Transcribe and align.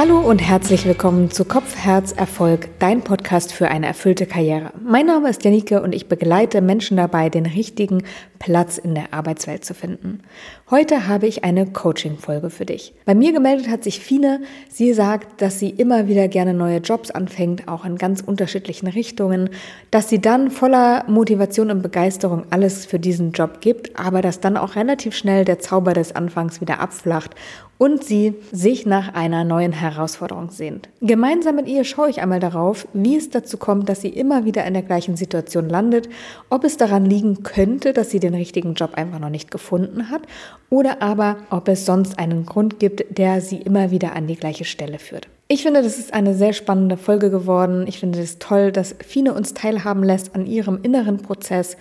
Hallo 0.00 0.18
und 0.18 0.38
herzlich 0.38 0.86
willkommen 0.86 1.30
zu 1.30 1.44
Kopf, 1.44 1.76
Herz, 1.76 2.12
Erfolg, 2.12 2.70
dein 2.78 3.02
Podcast 3.02 3.52
für 3.52 3.68
eine 3.68 3.84
erfüllte 3.84 4.24
Karriere. 4.24 4.72
Mein 4.82 5.04
Name 5.04 5.28
ist 5.28 5.44
Janike 5.44 5.82
und 5.82 5.94
ich 5.94 6.08
begleite 6.08 6.62
Menschen 6.62 6.96
dabei, 6.96 7.28
den 7.28 7.44
richtigen 7.44 8.02
Platz 8.38 8.78
in 8.78 8.94
der 8.94 9.12
Arbeitswelt 9.12 9.62
zu 9.62 9.74
finden. 9.74 10.22
Heute 10.70 11.06
habe 11.06 11.26
ich 11.26 11.44
eine 11.44 11.66
Coaching-Folge 11.66 12.48
für 12.48 12.64
dich. 12.64 12.94
Bei 13.04 13.14
mir 13.14 13.34
gemeldet 13.34 13.68
hat 13.68 13.84
sich 13.84 14.00
Fine. 14.00 14.40
Sie 14.70 14.94
sagt, 14.94 15.42
dass 15.42 15.58
sie 15.58 15.68
immer 15.68 16.08
wieder 16.08 16.28
gerne 16.28 16.54
neue 16.54 16.78
Jobs 16.78 17.10
anfängt, 17.10 17.68
auch 17.68 17.84
in 17.84 17.98
ganz 17.98 18.22
unterschiedlichen 18.22 18.86
Richtungen, 18.86 19.50
dass 19.90 20.08
sie 20.08 20.22
dann 20.22 20.50
voller 20.50 21.04
Motivation 21.08 21.70
und 21.70 21.82
Begeisterung 21.82 22.44
alles 22.48 22.86
für 22.86 22.98
diesen 22.98 23.32
Job 23.32 23.60
gibt, 23.60 24.00
aber 24.00 24.22
dass 24.22 24.40
dann 24.40 24.56
auch 24.56 24.76
relativ 24.76 25.14
schnell 25.14 25.44
der 25.44 25.58
Zauber 25.58 25.92
des 25.92 26.16
Anfangs 26.16 26.62
wieder 26.62 26.80
abflacht 26.80 27.34
und 27.80 28.04
sie 28.04 28.34
sich 28.52 28.84
nach 28.84 29.14
einer 29.14 29.42
neuen 29.42 29.72
Herausforderung 29.72 30.50
sehnt. 30.50 30.90
Gemeinsam 31.00 31.56
mit 31.56 31.66
ihr 31.66 31.84
schaue 31.84 32.10
ich 32.10 32.20
einmal 32.20 32.38
darauf, 32.38 32.86
wie 32.92 33.16
es 33.16 33.30
dazu 33.30 33.56
kommt, 33.56 33.88
dass 33.88 34.02
sie 34.02 34.10
immer 34.10 34.44
wieder 34.44 34.66
in 34.66 34.74
der 34.74 34.82
gleichen 34.82 35.16
Situation 35.16 35.66
landet, 35.66 36.10
ob 36.50 36.64
es 36.64 36.76
daran 36.76 37.06
liegen 37.06 37.42
könnte, 37.42 37.94
dass 37.94 38.10
sie 38.10 38.20
den 38.20 38.34
richtigen 38.34 38.74
Job 38.74 38.96
einfach 38.96 39.18
noch 39.18 39.30
nicht 39.30 39.50
gefunden 39.50 40.10
hat 40.10 40.20
oder 40.68 41.00
aber 41.00 41.38
ob 41.48 41.68
es 41.68 41.86
sonst 41.86 42.18
einen 42.18 42.44
Grund 42.44 42.80
gibt, 42.80 43.16
der 43.16 43.40
sie 43.40 43.56
immer 43.56 43.90
wieder 43.90 44.14
an 44.14 44.26
die 44.26 44.36
gleiche 44.36 44.66
Stelle 44.66 44.98
führt. 44.98 45.28
Ich 45.48 45.62
finde, 45.64 45.82
das 45.82 45.98
ist 45.98 46.14
eine 46.14 46.34
sehr 46.34 46.52
spannende 46.52 46.96
Folge 46.96 47.28
geworden. 47.28 47.86
Ich 47.88 47.98
finde 47.98 48.20
es 48.20 48.38
toll, 48.38 48.70
dass 48.70 48.94
Fine 49.04 49.34
uns 49.34 49.52
teilhaben 49.52 50.04
lässt 50.04 50.36
an 50.36 50.46
ihrem 50.46 50.78
inneren 50.82 51.16
Prozess. 51.16 51.76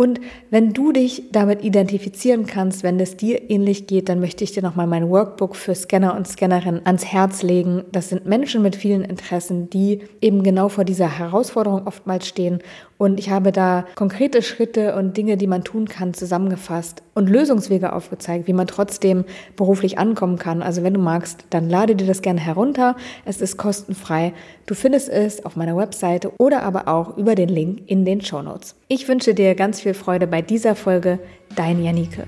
Und 0.00 0.18
wenn 0.48 0.72
du 0.72 0.92
dich 0.92 1.24
damit 1.30 1.62
identifizieren 1.62 2.46
kannst, 2.46 2.82
wenn 2.82 2.98
es 2.98 3.18
dir 3.18 3.50
ähnlich 3.50 3.86
geht, 3.86 4.08
dann 4.08 4.18
möchte 4.18 4.44
ich 4.44 4.52
dir 4.52 4.62
nochmal 4.62 4.86
mein 4.86 5.10
Workbook 5.10 5.54
für 5.54 5.74
Scanner 5.74 6.16
und 6.16 6.26
Scannerinnen 6.26 6.86
ans 6.86 7.04
Herz 7.04 7.42
legen. 7.42 7.84
Das 7.92 8.08
sind 8.08 8.24
Menschen 8.24 8.62
mit 8.62 8.76
vielen 8.76 9.04
Interessen, 9.04 9.68
die 9.68 10.00
eben 10.22 10.42
genau 10.42 10.70
vor 10.70 10.84
dieser 10.84 11.18
Herausforderung 11.18 11.86
oftmals 11.86 12.26
stehen. 12.26 12.60
Und 12.96 13.18
ich 13.18 13.30
habe 13.30 13.50
da 13.50 13.86
konkrete 13.94 14.42
Schritte 14.42 14.94
und 14.94 15.16
Dinge, 15.16 15.38
die 15.38 15.46
man 15.46 15.64
tun 15.64 15.88
kann, 15.88 16.12
zusammengefasst 16.12 17.02
und 17.14 17.30
Lösungswege 17.30 17.94
aufgezeigt, 17.94 18.46
wie 18.46 18.52
man 18.52 18.66
trotzdem 18.66 19.24
beruflich 19.56 19.98
ankommen 19.98 20.38
kann. 20.38 20.62
Also 20.62 20.82
wenn 20.82 20.92
du 20.92 21.00
magst, 21.00 21.44
dann 21.48 21.70
lade 21.70 21.96
dir 21.96 22.06
das 22.06 22.20
gerne 22.20 22.40
herunter. 22.40 22.96
Es 23.24 23.40
ist 23.40 23.56
kostenfrei. 23.56 24.34
Du 24.66 24.74
findest 24.74 25.08
es 25.08 25.46
auf 25.46 25.56
meiner 25.56 25.78
Webseite 25.78 26.32
oder 26.38 26.62
aber 26.62 26.88
auch 26.88 27.16
über 27.16 27.34
den 27.34 27.48
Link 27.48 27.82
in 27.86 28.04
den 28.04 28.20
Show 28.20 28.42
Notes. 28.42 28.76
Ich 28.88 29.08
wünsche 29.08 29.34
dir 29.34 29.54
ganz 29.54 29.80
viel 29.80 29.89
Freude 29.94 30.26
bei 30.26 30.42
dieser 30.42 30.74
Folge. 30.74 31.18
Dein 31.56 31.82
Janike. 31.82 32.26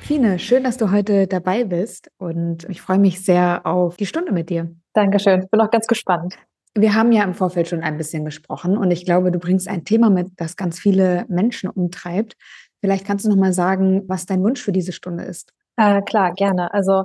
Fine, 0.00 0.38
schön, 0.38 0.62
dass 0.62 0.76
du 0.76 0.90
heute 0.90 1.26
dabei 1.26 1.64
bist 1.64 2.10
und 2.18 2.68
ich 2.68 2.82
freue 2.82 2.98
mich 2.98 3.24
sehr 3.24 3.62
auf 3.64 3.96
die 3.96 4.04
Stunde 4.04 4.32
mit 4.32 4.50
dir. 4.50 4.70
Dankeschön, 4.92 5.42
ich 5.42 5.50
bin 5.50 5.60
auch 5.60 5.70
ganz 5.70 5.86
gespannt. 5.86 6.36
Wir 6.74 6.94
haben 6.94 7.12
ja 7.12 7.22
im 7.24 7.34
Vorfeld 7.34 7.68
schon 7.68 7.82
ein 7.82 7.96
bisschen 7.96 8.24
gesprochen 8.24 8.76
und 8.76 8.90
ich 8.90 9.04
glaube, 9.04 9.30
du 9.30 9.38
bringst 9.38 9.68
ein 9.68 9.84
Thema 9.84 10.10
mit, 10.10 10.28
das 10.36 10.56
ganz 10.56 10.78
viele 10.78 11.24
Menschen 11.28 11.70
umtreibt. 11.70 12.36
Vielleicht 12.80 13.06
kannst 13.06 13.24
du 13.24 13.30
noch 13.30 13.36
mal 13.36 13.52
sagen, 13.52 14.02
was 14.06 14.26
dein 14.26 14.42
Wunsch 14.42 14.60
für 14.60 14.72
diese 14.72 14.92
Stunde 14.92 15.24
ist. 15.24 15.52
Äh, 15.76 16.02
klar, 16.02 16.32
gerne. 16.32 16.74
Also 16.74 17.04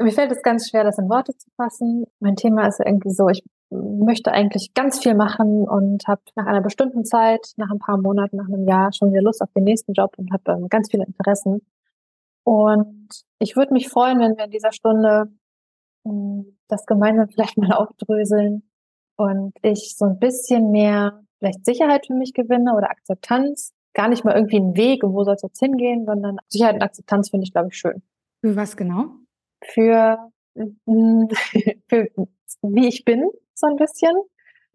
mir 0.00 0.12
fällt 0.12 0.32
es 0.32 0.42
ganz 0.42 0.68
schwer, 0.68 0.84
das 0.84 0.98
in 0.98 1.08
Worte 1.08 1.36
zu 1.36 1.48
fassen. 1.56 2.04
Mein 2.20 2.36
Thema 2.36 2.66
ist 2.66 2.80
irgendwie 2.84 3.10
so, 3.10 3.28
ich 3.28 3.42
möchte 3.74 4.32
eigentlich 4.32 4.74
ganz 4.74 5.02
viel 5.02 5.14
machen 5.14 5.68
und 5.68 6.06
habe 6.06 6.22
nach 6.36 6.46
einer 6.46 6.60
bestimmten 6.60 7.04
Zeit, 7.04 7.52
nach 7.56 7.70
ein 7.70 7.78
paar 7.78 7.98
Monaten, 7.98 8.36
nach 8.36 8.48
einem 8.48 8.66
Jahr 8.66 8.92
schon 8.92 9.10
wieder 9.10 9.22
Lust 9.22 9.42
auf 9.42 9.52
den 9.52 9.64
nächsten 9.64 9.92
Job 9.92 10.14
und 10.16 10.32
habe 10.32 10.52
ähm, 10.52 10.68
ganz 10.68 10.90
viele 10.90 11.04
Interessen. 11.04 11.60
Und 12.44 13.08
ich 13.38 13.56
würde 13.56 13.72
mich 13.72 13.88
freuen, 13.88 14.20
wenn 14.20 14.36
wir 14.36 14.44
in 14.44 14.50
dieser 14.50 14.72
Stunde 14.72 15.32
ähm, 16.06 16.56
das 16.68 16.86
gemeinsam 16.86 17.28
vielleicht 17.32 17.58
mal 17.58 17.72
aufdröseln 17.72 18.62
und 19.16 19.52
ich 19.62 19.94
so 19.96 20.06
ein 20.06 20.18
bisschen 20.18 20.70
mehr 20.70 21.20
vielleicht 21.38 21.64
Sicherheit 21.64 22.06
für 22.06 22.14
mich 22.14 22.32
gewinne 22.32 22.74
oder 22.74 22.90
Akzeptanz 22.90 23.74
gar 23.94 24.08
nicht 24.08 24.24
mal 24.24 24.34
irgendwie 24.34 24.56
einen 24.56 24.76
Weg 24.76 25.04
und 25.04 25.14
wo 25.14 25.24
soll 25.24 25.34
es 25.34 25.42
jetzt 25.42 25.60
hingehen, 25.60 26.04
sondern 26.04 26.38
Sicherheit 26.48 26.74
und 26.74 26.82
Akzeptanz 26.82 27.30
finde 27.30 27.44
ich, 27.44 27.52
glaube 27.52 27.68
ich, 27.68 27.76
schön. 27.76 28.02
Für 28.40 28.56
was 28.56 28.76
genau? 28.76 29.06
Für, 29.64 30.30
für 30.56 32.08
wie 32.62 32.88
ich 32.88 33.04
bin, 33.04 33.30
so 33.54 33.66
ein 33.66 33.76
bisschen. 33.76 34.14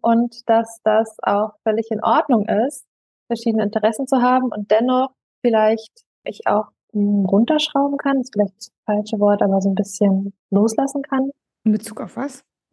Und 0.00 0.48
dass 0.48 0.80
das 0.82 1.16
auch 1.22 1.52
völlig 1.62 1.90
in 1.90 2.02
Ordnung 2.02 2.46
ist, 2.48 2.86
verschiedene 3.26 3.62
Interessen 3.62 4.06
zu 4.06 4.22
haben 4.22 4.50
und 4.50 4.70
dennoch 4.70 5.10
vielleicht 5.42 6.04
ich 6.24 6.46
auch 6.46 6.68
runterschrauben 6.94 7.98
kann, 7.98 8.20
ist 8.20 8.32
vielleicht 8.32 8.56
das 8.58 8.72
falsche 8.84 9.20
Wort, 9.20 9.42
aber 9.42 9.60
so 9.60 9.68
ein 9.68 9.74
bisschen 9.74 10.32
loslassen 10.50 11.02
kann. 11.02 11.30
In 11.64 11.72
Bezug 11.72 12.00
auf 12.00 12.16
was? 12.16 12.44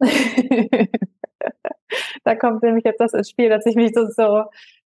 da 2.24 2.34
kommt 2.34 2.62
nämlich 2.62 2.84
jetzt 2.84 3.00
das 3.00 3.12
ins 3.12 3.30
Spiel, 3.30 3.48
dass 3.48 3.66
ich 3.66 3.76
mich 3.76 3.92
so, 3.94 4.06
so 4.08 4.44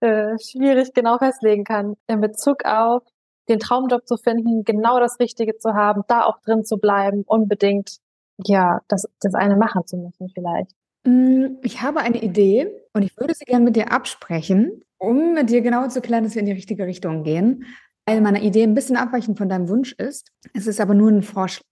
äh, 0.01 0.37
schwierig 0.39 0.93
genau 0.93 1.17
festlegen 1.17 1.63
kann. 1.63 1.95
In 2.07 2.21
Bezug 2.21 2.65
auf 2.65 3.03
den 3.47 3.59
Traumjob 3.59 4.07
zu 4.07 4.17
finden, 4.17 4.63
genau 4.63 4.99
das 4.99 5.19
Richtige 5.19 5.57
zu 5.57 5.73
haben, 5.73 6.03
da 6.07 6.25
auch 6.25 6.39
drin 6.41 6.65
zu 6.65 6.77
bleiben, 6.77 7.23
unbedingt, 7.25 7.97
ja, 8.43 8.81
das, 8.87 9.07
das 9.21 9.33
eine 9.35 9.55
machen 9.55 9.85
zu 9.85 9.97
müssen 9.97 10.29
vielleicht. 10.29 10.71
Mm, 11.05 11.57
ich 11.61 11.81
habe 11.81 12.01
eine 12.01 12.21
Idee 12.21 12.67
und 12.93 13.03
ich 13.03 13.15
würde 13.17 13.33
sie 13.35 13.45
gerne 13.45 13.63
mit 13.63 13.75
dir 13.75 13.91
absprechen, 13.91 14.83
um 14.97 15.33
mit 15.33 15.49
dir 15.49 15.61
genau 15.61 15.87
zu 15.87 16.01
klären, 16.01 16.23
dass 16.23 16.35
wir 16.35 16.41
in 16.41 16.47
die 16.47 16.51
richtige 16.51 16.85
Richtung 16.85 17.23
gehen. 17.23 17.65
Weil 18.07 18.21
meine 18.21 18.43
Idee 18.43 18.63
ein 18.63 18.75
bisschen 18.75 18.97
abweichend 18.97 19.37
von 19.37 19.49
deinem 19.49 19.69
Wunsch 19.69 19.93
ist. 19.93 20.31
Es 20.53 20.67
ist 20.67 20.79
aber 20.79 20.93
nur 20.93 21.09
ein 21.09 21.23
Vorschlag. 21.23 21.65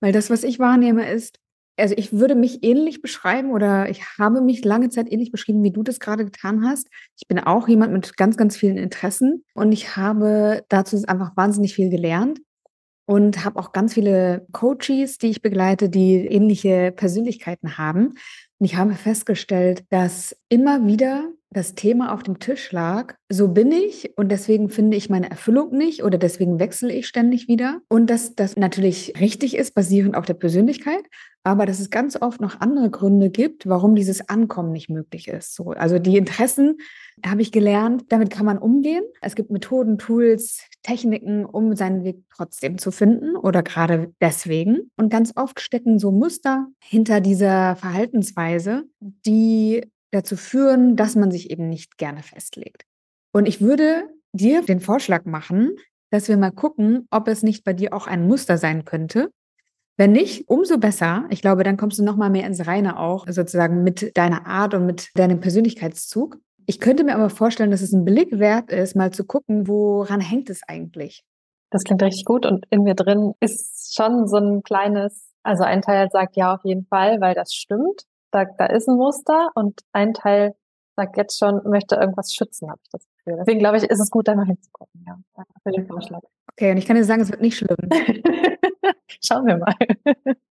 Weil 0.00 0.12
das, 0.12 0.30
was 0.30 0.42
ich 0.42 0.58
wahrnehme, 0.58 1.08
ist, 1.10 1.38
also 1.76 1.94
ich 1.96 2.12
würde 2.12 2.34
mich 2.34 2.64
ähnlich 2.64 3.02
beschreiben 3.02 3.52
oder 3.52 3.88
ich 3.88 4.02
habe 4.18 4.40
mich 4.40 4.64
lange 4.64 4.88
Zeit 4.88 5.10
ähnlich 5.12 5.30
beschrieben, 5.30 5.62
wie 5.62 5.70
du 5.70 5.84
das 5.84 6.00
gerade 6.00 6.24
getan 6.24 6.64
hast. 6.66 6.88
Ich 7.16 7.28
bin 7.28 7.38
auch 7.38 7.68
jemand 7.68 7.92
mit 7.92 8.16
ganz, 8.16 8.36
ganz 8.36 8.56
vielen 8.56 8.76
Interessen 8.76 9.44
und 9.54 9.70
ich 9.70 9.96
habe 9.96 10.64
dazu 10.68 11.00
einfach 11.06 11.36
wahnsinnig 11.36 11.74
viel 11.74 11.90
gelernt 11.90 12.40
und 13.08 13.42
habe 13.42 13.58
auch 13.58 13.72
ganz 13.72 13.94
viele 13.94 14.46
Coaches, 14.52 15.16
die 15.16 15.28
ich 15.28 15.40
begleite, 15.40 15.88
die 15.88 16.26
ähnliche 16.26 16.92
Persönlichkeiten 16.92 17.78
haben. 17.78 18.08
Und 18.58 18.66
ich 18.66 18.76
habe 18.76 18.92
festgestellt, 18.92 19.84
dass 19.88 20.36
immer 20.50 20.86
wieder 20.86 21.24
das 21.50 21.74
Thema 21.74 22.12
auf 22.12 22.22
dem 22.22 22.38
Tisch 22.38 22.70
lag, 22.70 23.14
so 23.30 23.48
bin 23.48 23.72
ich 23.72 24.12
und 24.18 24.30
deswegen 24.30 24.68
finde 24.68 24.98
ich 24.98 25.08
meine 25.08 25.30
Erfüllung 25.30 25.70
nicht 25.70 26.04
oder 26.04 26.18
deswegen 26.18 26.58
wechsle 26.58 26.92
ich 26.92 27.06
ständig 27.06 27.48
wieder. 27.48 27.80
Und 27.88 28.10
dass 28.10 28.34
das 28.34 28.58
natürlich 28.58 29.14
richtig 29.18 29.56
ist, 29.56 29.74
basierend 29.74 30.14
auf 30.14 30.26
der 30.26 30.34
Persönlichkeit, 30.34 31.04
aber 31.44 31.64
dass 31.64 31.80
es 31.80 31.88
ganz 31.88 32.20
oft 32.20 32.42
noch 32.42 32.60
andere 32.60 32.90
Gründe 32.90 33.30
gibt, 33.30 33.66
warum 33.66 33.94
dieses 33.94 34.28
Ankommen 34.28 34.72
nicht 34.72 34.90
möglich 34.90 35.28
ist. 35.28 35.54
So, 35.54 35.70
also 35.70 35.98
die 35.98 36.18
Interessen 36.18 36.76
habe 37.26 37.42
ich 37.42 37.52
gelernt, 37.52 38.04
damit 38.08 38.30
kann 38.30 38.46
man 38.46 38.58
umgehen. 38.58 39.04
Es 39.20 39.34
gibt 39.34 39.50
Methoden, 39.50 39.98
Tools, 39.98 40.62
Techniken, 40.82 41.44
um 41.44 41.76
seinen 41.76 42.04
Weg 42.04 42.24
trotzdem 42.34 42.78
zu 42.78 42.90
finden 42.90 43.36
oder 43.36 43.62
gerade 43.62 44.12
deswegen. 44.20 44.90
Und 44.96 45.10
ganz 45.10 45.32
oft 45.36 45.60
stecken 45.60 45.98
so 45.98 46.10
Muster 46.10 46.66
hinter 46.82 47.20
dieser 47.20 47.76
Verhaltensweise, 47.76 48.84
die 49.00 49.82
dazu 50.10 50.36
führen, 50.36 50.96
dass 50.96 51.16
man 51.16 51.30
sich 51.30 51.50
eben 51.50 51.68
nicht 51.68 51.98
gerne 51.98 52.22
festlegt. 52.22 52.84
Und 53.32 53.46
ich 53.46 53.60
würde 53.60 54.04
dir 54.32 54.62
den 54.62 54.80
Vorschlag 54.80 55.24
machen, 55.24 55.76
dass 56.10 56.28
wir 56.28 56.36
mal 56.36 56.50
gucken, 56.50 57.06
ob 57.10 57.28
es 57.28 57.42
nicht 57.42 57.64
bei 57.64 57.72
dir 57.72 57.92
auch 57.92 58.06
ein 58.06 58.26
Muster 58.26 58.58
sein 58.58 58.84
könnte. 58.84 59.30
Wenn 59.96 60.12
nicht, 60.12 60.48
umso 60.48 60.78
besser. 60.78 61.26
Ich 61.28 61.42
glaube, 61.42 61.64
dann 61.64 61.76
kommst 61.76 61.98
du 61.98 62.04
noch 62.04 62.16
mal 62.16 62.30
mehr 62.30 62.46
ins 62.46 62.66
Reine 62.66 62.98
auch, 62.98 63.26
sozusagen 63.28 63.82
mit 63.82 64.16
deiner 64.16 64.46
Art 64.46 64.74
und 64.74 64.86
mit 64.86 65.10
deinem 65.14 65.40
Persönlichkeitszug. 65.40 66.38
Ich 66.68 66.80
könnte 66.80 67.02
mir 67.02 67.14
aber 67.14 67.30
vorstellen, 67.30 67.70
dass 67.70 67.80
es 67.80 67.92
ein 67.92 68.04
Blick 68.04 68.38
wert 68.38 68.70
ist, 68.70 68.94
mal 68.94 69.10
zu 69.10 69.24
gucken, 69.24 69.66
woran 69.68 70.20
hängt 70.20 70.50
es 70.50 70.60
eigentlich? 70.68 71.24
Das 71.70 71.82
klingt 71.82 72.02
richtig 72.02 72.26
gut 72.26 72.44
und 72.44 72.66
in 72.70 72.82
mir 72.82 72.94
drin 72.94 73.32
ist 73.40 73.94
schon 73.96 74.28
so 74.28 74.36
ein 74.36 74.62
kleines, 74.62 75.32
also 75.42 75.64
ein 75.64 75.80
Teil 75.82 76.08
sagt 76.10 76.36
ja 76.36 76.54
auf 76.54 76.60
jeden 76.64 76.86
Fall, 76.86 77.20
weil 77.20 77.34
das 77.34 77.54
stimmt 77.54 78.04
da, 78.30 78.44
da 78.44 78.66
ist 78.66 78.88
ein 78.88 78.96
Muster 78.96 79.48
und 79.54 79.80
ein 79.92 80.14
Teil 80.14 80.54
sagt 80.96 81.16
jetzt 81.16 81.38
schon, 81.38 81.60
möchte 81.64 81.96
irgendwas 81.96 82.34
schützen, 82.34 82.68
habe 82.68 82.80
ich 82.82 82.90
das 82.90 83.06
Gefühl. 83.06 83.38
Deswegen 83.40 83.60
glaube 83.60 83.76
ich, 83.76 83.84
ist 83.84 84.00
es 84.00 84.10
gut, 84.10 84.28
da 84.28 84.34
mal 84.34 84.46
hinzugucken, 84.46 85.04
ja, 85.06 85.16
für 85.62 85.70
den 85.70 85.86
Vorschlag. 85.86 86.20
Okay, 86.52 86.72
und 86.72 86.78
ich 86.78 86.86
kann 86.86 86.96
dir 86.96 87.04
sagen, 87.04 87.22
es 87.22 87.30
wird 87.30 87.40
nicht 87.40 87.56
schlimm. 87.56 87.76
Schauen 89.24 89.46
wir 89.46 89.58
mal. 89.58 89.74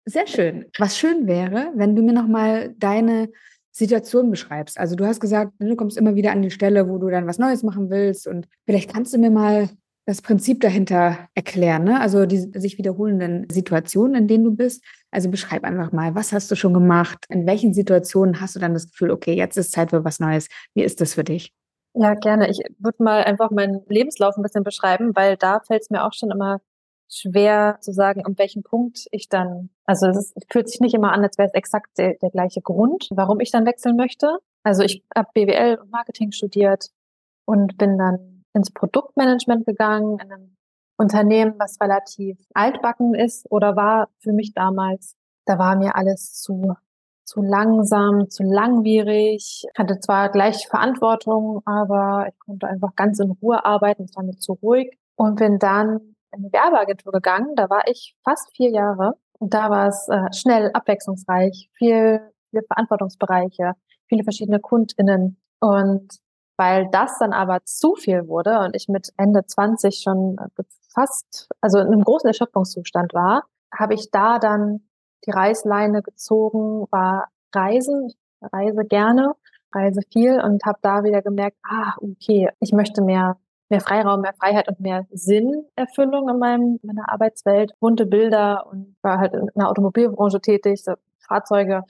Sehr 0.05 0.26
schön. 0.26 0.67
Was 0.78 0.99
schön 0.99 1.26
wäre, 1.26 1.72
wenn 1.75 1.96
du 1.96 2.02
mir 2.02 2.12
nochmal 2.12 2.75
deine 2.78 3.31
Situation 3.75 4.31
beschreibst. 4.31 4.79
Also 4.79 4.94
du 4.94 5.05
hast 5.05 5.21
gesagt, 5.21 5.53
du 5.59 5.75
kommst 5.75 5.97
immer 5.97 6.15
wieder 6.15 6.31
an 6.31 6.43
die 6.43 6.50
Stelle, 6.50 6.88
wo 6.88 6.99
du 6.99 7.11
dann 7.11 7.26
was 7.26 7.38
Neues 7.38 7.65
machen 7.65 7.91
willst 7.91 8.29
und 8.29 8.47
vielleicht 8.67 8.93
kannst 8.93 9.12
du 9.12 9.19
mir 9.19 9.31
mal 9.31 9.69
das 10.06 10.23
Prinzip 10.23 10.61
dahinter 10.61 11.29
erklären, 11.35 11.85
ne? 11.85 12.00
also 12.00 12.26
die 12.26 12.38
sich 12.38 12.79
wiederholenden 12.79 13.49
Situationen, 13.50 14.15
in 14.15 14.29
denen 14.29 14.44
du 14.44 14.55
bist. 14.55 14.85
Also 15.11 15.31
beschreib 15.31 15.65
einfach 15.65 15.93
mal, 15.93 16.15
was 16.15 16.32
hast 16.32 16.50
du 16.50 16.56
schon 16.56 16.75
gemacht? 16.75 17.25
In 17.31 17.47
welchen 17.47 17.73
Situationen 17.73 18.41
hast 18.41 18.55
du 18.55 18.61
dann 18.61 18.75
das 18.75 18.91
Gefühl, 18.91 19.11
okay, 19.11 19.32
jetzt 19.32 19.56
ist 19.56 19.73
Zeit 19.73 19.91
für 19.91 20.05
was 20.05 20.20
Neues? 20.20 20.49
Wie 20.75 20.82
ist 20.82 21.00
das 21.00 21.15
für 21.15 21.25
dich? 21.25 21.53
Ja, 21.94 22.15
gerne. 22.15 22.50
Ich 22.50 22.59
würde 22.79 23.03
mal 23.03 23.25
einfach 23.25 23.50
meinen 23.50 23.81
Lebenslauf 23.88 24.37
ein 24.37 24.43
bisschen 24.43 24.65
beschreiben, 24.65 25.17
weil 25.17 25.37
da 25.37 25.61
fällt 25.61 25.82
es 25.82 25.91
mir 25.91 26.05
auch 26.05 26.12
schon 26.12 26.31
immer 26.31 26.61
schwer 27.09 27.79
zu 27.81 27.93
sagen, 27.93 28.23
um 28.27 28.37
welchen 28.39 28.62
Punkt 28.62 29.06
ich 29.11 29.29
dann, 29.29 29.71
also 29.85 30.06
es 30.06 30.35
fühlt 30.51 30.69
sich 30.69 30.81
nicht 30.81 30.95
immer 30.95 31.12
an, 31.12 31.23
als 31.23 31.39
wäre 31.39 31.49
es 31.49 31.55
exakt 31.55 31.99
der, 31.99 32.15
der 32.15 32.31
gleiche 32.31 32.61
Grund, 32.61 33.09
warum 33.11 33.41
ich 33.41 33.51
dann 33.51 33.67
wechseln 33.67 33.97
möchte. 33.97 34.39
Also 34.62 34.83
ich 34.83 35.05
habe 35.15 35.29
BWL 35.35 35.79
und 35.81 35.91
Marketing 35.91 36.33
studiert 36.33 36.89
und 37.45 37.77
bin 37.77 37.99
dann 37.99 38.45
ins 38.55 38.71
Produktmanagement 38.71 39.67
gegangen, 39.67 40.19
in 40.19 40.33
einem 40.33 40.56
Unternehmen, 40.97 41.55
was 41.59 41.81
relativ 41.81 42.39
altbacken 42.55 43.15
ist 43.15 43.51
oder 43.51 43.77
war 43.77 44.09
für 44.19 44.33
mich 44.33 44.55
damals. 44.55 45.17
Da 45.45 45.59
war 45.59 45.77
mir 45.77 45.97
alles 45.97 46.35
zu 46.41 46.75
zu 47.25 47.41
langsam, 47.43 48.29
zu 48.29 48.43
langwierig. 48.43 49.65
Ich 49.65 49.79
hatte 49.79 49.99
zwar 49.99 50.29
gleich 50.31 50.67
Verantwortung, 50.69 51.62
aber 51.65 52.27
ich 52.29 52.39
konnte 52.39 52.69
einfach 52.69 52.95
ganz 52.97 53.19
in 53.19 53.31
Ruhe 53.31 53.65
arbeiten, 53.65 54.05
es 54.05 54.15
war 54.15 54.23
mir 54.23 54.37
zu 54.37 54.53
ruhig 54.53 54.99
und 55.17 55.37
bin 55.37 55.59
dann 55.59 56.13
eine 56.34 56.52
Werbeagentur 56.52 57.12
gegangen. 57.12 57.54
Da 57.56 57.70
war 57.70 57.86
ich 57.88 58.16
fast 58.25 58.54
vier 58.56 58.70
Jahre 58.70 59.14
und 59.38 59.54
da 59.54 59.70
war 59.70 59.88
es 59.88 60.08
äh, 60.08 60.32
schnell, 60.32 60.70
abwechslungsreich, 60.72 61.70
viel, 61.75 62.20
viele 62.50 62.62
Verantwortungsbereiche, 62.62 63.72
viele 64.06 64.25
verschiedene 64.25 64.60
KundInnen 64.60 65.40
und 65.60 66.19
weil 66.56 66.88
das 66.92 67.19
dann 67.19 67.32
aber 67.32 67.64
zu 67.64 67.96
viel 67.96 68.28
wurde 68.28 68.60
und 68.60 68.76
ich 68.76 68.88
mit 68.88 69.08
Ende 69.16 69.44
20 69.44 70.00
schon 70.00 70.36
fast, 70.94 71.48
also 71.60 71.78
in 71.78 71.88
einem 71.88 72.04
großen 72.04 72.28
Erschöpfungszustand 72.28 73.12
war, 73.12 73.44
habe 73.76 73.94
ich 73.94 74.10
da 74.12 74.38
dann 74.38 74.88
die 75.26 75.32
Reißleine 75.32 76.02
gezogen, 76.02 76.86
war 76.90 77.28
Reisen. 77.52 78.12
Reise 78.52 78.84
gerne, 78.84 79.34
reise 79.72 80.00
viel 80.12 80.40
und 80.40 80.64
habe 80.64 80.78
da 80.82 81.04
wieder 81.04 81.22
gemerkt, 81.22 81.56
ah, 81.62 81.94
okay, 81.96 82.50
ich 82.60 82.72
möchte 82.72 83.02
mehr 83.02 83.38
mehr 83.69 83.81
Freiraum, 83.81 84.20
mehr 84.20 84.34
Freiheit 84.34 84.69
und 84.69 84.81
mehr 84.81 85.06
Sinnerfüllung 85.11 86.28
in 86.28 86.38
meinem, 86.38 86.81
meiner 86.82 87.11
Arbeitswelt. 87.11 87.72
Bunte 87.81 88.06
Bilder 88.06 88.66
und 88.70 88.96
war 89.02 89.19
halt 89.19 89.34
in 89.34 89.49
der 89.55 89.69
Automobilbranche 89.69 90.40
tätig, 90.40 90.82
so 90.84 90.94
Fahrzeuge 91.19 91.82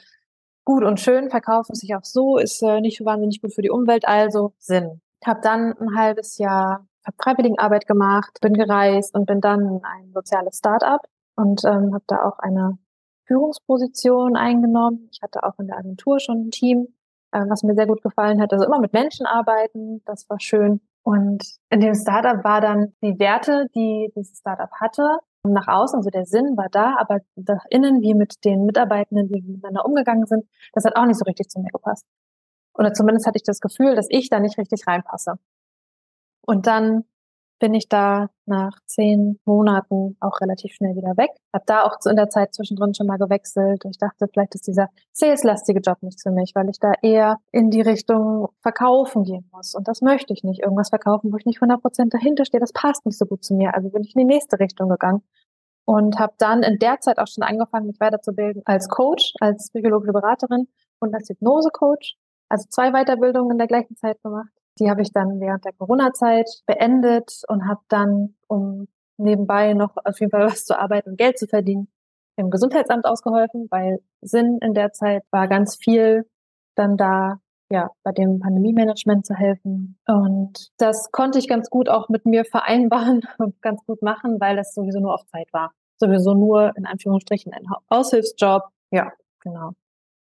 gut 0.65 0.85
und 0.85 1.01
schön 1.01 1.31
verkaufen 1.31 1.75
sich 1.75 1.95
auch 1.95 2.05
so, 2.05 2.39
ist 2.39 2.63
äh, 2.63 2.81
nicht 2.81 3.05
wahnsinnig 3.05 3.43
gut 3.43 3.53
für 3.53 3.63
die 3.63 3.71
Umwelt, 3.71 4.07
also 4.07 4.55
Sinn. 4.59 5.01
Habe 5.25 5.41
dann 5.43 5.75
ein 5.79 5.97
halbes 5.97 6.39
Jahr 6.39 6.87
hab 7.05 7.15
Freiwilligenarbeit 7.23 7.87
gemacht, 7.87 8.39
bin 8.41 8.55
gereist 8.55 9.15
und 9.15 9.27
bin 9.27 9.41
dann 9.41 9.61
in 9.61 9.81
ein 9.85 10.13
soziales 10.13 10.59
Start-up 10.59 11.03
und 11.37 11.63
ähm, 11.65 11.93
habe 11.93 12.05
da 12.07 12.25
auch 12.25 12.39
eine 12.39 12.79
Führungsposition 13.27 14.37
eingenommen. 14.37 15.09
Ich 15.13 15.21
hatte 15.23 15.43
auch 15.45 15.59
in 15.59 15.67
der 15.67 15.79
Agentur 15.79 16.19
schon 16.21 16.47
ein 16.47 16.51
Team, 16.51 16.89
äh, 17.33 17.41
was 17.49 17.63
mir 17.63 17.75
sehr 17.75 17.87
gut 17.87 18.03
gefallen 18.03 18.41
hat. 18.41 18.53
Also 18.53 18.65
immer 18.65 18.81
mit 18.81 18.93
Menschen 18.93 19.27
arbeiten, 19.27 20.03
das 20.07 20.29
war 20.31 20.41
schön. 20.41 20.81
Und 21.05 21.45
in 21.69 21.81
dem 21.81 21.95
Startup 21.95 22.43
war 22.45 22.63
dann 22.63 22.95
die 23.03 23.19
Werte, 23.19 23.67
die 23.75 24.11
dieses 24.17 24.39
Startup 24.39 24.71
hatte, 24.81 25.19
nach 25.47 25.69
außen, 25.69 25.99
also 25.99 26.09
der 26.09 26.25
Sinn 26.25 26.57
war 26.57 26.69
da, 26.71 26.97
aber 26.99 27.21
nach 27.37 27.65
innen, 27.69 28.01
wie 28.01 28.15
mit 28.15 28.43
den 28.45 28.65
Mitarbeitenden, 28.65 29.29
die 29.29 29.43
miteinander 29.43 29.85
umgegangen 29.85 30.25
sind, 30.27 30.49
das 30.73 30.87
hat 30.87 30.97
auch 30.97 31.05
nicht 31.05 31.19
so 31.19 31.25
richtig 31.25 31.51
zu 31.51 31.61
mir 31.61 31.71
gepasst. 31.71 32.07
Oder 32.73 32.95
zumindest 32.95 33.27
hatte 33.27 33.37
ich 33.37 33.43
das 33.43 33.61
Gefühl, 33.61 33.95
dass 33.95 34.07
ich 34.09 34.31
da 34.31 34.41
nicht 34.41 34.57
richtig 34.57 34.87
reinpasse. 34.87 35.35
Und 36.47 36.67
dann 36.67 37.05
bin 37.59 37.75
ich 37.75 37.89
da 37.89 38.29
nach 38.47 38.79
zehn 38.87 39.39
Monaten 39.45 40.17
auch 40.21 40.41
relativ 40.41 40.75
schnell 40.75 40.97
wieder 40.97 41.17
weg. 41.17 41.31
Hab 41.53 41.67
da 41.67 41.85
auch 41.85 41.97
in 42.09 42.17
der 42.17 42.29
Zeit 42.29 42.55
zwischendrin 42.55 42.95
schon 42.95 43.07
mal 43.07 43.17
gewechselt. 43.17 43.85
Ich 43.89 43.99
dachte, 43.99 44.27
vielleicht 44.33 44.55
ist 44.55 44.67
dieser 44.67 44.89
sales-lastige 45.13 45.81
Job 45.81 45.99
nichts 46.03 46.23
für 46.23 46.31
mich, 46.31 46.53
weil 46.55 46.69
ich 46.69 46.79
da 46.79 46.93
eher 47.01 47.39
in 47.53 47.71
die 47.71 47.81
Richtung 47.81 48.49
Verkaufen 48.61 49.25
gehen 49.25 49.49
muss. 49.53 49.75
Und 49.75 49.89
das 49.89 50.03
möchte 50.03 50.33
ich 50.33 50.43
nicht. 50.43 50.63
Irgendwas 50.63 50.91
verkaufen, 50.91 51.33
wo 51.33 51.37
ich 51.37 51.47
nicht 51.47 51.63
100 51.63 51.81
Prozent 51.81 52.13
dahinter 52.13 52.45
stehe, 52.45 52.61
das 52.61 52.73
passt 52.73 53.07
nicht 53.07 53.19
so 53.19 53.27
gut 53.27 53.45
zu 53.45 53.55
mir. 53.55 53.75
Also 53.75 53.91
bin 53.91 54.03
ich 54.03 54.15
in 54.15 54.21
die 54.21 54.35
nächste 54.35 54.59
Richtung 54.59 54.89
gegangen 54.89 55.23
und 55.85 56.19
habe 56.19 56.35
dann 56.39 56.63
in 56.63 56.79
der 56.79 57.01
Zeit 57.01 57.19
auch 57.19 57.29
schon 57.29 57.45
angefangen, 57.45 57.87
mich 57.87 58.01
weiterzubilden 58.01 58.63
als 58.65 58.89
Coach, 58.89 59.35
als 59.41 59.71
psychologische 59.71 60.13
Beraterin 60.13 60.69
und 60.99 61.15
als 61.15 61.29
Hypnose-Coach. 61.29 62.17
Also 62.49 62.67
zwei 62.69 62.91
Weiterbildungen 62.93 63.53
in 63.53 63.59
der 63.59 63.67
gleichen 63.67 63.97
Zeit 63.97 64.23
gemacht. 64.23 64.51
Die 64.79 64.91
habe 64.91 65.03
ich 65.03 65.13
dann 65.13 65.41
während 65.41 65.65
der 65.65 65.73
Corona-Zeit 65.73 66.49
beendet 66.67 67.43
und 67.49 67.69
habe 67.69 67.81
dann, 67.89 68.35
um 68.49 68.89
nebenbei 69.17 69.75
noch 69.75 69.97
auf 70.05 70.19
jeden 70.21 70.31
Fall 70.31 70.47
was 70.47 70.65
zu 70.65 70.79
arbeiten 70.79 71.11
und 71.11 71.19
Geld 71.19 71.39
zu 71.39 71.47
verdienen, 71.47 71.89
im 72.37 72.51
Gesundheitsamt 72.51 73.07
ausgeholfen, 73.07 73.69
weil 73.71 74.01
Sinn 74.21 74.59
in 74.61 74.75
der 74.75 74.93
Zeit 74.93 75.23
war 75.31 75.47
ganz 75.49 75.77
viel 75.77 76.29
dann 76.75 76.97
da, 76.97 77.39
ja, 77.71 77.91
bei 78.03 78.13
dem 78.13 78.41
Pandemie-Management 78.41 79.25
zu 79.25 79.35
helfen. 79.35 79.99
Und 80.07 80.69
das 80.79 81.11
konnte 81.13 81.39
ich 81.39 81.49
ganz 81.49 81.71
gut 81.71 81.89
auch 81.89 82.09
mit 82.09 82.27
mir 82.27 82.45
vereinbaren 82.45 83.23
und 83.39 83.61
ganz 83.63 83.85
gut 83.87 84.03
machen, 84.03 84.41
weil 84.41 84.57
das 84.57 84.75
sowieso 84.75 85.01
nur 85.01 85.15
auf 85.15 85.27
Zeit 85.27 85.53
war. 85.53 85.73
Sowieso 85.97 86.35
nur 86.35 86.77
in 86.77 86.87
Anführungsstrichen 86.87 87.53
ein 87.53 87.67
Aushilfsjob. 87.89 88.65
Ja, 88.91 89.13
genau. 89.41 89.71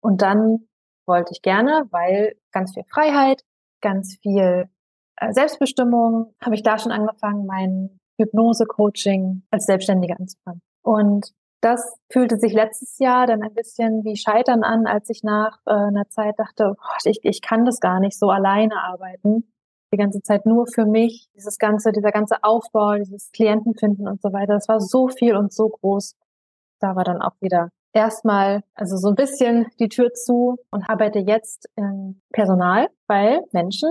Und 0.01 0.23
dann 0.23 0.67
wollte 1.07 1.33
ich 1.33 1.43
gerne, 1.43 1.85
weil 1.91 2.35
ganz 2.53 2.75
viel 2.75 2.85
Freiheit, 2.85 3.43
ganz 3.81 4.17
viel 4.23 4.69
äh, 5.17 5.33
Selbstbestimmung, 5.33 6.35
habe 6.43 6.55
ich 6.55 6.63
da 6.63 6.79
schon 6.79 6.93
angefangen, 6.93 7.47
mein 7.47 8.01
Hypnose-Coaching 8.19 9.43
als 9.51 9.67
Selbstständige 9.67 10.17
anzufangen. 10.19 10.63
Und 10.83 11.33
das 11.61 11.95
fühlte 12.11 12.39
sich 12.39 12.55
letztes 12.55 12.99
Jahr 12.99 13.27
dann 13.27 13.43
ein 13.43 13.53
bisschen 13.53 14.03
wie 14.05 14.17
Scheitern 14.17 14.63
an, 14.63 14.87
als 14.87 15.11
ich 15.11 15.23
nach 15.23 15.59
äh, 15.67 15.73
einer 15.73 16.09
Zeit 16.09 16.39
dachte, 16.39 16.75
oh, 16.77 16.97
ich, 17.05 17.21
ich 17.23 17.43
kann 17.43 17.65
das 17.65 17.81
gar 17.81 18.01
nicht 18.01 18.19
so 18.19 18.31
alleine 18.31 18.83
arbeiten. 18.83 19.53
Die 19.93 19.99
ganze 19.99 20.23
Zeit 20.23 20.47
nur 20.47 20.67
für 20.73 20.87
mich, 20.87 21.29
dieses 21.35 21.59
ganze, 21.59 21.93
dieser 21.93 22.13
ganze 22.13 22.43
Aufbau, 22.43 22.95
dieses 22.95 23.31
Klientenfinden 23.33 24.09
und 24.09 24.23
so 24.23 24.33
weiter, 24.33 24.55
das 24.55 24.69
war 24.69 24.81
so 24.81 25.09
viel 25.09 25.37
und 25.37 25.53
so 25.53 25.69
groß. 25.69 26.15
Da 26.81 26.97
war 26.97 27.05
dann 27.05 27.21
auch 27.21 27.35
wieder 27.41 27.71
erstmal, 27.93 28.63
also 28.75 28.97
so 28.97 29.09
ein 29.09 29.15
bisschen 29.15 29.67
die 29.79 29.89
Tür 29.89 30.13
zu 30.13 30.59
und 30.71 30.89
arbeite 30.89 31.19
jetzt 31.19 31.69
im 31.77 32.21
Personal, 32.33 32.89
weil 33.07 33.43
Menschen, 33.53 33.91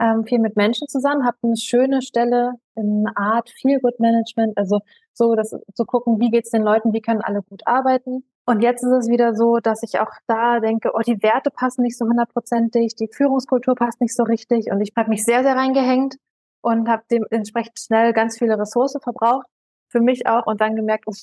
ähm, 0.00 0.24
viel 0.24 0.38
mit 0.38 0.56
Menschen 0.56 0.86
zusammen, 0.88 1.26
habe 1.26 1.36
eine 1.42 1.56
schöne 1.56 2.02
Stelle 2.02 2.52
in 2.76 3.06
Art 3.14 3.50
Feel-Good 3.60 3.98
Management, 3.98 4.56
also 4.56 4.80
so 5.12 5.34
das 5.34 5.50
zu 5.74 5.84
gucken, 5.84 6.20
wie 6.20 6.30
geht's 6.30 6.50
den 6.50 6.62
Leuten, 6.62 6.92
wie 6.92 7.00
können 7.00 7.22
alle 7.22 7.42
gut 7.42 7.66
arbeiten. 7.66 8.24
Und 8.46 8.62
jetzt 8.62 8.82
ist 8.82 8.92
es 8.92 9.08
wieder 9.08 9.34
so, 9.34 9.58
dass 9.58 9.82
ich 9.82 10.00
auch 10.00 10.10
da 10.26 10.60
denke, 10.60 10.92
oh, 10.94 11.00
die 11.00 11.22
Werte 11.22 11.50
passen 11.50 11.82
nicht 11.82 11.98
so 11.98 12.06
hundertprozentig, 12.06 12.94
die 12.94 13.08
Führungskultur 13.12 13.74
passt 13.74 14.00
nicht 14.00 14.14
so 14.14 14.22
richtig 14.22 14.70
und 14.70 14.80
ich 14.80 14.92
habe 14.96 15.10
mich 15.10 15.24
sehr, 15.24 15.42
sehr 15.42 15.56
reingehängt 15.56 16.16
und 16.62 16.88
habe 16.88 17.02
dementsprechend 17.10 17.78
schnell 17.78 18.12
ganz 18.12 18.38
viele 18.38 18.58
Ressourcen 18.58 19.00
verbraucht, 19.00 19.46
für 19.88 20.00
mich 20.00 20.26
auch 20.26 20.46
und 20.46 20.60
dann 20.60 20.76
gemerkt, 20.76 21.06
uff, 21.06 21.18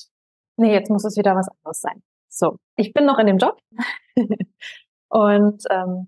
nee, 0.58 0.74
jetzt 0.74 0.89
muss 0.89 1.05
es 1.05 1.17
wieder 1.17 1.36
was 1.36 1.48
anderes 1.50 1.82
sein. 1.82 2.03
So, 2.36 2.58
ich 2.75 2.92
bin 2.92 3.06
noch 3.06 3.18
in 3.18 3.27
dem 3.27 3.38
Job 3.38 3.58
und 5.10 5.63
ähm, 5.70 6.08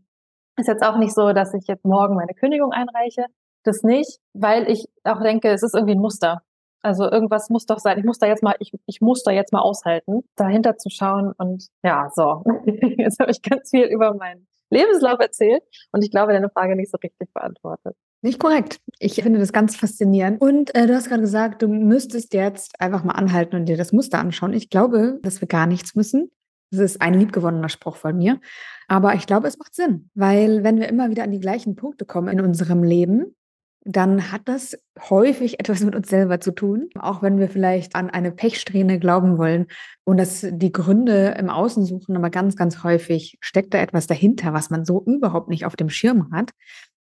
ist 0.57 0.67
jetzt 0.67 0.83
auch 0.83 0.97
nicht 0.97 1.13
so, 1.13 1.31
dass 1.31 1.53
ich 1.53 1.67
jetzt 1.67 1.85
morgen 1.85 2.15
meine 2.15 2.33
Kündigung 2.33 2.73
einreiche. 2.73 3.27
Das 3.63 3.83
nicht, 3.83 4.19
weil 4.33 4.69
ich 4.69 4.87
auch 5.05 5.21
denke, 5.21 5.49
es 5.49 5.63
ist 5.63 5.73
irgendwie 5.73 5.95
ein 5.95 6.01
Muster. 6.01 6.41
Also 6.81 7.09
irgendwas 7.09 7.49
muss 7.49 7.65
doch 7.65 7.79
sein. 7.79 7.97
Ich 7.97 8.03
muss 8.03 8.19
da 8.19 8.27
jetzt 8.27 8.43
mal, 8.43 8.55
ich, 8.59 8.73
ich 8.87 8.99
muss 8.99 9.23
da 9.23 9.31
jetzt 9.31 9.53
mal 9.53 9.61
aushalten, 9.61 10.23
dahinter 10.35 10.77
zu 10.77 10.89
schauen. 10.89 11.33
Und 11.37 11.67
ja, 11.83 12.09
so. 12.13 12.43
Jetzt 12.97 13.19
habe 13.19 13.31
ich 13.31 13.41
ganz 13.41 13.71
viel 13.71 13.85
über 13.85 14.13
meinen 14.13 14.47
Lebenslauf 14.69 15.19
erzählt 15.19 15.63
und 15.91 16.03
ich 16.03 16.11
glaube, 16.11 16.33
deine 16.33 16.49
Frage 16.49 16.75
nicht 16.75 16.91
so 16.91 16.97
richtig 17.01 17.33
beantwortet. 17.33 17.95
Nicht 18.21 18.39
korrekt. 18.39 18.79
Ich 18.99 19.21
finde 19.21 19.39
das 19.39 19.53
ganz 19.53 19.75
faszinierend. 19.75 20.41
Und 20.41 20.73
äh, 20.75 20.87
du 20.87 20.95
hast 20.95 21.07
gerade 21.07 21.21
gesagt, 21.21 21.61
du 21.61 21.67
müsstest 21.67 22.33
jetzt 22.33 22.79
einfach 22.81 23.03
mal 23.03 23.13
anhalten 23.13 23.55
und 23.55 23.65
dir 23.65 23.77
das 23.77 23.93
Muster 23.93 24.19
anschauen. 24.19 24.53
Ich 24.53 24.69
glaube, 24.69 25.19
dass 25.21 25.39
wir 25.39 25.47
gar 25.47 25.67
nichts 25.67 25.95
müssen. 25.95 26.31
Das 26.71 26.81
ist 26.81 27.01
ein 27.01 27.13
liebgewonnener 27.13 27.69
Spruch 27.69 27.95
von 27.95 28.17
mir. 28.17 28.39
Aber 28.87 29.13
ich 29.13 29.27
glaube, 29.27 29.47
es 29.47 29.57
macht 29.57 29.75
Sinn, 29.75 30.09
weil 30.15 30.63
wenn 30.63 30.79
wir 30.79 30.89
immer 30.89 31.09
wieder 31.09 31.23
an 31.23 31.31
die 31.31 31.39
gleichen 31.39 31.75
Punkte 31.75 32.05
kommen 32.05 32.27
in 32.27 32.41
unserem 32.41 32.83
Leben, 32.83 33.35
dann 33.89 34.33
hat 34.33 34.41
das 34.45 34.77
häufig 35.09 35.61
etwas 35.61 35.81
mit 35.81 35.95
uns 35.95 36.09
selber 36.09 36.41
zu 36.41 36.51
tun, 36.51 36.89
auch 36.99 37.21
wenn 37.21 37.39
wir 37.39 37.47
vielleicht 37.47 37.95
an 37.95 38.09
eine 38.09 38.33
Pechsträhne 38.33 38.99
glauben 38.99 39.37
wollen 39.37 39.67
und 40.03 40.17
dass 40.17 40.45
die 40.45 40.73
Gründe 40.73 41.35
im 41.39 41.49
Außen 41.49 41.85
suchen, 41.85 42.17
aber 42.17 42.29
ganz, 42.29 42.57
ganz 42.57 42.83
häufig 42.83 43.37
steckt 43.39 43.73
da 43.73 43.77
etwas 43.77 44.05
dahinter, 44.05 44.51
was 44.51 44.69
man 44.69 44.83
so 44.83 45.01
überhaupt 45.05 45.47
nicht 45.47 45.65
auf 45.65 45.77
dem 45.77 45.89
Schirm 45.89 46.31
hat. 46.33 46.51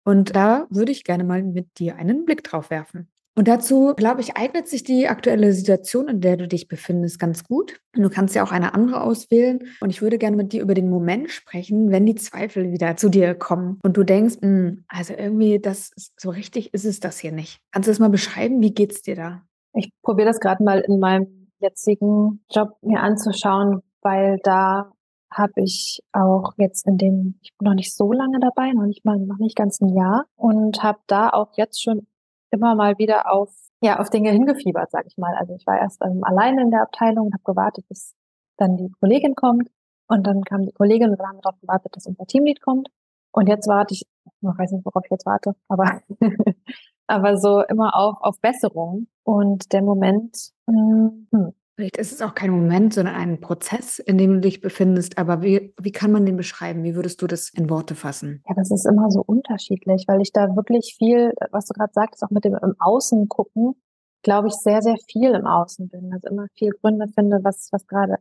Und 0.06 0.36
da 0.36 0.68
würde 0.70 0.92
ich 0.92 1.04
gerne 1.04 1.24
mal 1.24 1.44
mit 1.44 1.80
dir 1.80 1.98
einen 1.98 2.26
Blick 2.26 2.44
drauf 2.44 2.70
werfen. 2.70 3.10
Und 3.38 3.50
dazu, 3.50 3.94
glaube 3.98 4.22
ich, 4.22 4.38
eignet 4.38 4.70
sich 4.70 4.84
die 4.84 5.10
aktuelle 5.10 5.52
Situation, 5.52 6.08
in 6.08 6.22
der 6.22 6.38
du 6.38 6.48
dich 6.48 6.70
befindest, 6.70 7.20
ganz 7.20 7.44
gut. 7.44 7.82
Du 7.92 8.10
kannst 8.10 8.34
ja 8.34 8.44
auch 8.44 8.54
eine 8.54 8.74
andere 8.74 9.02
auswählen. 9.02 9.60
Und 9.82 9.90
ich 9.90 10.02
würde 10.02 10.18
gerne 10.18 10.38
mit 10.38 10.54
dir 10.54 10.62
über 10.62 10.74
den 10.74 10.90
Moment 10.90 11.30
sprechen, 11.30 11.92
wenn 11.92 12.06
die 12.06 12.16
Zweifel 12.16 12.72
wieder 12.72 12.96
zu 12.96 13.10
dir 13.10 13.36
kommen 13.36 13.80
und 13.84 13.98
du 13.98 14.04
denkst, 14.04 14.36
hm, 14.42 14.86
also 14.88 15.14
irgendwie, 15.14 15.60
das 15.60 15.92
so 16.18 16.30
richtig 16.30 16.74
ist 16.74 16.86
es 16.86 17.02
das 17.02 17.20
hier 17.20 17.34
nicht. 17.34 17.60
Kannst 17.74 17.88
du 17.88 17.92
das 17.92 18.00
mal 18.00 18.10
beschreiben? 18.10 18.62
Wie 18.62 18.74
geht's 18.74 19.02
dir 19.02 19.18
da? 19.18 19.42
Ich 19.74 19.92
probiere 20.02 20.30
das 20.30 20.40
gerade 20.40 20.64
mal 20.64 20.80
in 20.80 21.00
meinem 21.00 21.50
jetzigen 21.60 22.46
Job 22.50 22.78
mir 22.82 23.02
anzuschauen, 23.02 23.82
weil 24.02 24.40
da 24.44 24.94
habe 25.38 25.62
ich 25.62 26.02
auch 26.14 26.54
jetzt 26.58 26.88
in 26.88 26.98
dem, 26.98 27.40
ich 27.42 27.56
bin 27.58 27.68
noch 27.68 27.76
nicht 27.76 27.96
so 27.96 28.12
lange 28.14 28.40
dabei, 28.40 28.72
noch 28.72 28.86
nicht 28.86 29.06
mal, 29.06 29.18
noch 29.18 29.38
nicht 29.38 29.56
ganz 29.56 29.82
ein 29.82 29.96
Jahr 29.96 30.26
und 30.36 30.82
habe 30.82 31.00
da 31.08 31.30
auch 31.30 31.52
jetzt 31.58 31.82
schon 31.84 32.08
immer 32.52 32.76
mal 32.76 32.98
wieder 32.98 33.32
auf, 33.32 33.54
ja, 33.82 34.00
auf 34.00 34.10
Dinge 34.10 34.32
hingefiebert, 34.32 34.92
sag 34.92 35.06
ich 35.08 35.18
mal. 35.18 35.36
Also 35.36 35.56
ich 35.56 35.68
war 35.68 35.78
erst 35.78 36.02
ähm, 36.04 36.24
alleine 36.24 36.62
in 36.62 36.72
der 36.72 36.84
Abteilung 36.84 37.34
habe 37.34 37.44
gewartet, 37.44 37.86
bis 37.90 38.16
dann 38.58 38.78
die 38.78 38.90
Kollegin 39.00 39.36
kommt. 39.36 39.70
Und 40.08 40.26
dann 40.26 40.44
kam 40.44 40.66
die 40.66 40.72
Kollegin 40.72 41.10
und 41.10 41.20
dann 41.20 41.28
haben 41.28 41.38
wir 41.38 41.42
darauf 41.42 41.60
gewartet, 41.60 41.96
dass 41.96 42.06
unser 42.06 42.26
Teamlead 42.26 42.62
kommt. 42.62 42.90
Und 43.32 43.50
jetzt 43.50 43.68
warte 43.68 43.94
ich, 43.94 44.04
ich 44.26 44.32
weiß 44.42 44.72
nicht, 44.72 44.86
worauf 44.86 45.04
ich 45.04 45.12
jetzt 45.12 45.26
warte, 45.26 45.56
aber 45.68 46.02
aber 47.08 47.38
so 47.38 47.62
immer 47.62 47.96
auf, 47.96 48.16
auf 48.22 48.40
Besserung. 48.40 49.08
Und 49.24 49.74
der 49.74 49.82
Moment, 49.82 50.52
hm, 50.70 51.28
Vielleicht 51.76 51.98
ist 51.98 52.14
es 52.14 52.22
auch 52.22 52.34
kein 52.34 52.52
Moment, 52.52 52.94
sondern 52.94 53.16
ein 53.16 53.42
Prozess, 53.42 54.00
in 54.00 54.18
dem 54.18 54.36
du 54.36 54.40
dich 54.40 54.62
befindest. 54.62 55.18
Aber 55.18 55.42
wie, 55.42 55.74
wie 55.78 55.92
kann 55.92 56.12
man 56.12 56.26
den 56.26 56.38
beschreiben? 56.38 56.84
Wie 56.84 56.96
würdest 56.96 57.22
du 57.22 57.28
das 57.28 57.50
in 57.50 57.70
Worte 57.70 57.96
fassen? 57.96 58.42
Ja, 58.48 58.56
das 58.56 58.72
ist 58.72 58.86
immer 58.86 59.12
so 59.12 59.22
unterschiedlich, 59.22 60.06
weil 60.08 60.22
ich 60.22 60.32
da 60.32 60.56
wirklich 60.56 60.96
viel, 60.98 61.34
was 61.52 61.66
du 61.66 61.74
gerade 61.74 61.92
sagst, 61.92 62.24
auch 62.24 62.30
mit 62.30 62.46
dem 62.46 62.54
im 62.54 62.76
Außen 62.80 63.28
gucken, 63.28 63.76
glaube 64.24 64.48
ich, 64.48 64.54
sehr, 64.54 64.82
sehr 64.82 64.96
viel 65.12 65.32
im 65.36 65.46
Außen 65.46 65.90
bin. 65.90 66.14
Also 66.14 66.30
immer 66.30 66.48
viel 66.58 66.72
Gründe 66.82 67.10
finde, 67.10 67.44
was, 67.44 67.68
was 67.74 67.86
gerade, 67.88 68.20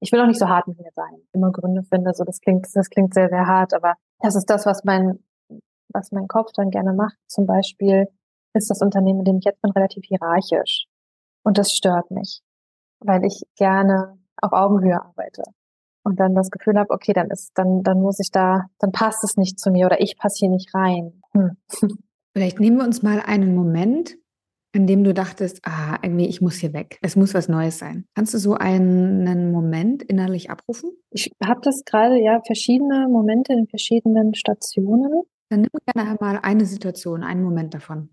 ich 0.00 0.10
will 0.10 0.20
auch 0.20 0.26
nicht 0.26 0.40
so 0.40 0.48
hart 0.48 0.66
mit 0.66 0.78
mir 0.78 0.90
sein. 0.96 1.22
Immer 1.32 1.52
Gründe 1.52 1.84
finde, 1.84 2.12
so 2.12 2.24
das 2.24 2.40
klingt, 2.40 2.66
das 2.74 2.90
klingt 2.90 3.14
sehr, 3.14 3.28
sehr 3.28 3.46
hart, 3.46 3.72
aber 3.72 3.94
das 4.18 4.34
ist 4.34 4.50
das, 4.50 4.66
was 4.66 4.82
mein, 4.82 5.20
was 5.92 6.10
mein 6.10 6.26
Kopf 6.26 6.50
dann 6.56 6.70
gerne 6.70 6.92
macht. 6.92 7.16
Zum 7.28 7.46
Beispiel 7.46 8.08
ist 8.52 8.68
das 8.68 8.82
Unternehmen, 8.82 9.20
in 9.20 9.26
dem 9.26 9.38
ich 9.38 9.44
jetzt 9.44 9.62
bin, 9.62 9.70
relativ 9.70 10.02
hierarchisch. 10.06 10.86
Und 11.44 11.56
das 11.56 11.72
stört 11.72 12.10
mich 12.10 12.42
weil 13.00 13.24
ich 13.24 13.42
gerne 13.56 14.18
auf 14.40 14.52
Augenhöhe 14.52 15.02
arbeite 15.02 15.42
und 16.04 16.18
dann 16.20 16.34
das 16.34 16.50
Gefühl 16.50 16.78
habe, 16.78 16.90
okay, 16.90 17.12
dann 17.12 17.30
ist, 17.30 17.52
dann, 17.54 17.82
dann 17.82 18.00
muss 18.00 18.18
ich 18.20 18.30
da, 18.30 18.66
dann 18.78 18.92
passt 18.92 19.24
es 19.24 19.36
nicht 19.36 19.58
zu 19.58 19.70
mir 19.70 19.86
oder 19.86 20.00
ich 20.00 20.16
passe 20.16 20.38
hier 20.40 20.50
nicht 20.50 20.74
rein. 20.74 21.22
Hm. 21.32 21.56
Vielleicht 22.32 22.60
nehmen 22.60 22.78
wir 22.78 22.84
uns 22.84 23.02
mal 23.02 23.20
einen 23.20 23.54
Moment, 23.54 24.16
in 24.72 24.86
dem 24.86 25.02
du 25.02 25.12
dachtest, 25.12 25.60
ah, 25.64 25.98
irgendwie, 26.02 26.26
ich 26.26 26.40
muss 26.40 26.54
hier 26.54 26.72
weg. 26.72 26.98
Es 27.02 27.16
muss 27.16 27.34
was 27.34 27.48
Neues 27.48 27.78
sein. 27.78 28.06
Kannst 28.14 28.34
du 28.34 28.38
so 28.38 28.54
einen 28.54 29.50
Moment 29.50 30.02
innerlich 30.04 30.48
abrufen? 30.48 30.90
Ich 31.10 31.32
habe 31.44 31.60
das 31.62 31.84
gerade, 31.84 32.20
ja, 32.20 32.40
verschiedene 32.46 33.08
Momente 33.08 33.52
in 33.52 33.66
verschiedenen 33.66 34.34
Stationen. 34.34 35.22
Dann 35.48 35.62
nimm 35.62 35.70
gerne 35.92 36.16
mal 36.20 36.38
eine 36.40 36.66
Situation, 36.66 37.24
einen 37.24 37.42
Moment 37.42 37.74
davon. 37.74 38.10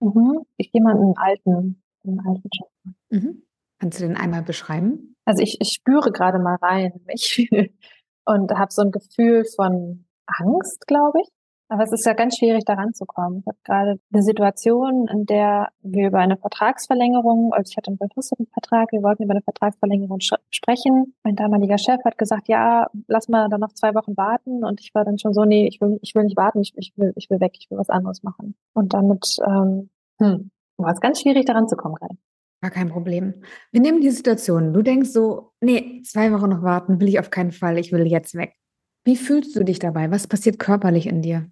Mhm. 0.00 0.44
Ich 0.56 0.70
gehe 0.70 0.80
mal 0.80 0.96
in 0.96 1.02
einen 1.02 1.16
alten, 1.16 1.82
in 2.04 2.20
einen 2.20 2.26
alten 2.28 2.48
Job. 2.52 2.70
Mhm. 3.10 3.42
Kannst 3.84 4.00
du 4.00 4.06
den 4.06 4.16
einmal 4.16 4.40
beschreiben? 4.40 5.14
Also 5.26 5.42
ich, 5.42 5.58
ich 5.60 5.72
spüre 5.74 6.10
gerade 6.10 6.38
mal 6.38 6.56
rein 6.56 6.92
in 6.94 7.04
mich 7.04 7.50
und 8.24 8.50
habe 8.52 8.72
so 8.72 8.80
ein 8.80 8.90
Gefühl 8.90 9.44
von 9.44 10.06
Angst, 10.24 10.86
glaube 10.86 11.20
ich. 11.20 11.28
Aber 11.68 11.82
es 11.82 11.92
ist 11.92 12.06
ja 12.06 12.14
ganz 12.14 12.38
schwierig, 12.38 12.64
da 12.64 12.72
ranzukommen. 12.72 13.40
Ich 13.40 13.46
habe 13.46 13.58
gerade 13.62 14.00
eine 14.10 14.22
Situation, 14.22 15.06
in 15.12 15.26
der 15.26 15.68
wir 15.82 16.06
über 16.06 16.20
eine 16.20 16.38
Vertragsverlängerung, 16.38 17.52
also 17.52 17.70
ich 17.70 17.76
hatte 17.76 17.88
einen 17.88 17.98
befristeten 17.98 18.46
Vertrag, 18.46 18.90
wir 18.90 19.02
wollten 19.02 19.24
über 19.24 19.34
eine 19.34 19.42
Vertragsverlängerung 19.42 20.20
sprechen. 20.48 21.14
Mein 21.22 21.36
damaliger 21.36 21.76
Chef 21.76 22.02
hat 22.06 22.16
gesagt, 22.16 22.48
ja, 22.48 22.86
lass 23.06 23.28
mal 23.28 23.50
dann 23.50 23.60
noch 23.60 23.74
zwei 23.74 23.94
Wochen 23.94 24.16
warten. 24.16 24.64
Und 24.64 24.80
ich 24.80 24.94
war 24.94 25.04
dann 25.04 25.18
schon 25.18 25.34
so, 25.34 25.44
nee, 25.44 25.66
ich 25.66 25.82
will, 25.82 25.98
ich 26.00 26.14
will 26.14 26.24
nicht 26.24 26.38
warten, 26.38 26.62
ich, 26.62 26.72
ich 26.76 26.94
will, 26.96 27.12
ich 27.16 27.28
will 27.28 27.40
weg, 27.40 27.52
ich 27.58 27.70
will 27.70 27.76
was 27.76 27.90
anderes 27.90 28.22
machen. 28.22 28.54
Und 28.72 28.94
damit 28.94 29.36
ähm, 29.46 29.90
hm, 30.22 30.50
war 30.78 30.90
es 30.90 31.02
ganz 31.02 31.20
schwierig, 31.20 31.44
da 31.44 31.52
ranzukommen 31.52 31.96
gerade. 31.96 32.16
Gar 32.64 32.70
kein 32.70 32.88
Problem. 32.88 33.42
Wir 33.72 33.82
nehmen 33.82 34.00
die 34.00 34.08
Situation. 34.08 34.72
Du 34.72 34.80
denkst 34.80 35.10
so, 35.10 35.52
nee, 35.60 36.00
zwei 36.02 36.32
Wochen 36.32 36.48
noch 36.48 36.62
warten 36.62 36.98
will 36.98 37.08
ich 37.08 37.20
auf 37.20 37.28
keinen 37.28 37.52
Fall. 37.52 37.76
Ich 37.76 37.92
will 37.92 38.06
jetzt 38.06 38.34
weg. 38.36 38.54
Wie 39.04 39.16
fühlst 39.16 39.54
du 39.54 39.64
dich 39.64 39.80
dabei? 39.80 40.10
Was 40.10 40.26
passiert 40.26 40.58
körperlich 40.58 41.06
in 41.06 41.20
dir? 41.20 41.46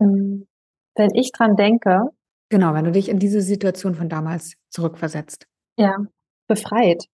Ähm, 0.00 0.46
wenn 0.94 1.10
ich 1.12 1.30
dran 1.32 1.56
denke. 1.56 2.08
Genau, 2.48 2.72
wenn 2.72 2.86
du 2.86 2.92
dich 2.92 3.10
in 3.10 3.18
diese 3.18 3.42
Situation 3.42 3.94
von 3.94 4.08
damals 4.08 4.54
zurückversetzt. 4.70 5.46
Ja, 5.76 5.98
befreit. 6.48 7.04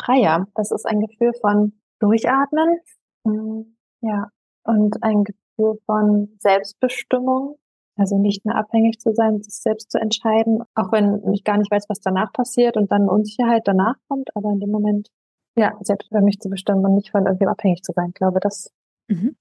Freier. 0.00 0.46
Das 0.54 0.70
ist 0.70 0.86
ein 0.86 1.00
Gefühl 1.00 1.32
von 1.40 1.72
Durchatmen. 1.98 2.78
Mm, 3.24 3.62
ja. 4.02 4.28
Und 4.62 5.02
ein 5.02 5.24
Gefühl 5.24 5.80
von 5.86 6.36
Selbstbestimmung, 6.38 7.58
also 8.02 8.18
nicht 8.18 8.44
mehr 8.44 8.56
abhängig 8.56 8.98
zu 8.98 9.14
sein, 9.14 9.40
sich 9.42 9.54
selbst 9.54 9.92
zu 9.92 9.98
entscheiden, 9.98 10.62
auch 10.74 10.90
wenn 10.90 11.32
ich 11.32 11.44
gar 11.44 11.56
nicht 11.56 11.70
weiß, 11.70 11.84
was 11.88 12.00
danach 12.00 12.32
passiert 12.32 12.76
und 12.76 12.90
dann 12.90 13.08
Unsicherheit 13.08 13.62
danach 13.64 13.94
kommt, 14.08 14.34
aber 14.34 14.50
in 14.50 14.58
dem 14.58 14.70
Moment, 14.70 15.08
ja, 15.56 15.78
selbst 15.82 16.10
über 16.10 16.20
mich 16.20 16.40
zu 16.40 16.50
bestimmen 16.50 16.84
und 16.84 16.96
nicht 16.96 17.12
von 17.12 17.26
irgendwem 17.26 17.48
abhängig 17.48 17.82
zu 17.82 17.92
sein. 17.94 18.08
Ich 18.08 18.14
glaube, 18.14 18.40
das. 18.40 18.72
Mhm. 19.08 19.36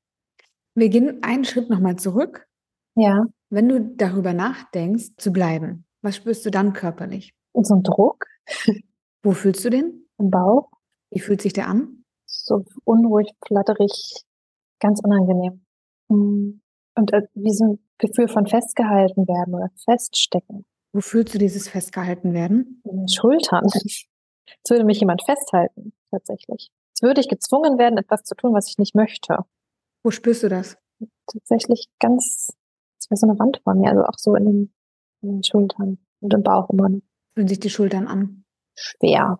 Wir 0.75 0.89
gehen 0.89 1.23
einen 1.23 1.43
Schritt 1.43 1.69
nochmal 1.69 1.95
zurück. 1.95 2.47
Ja. 2.95 3.25
Wenn 3.49 3.67
du 3.67 3.81
darüber 3.81 4.33
nachdenkst, 4.33 5.15
zu 5.17 5.31
bleiben, 5.33 5.85
was 6.03 6.17
spürst 6.17 6.45
du 6.45 6.51
dann 6.51 6.73
körperlich? 6.73 7.33
So 7.53 7.75
ein 7.75 7.83
Druck. 7.83 8.25
Wo 9.23 9.31
fühlst 9.31 9.65
du 9.65 9.69
den? 9.69 10.07
Im 10.19 10.29
Bauch. 10.29 10.69
Wie 11.09 11.19
fühlt 11.19 11.41
sich 11.41 11.53
der 11.53 11.67
an? 11.67 12.03
So 12.25 12.63
unruhig, 12.83 13.31
flatterig, 13.45 14.23
ganz 14.79 15.01
unangenehm. 15.03 15.65
Hm. 16.09 16.60
Und 16.95 17.13
äh, 17.13 17.21
wie 17.33 17.53
so 17.53 17.65
ein 17.65 17.79
Gefühl 17.97 18.27
von 18.27 18.47
festgehalten 18.47 19.27
werden 19.27 19.55
oder 19.55 19.69
feststecken. 19.85 20.65
Wo 20.93 20.99
fühlst 20.99 21.33
du 21.33 21.37
dieses 21.37 21.69
festgehalten 21.69 22.33
werden? 22.33 22.81
In 22.83 22.97
den 22.97 23.07
Schultern. 23.07 23.63
Als 23.63 24.05
würde 24.69 24.83
mich 24.83 24.99
jemand 24.99 25.23
festhalten, 25.23 25.93
tatsächlich. 26.11 26.69
Als 26.93 27.01
würde 27.01 27.21
ich 27.21 27.29
gezwungen 27.29 27.77
werden, 27.77 27.97
etwas 27.97 28.23
zu 28.23 28.35
tun, 28.35 28.53
was 28.53 28.67
ich 28.67 28.77
nicht 28.77 28.95
möchte. 28.95 29.37
Wo 30.03 30.11
spürst 30.11 30.43
du 30.43 30.49
das? 30.49 30.77
Tatsächlich 31.31 31.87
ganz, 31.99 32.49
es 32.99 33.09
wäre 33.09 33.17
so 33.17 33.27
eine 33.27 33.39
Wand 33.39 33.61
vor 33.63 33.75
mir, 33.75 33.89
also 33.89 34.03
auch 34.03 34.17
so 34.17 34.35
in 34.35 34.45
den, 34.45 34.73
in 35.21 35.29
den 35.29 35.43
Schultern 35.43 35.99
und 36.19 36.33
im 36.33 36.43
Bauch 36.43 36.69
immer. 36.69 36.89
Fühlen 37.33 37.47
sich 37.47 37.59
die 37.59 37.69
Schultern 37.69 38.07
an? 38.07 38.43
Schwer. 38.75 39.39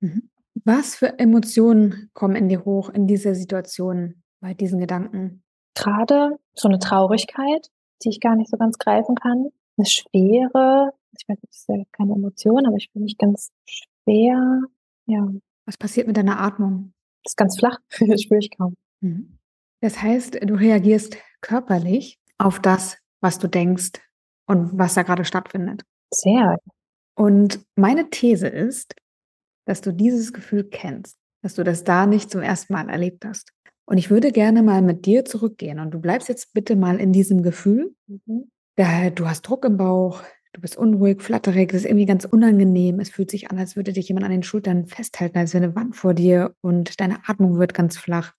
Mhm. 0.00 0.30
Was 0.64 0.94
für 0.94 1.18
Emotionen 1.18 2.10
kommen 2.14 2.36
in 2.36 2.48
dir 2.48 2.64
hoch 2.64 2.88
in 2.90 3.06
dieser 3.06 3.34
Situation, 3.34 4.22
bei 4.40 4.54
diesen 4.54 4.78
Gedanken? 4.78 5.43
Gerade 5.74 6.38
so 6.54 6.68
eine 6.68 6.78
Traurigkeit, 6.78 7.70
die 8.02 8.10
ich 8.10 8.20
gar 8.20 8.36
nicht 8.36 8.50
so 8.50 8.56
ganz 8.56 8.78
greifen 8.78 9.14
kann. 9.14 9.48
Eine 9.76 9.86
Schwere, 9.86 10.92
ich 11.18 11.28
weiß, 11.28 11.38
das 11.40 11.56
ist 11.56 11.68
ja 11.68 11.82
keine 11.92 12.14
Emotion, 12.14 12.66
aber 12.66 12.76
ich 12.76 12.90
fühle 12.92 13.04
mich 13.04 13.18
ganz 13.18 13.50
schwer. 13.64 14.62
Ja. 15.06 15.28
Was 15.66 15.76
passiert 15.76 16.06
mit 16.06 16.16
deiner 16.16 16.40
Atmung? 16.40 16.92
Das 17.24 17.32
ist 17.32 17.36
ganz 17.36 17.58
flach, 17.58 17.78
das 18.06 18.22
spüre 18.22 18.40
ich 18.40 18.56
kaum. 18.56 18.74
Mhm. 19.00 19.38
Das 19.80 20.00
heißt, 20.00 20.38
du 20.42 20.54
reagierst 20.54 21.16
körperlich 21.40 22.18
auf 22.38 22.60
das, 22.60 22.98
was 23.20 23.38
du 23.38 23.48
denkst 23.48 23.92
und 24.46 24.78
was 24.78 24.94
da 24.94 25.02
gerade 25.02 25.24
stattfindet. 25.24 25.82
Sehr. 26.12 26.58
Und 27.16 27.64
meine 27.76 28.10
These 28.10 28.48
ist, 28.48 28.94
dass 29.66 29.80
du 29.80 29.92
dieses 29.92 30.32
Gefühl 30.32 30.64
kennst, 30.64 31.18
dass 31.42 31.54
du 31.54 31.64
das 31.64 31.84
da 31.84 32.06
nicht 32.06 32.30
zum 32.30 32.42
ersten 32.42 32.72
Mal 32.72 32.88
erlebt 32.88 33.24
hast. 33.24 33.52
Und 33.86 33.98
ich 33.98 34.10
würde 34.10 34.32
gerne 34.32 34.62
mal 34.62 34.82
mit 34.82 35.04
dir 35.06 35.24
zurückgehen 35.24 35.78
und 35.78 35.92
du 35.92 36.00
bleibst 36.00 36.28
jetzt 36.28 36.54
bitte 36.54 36.74
mal 36.76 36.98
in 37.00 37.12
diesem 37.12 37.42
Gefühl. 37.42 37.94
Mhm. 38.06 38.50
Da, 38.76 39.10
du 39.10 39.26
hast 39.26 39.42
Druck 39.42 39.64
im 39.64 39.76
Bauch, 39.76 40.22
du 40.52 40.60
bist 40.60 40.76
unruhig, 40.76 41.22
flatterig, 41.22 41.70
das 41.70 41.82
ist 41.82 41.86
irgendwie 41.86 42.06
ganz 42.06 42.24
unangenehm. 42.24 42.98
Es 42.98 43.10
fühlt 43.10 43.30
sich 43.30 43.50
an, 43.50 43.58
als 43.58 43.76
würde 43.76 43.92
dich 43.92 44.08
jemand 44.08 44.24
an 44.24 44.32
den 44.32 44.42
Schultern 44.42 44.86
festhalten, 44.86 45.38
als 45.38 45.52
wäre 45.52 45.64
eine 45.64 45.76
Wand 45.76 45.96
vor 45.96 46.14
dir 46.14 46.54
und 46.60 47.00
deine 47.00 47.18
Atmung 47.28 47.58
wird 47.58 47.74
ganz 47.74 47.98
flach. 47.98 48.32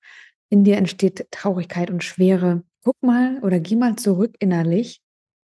In 0.50 0.64
dir 0.64 0.78
entsteht 0.78 1.28
Traurigkeit 1.32 1.92
und 1.92 2.04
Schwere. 2.04 2.64
Guck 2.84 3.02
mal 3.02 3.40
oder 3.42 3.60
geh 3.60 3.76
mal 3.76 3.96
zurück 3.96 4.36
innerlich 4.40 5.02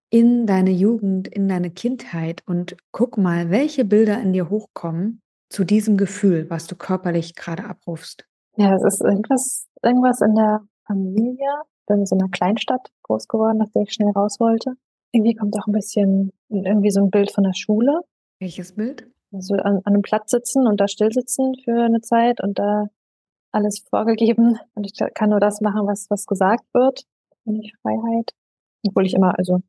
in 0.09 0.45
deine 0.45 0.71
Jugend, 0.71 1.27
in 1.27 1.47
deine 1.47 1.71
Kindheit 1.71 2.43
und 2.45 2.77
guck 2.91 3.17
mal, 3.17 3.49
welche 3.49 3.85
Bilder 3.85 4.21
in 4.21 4.33
dir 4.33 4.49
hochkommen 4.49 5.21
zu 5.49 5.63
diesem 5.63 5.97
Gefühl, 5.97 6.49
was 6.49 6.67
du 6.67 6.75
körperlich 6.75 7.35
gerade 7.35 7.65
abrufst. 7.65 8.25
Ja, 8.57 8.75
es 8.75 8.83
ist 8.83 9.01
irgendwas, 9.01 9.67
irgendwas 9.83 10.21
in 10.21 10.35
der 10.35 10.61
Familie. 10.85 11.49
Ich 11.81 11.85
bin 11.87 11.99
in 11.99 12.05
so 12.05 12.17
einer 12.17 12.29
Kleinstadt 12.29 12.91
groß 13.03 13.27
geworden, 13.27 13.59
dass 13.59 13.75
ich 13.75 13.93
schnell 13.93 14.11
raus 14.11 14.39
wollte. 14.39 14.73
Irgendwie 15.11 15.35
kommt 15.35 15.57
auch 15.57 15.67
ein 15.67 15.73
bisschen, 15.73 16.31
irgendwie 16.49 16.91
so 16.91 17.01
ein 17.01 17.09
Bild 17.09 17.31
von 17.31 17.43
der 17.43 17.53
Schule. 17.53 18.01
Welches 18.39 18.73
Bild? 18.73 19.07
Also 19.33 19.55
an, 19.55 19.77
an 19.77 19.93
einem 19.93 20.01
Platz 20.01 20.31
sitzen 20.31 20.67
und 20.67 20.79
da 20.79 20.87
still 20.87 21.11
sitzen 21.11 21.53
für 21.63 21.83
eine 21.83 22.01
Zeit 22.01 22.41
und 22.41 22.57
da 22.57 22.87
alles 23.51 23.79
vorgegeben. 23.89 24.59
Und 24.75 24.85
ich 24.85 24.93
kann 25.13 25.29
nur 25.29 25.39
das 25.39 25.61
machen, 25.61 25.87
was, 25.87 26.09
was 26.09 26.25
gesagt 26.25 26.65
wird. 26.73 27.05
Wenig 27.45 27.73
Freiheit. 27.81 28.31
Obwohl 28.87 29.05
ich 29.05 29.13
immer, 29.13 29.37
also 29.37 29.61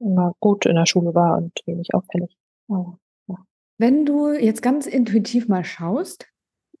immer 0.00 0.34
gut 0.40 0.66
in 0.66 0.76
der 0.76 0.86
Schule 0.86 1.14
war 1.14 1.38
und 1.38 1.52
wenig 1.66 1.94
auffällig. 1.94 2.36
Oh, 2.68 2.94
ja. 3.26 3.36
Wenn 3.78 4.04
du 4.04 4.32
jetzt 4.32 4.62
ganz 4.62 4.86
intuitiv 4.86 5.48
mal 5.48 5.64
schaust, 5.64 6.26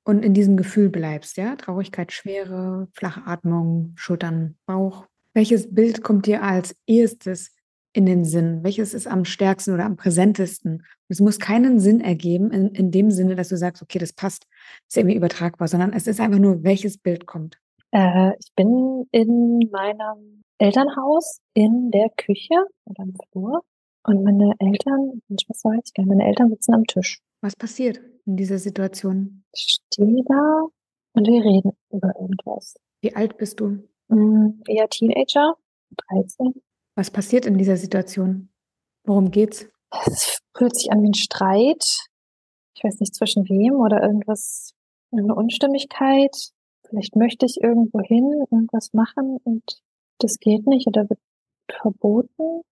und 0.08 0.24
in 0.24 0.32
diesem 0.32 0.56
Gefühl 0.56 0.88
bleibst, 0.88 1.36
ja? 1.36 1.54
Traurigkeit, 1.56 2.12
Schwere, 2.12 2.88
flache 2.94 3.26
Atmung, 3.26 3.92
Schultern, 3.96 4.56
Bauch. 4.64 5.04
Welches 5.34 5.74
Bild 5.74 6.02
kommt 6.02 6.24
dir 6.24 6.42
als 6.42 6.74
erstes 6.86 7.54
in 7.92 8.06
den 8.06 8.24
Sinn? 8.24 8.64
Welches 8.64 8.94
ist 8.94 9.06
am 9.06 9.26
stärksten 9.26 9.74
oder 9.74 9.84
am 9.84 9.96
präsentesten? 9.96 10.82
Es 11.08 11.20
muss 11.20 11.38
keinen 11.38 11.78
Sinn 11.78 12.00
ergeben 12.00 12.50
in, 12.52 12.68
in 12.68 12.90
dem 12.90 13.10
Sinne, 13.10 13.36
dass 13.36 13.50
du 13.50 13.58
sagst, 13.58 13.82
okay, 13.82 13.98
das 13.98 14.14
passt 14.14 14.46
ist 14.88 14.96
irgendwie 14.96 15.14
übertragbar, 15.14 15.68
sondern 15.68 15.92
es 15.92 16.06
ist 16.06 16.20
einfach 16.20 16.38
nur, 16.38 16.62
welches 16.62 16.96
Bild 16.96 17.26
kommt. 17.26 17.58
Äh, 17.90 18.30
ich 18.38 18.50
bin 18.56 19.06
in 19.10 19.68
meinem 19.70 20.42
Elternhaus 20.56 21.40
in 21.52 21.90
der 21.90 22.08
Küche 22.16 22.54
oder 22.86 23.02
im 23.02 23.14
Flur 23.30 23.60
und 24.04 24.24
meine 24.24 24.54
Eltern, 24.58 25.20
meine 25.28 25.38
Schwester 25.38 25.68
weiß 25.68 25.82
ich 25.84 25.92
gar 25.92 26.04
nicht, 26.04 26.16
meine 26.16 26.26
Eltern 26.26 26.48
sitzen 26.48 26.72
am 26.72 26.86
Tisch. 26.86 27.20
Was 27.40 27.54
passiert 27.54 28.00
in 28.26 28.36
dieser 28.36 28.58
Situation? 28.58 29.44
Ich 29.54 29.78
stehe 29.92 30.24
da 30.24 30.66
und 31.12 31.26
wir 31.26 31.44
reden 31.44 31.72
über 31.90 32.12
irgendwas. 32.18 32.74
Wie 33.00 33.14
alt 33.14 33.38
bist 33.38 33.60
du? 33.60 33.88
Mm, 34.08 34.60
eher 34.66 34.88
Teenager, 34.88 35.54
13. 36.10 36.54
Was 36.96 37.10
passiert 37.10 37.46
in 37.46 37.56
dieser 37.56 37.76
Situation? 37.76 38.48
Worum 39.04 39.30
geht's? 39.30 39.68
Es 40.06 40.40
fühlt 40.56 40.76
sich 40.76 40.90
an 40.90 41.02
wie 41.02 41.10
ein 41.10 41.14
Streit. 41.14 41.84
Ich 42.74 42.82
weiß 42.82 42.98
nicht 42.98 43.14
zwischen 43.14 43.48
wem 43.48 43.74
oder 43.74 44.02
irgendwas, 44.02 44.74
eine 45.12 45.34
Unstimmigkeit. 45.34 46.34
Vielleicht 46.88 47.14
möchte 47.14 47.46
ich 47.46 47.60
irgendwo 47.62 48.00
hin, 48.00 48.32
irgendwas 48.50 48.92
machen 48.92 49.38
und 49.44 49.80
das 50.18 50.38
geht 50.38 50.66
nicht 50.66 50.88
oder 50.88 51.08
wird 51.08 51.20
verboten. 51.70 52.62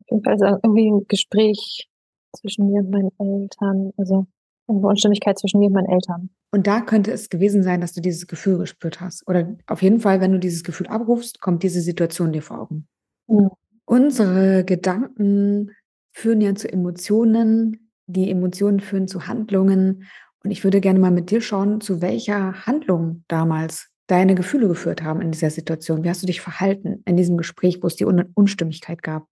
Auf 0.00 0.10
jeden 0.10 0.24
Fall 0.24 0.32
also 0.32 0.58
irgendwie 0.62 0.90
ein 0.90 1.06
Gespräch 1.06 1.88
zwischen 2.36 2.70
mir 2.70 2.80
und 2.80 2.90
meinen 2.90 3.10
Eltern, 3.18 3.92
also 3.96 4.26
eine 4.68 4.78
Unstimmigkeit 4.78 5.38
zwischen 5.38 5.60
mir 5.60 5.66
und 5.66 5.74
meinen 5.74 5.88
Eltern. 5.88 6.30
Und 6.52 6.66
da 6.66 6.80
könnte 6.80 7.12
es 7.12 7.28
gewesen 7.28 7.62
sein, 7.62 7.80
dass 7.80 7.92
du 7.92 8.00
dieses 8.00 8.26
Gefühl 8.26 8.58
gespürt 8.58 9.00
hast. 9.00 9.26
Oder 9.28 9.56
auf 9.66 9.82
jeden 9.82 10.00
Fall, 10.00 10.20
wenn 10.20 10.32
du 10.32 10.38
dieses 10.38 10.64
Gefühl 10.64 10.86
abrufst, 10.86 11.40
kommt 11.40 11.62
diese 11.62 11.80
Situation 11.80 12.32
dir 12.32 12.42
vor 12.42 12.60
Augen. 12.60 12.88
Mhm. 13.28 13.50
Unsere 13.84 14.64
Gedanken 14.64 15.70
führen 16.12 16.40
ja 16.40 16.54
zu 16.54 16.72
Emotionen, 16.72 17.90
die 18.06 18.30
Emotionen 18.30 18.80
führen 18.80 19.06
zu 19.06 19.26
Handlungen. 19.26 20.04
Und 20.42 20.50
ich 20.50 20.64
würde 20.64 20.80
gerne 20.80 20.98
mal 20.98 21.10
mit 21.10 21.30
dir 21.30 21.40
schauen, 21.40 21.80
zu 21.80 22.00
welcher 22.00 22.66
Handlung 22.66 23.24
damals 23.28 23.90
deine 24.06 24.34
Gefühle 24.34 24.68
geführt 24.68 25.02
haben 25.02 25.20
in 25.20 25.32
dieser 25.32 25.50
Situation. 25.50 26.04
Wie 26.04 26.08
hast 26.08 26.22
du 26.22 26.26
dich 26.26 26.40
verhalten 26.40 27.02
in 27.04 27.16
diesem 27.16 27.36
Gespräch, 27.36 27.82
wo 27.82 27.86
es 27.86 27.96
die 27.96 28.04
Un 28.04 28.30
Unstimmigkeit 28.34 29.02
gab? 29.02 29.26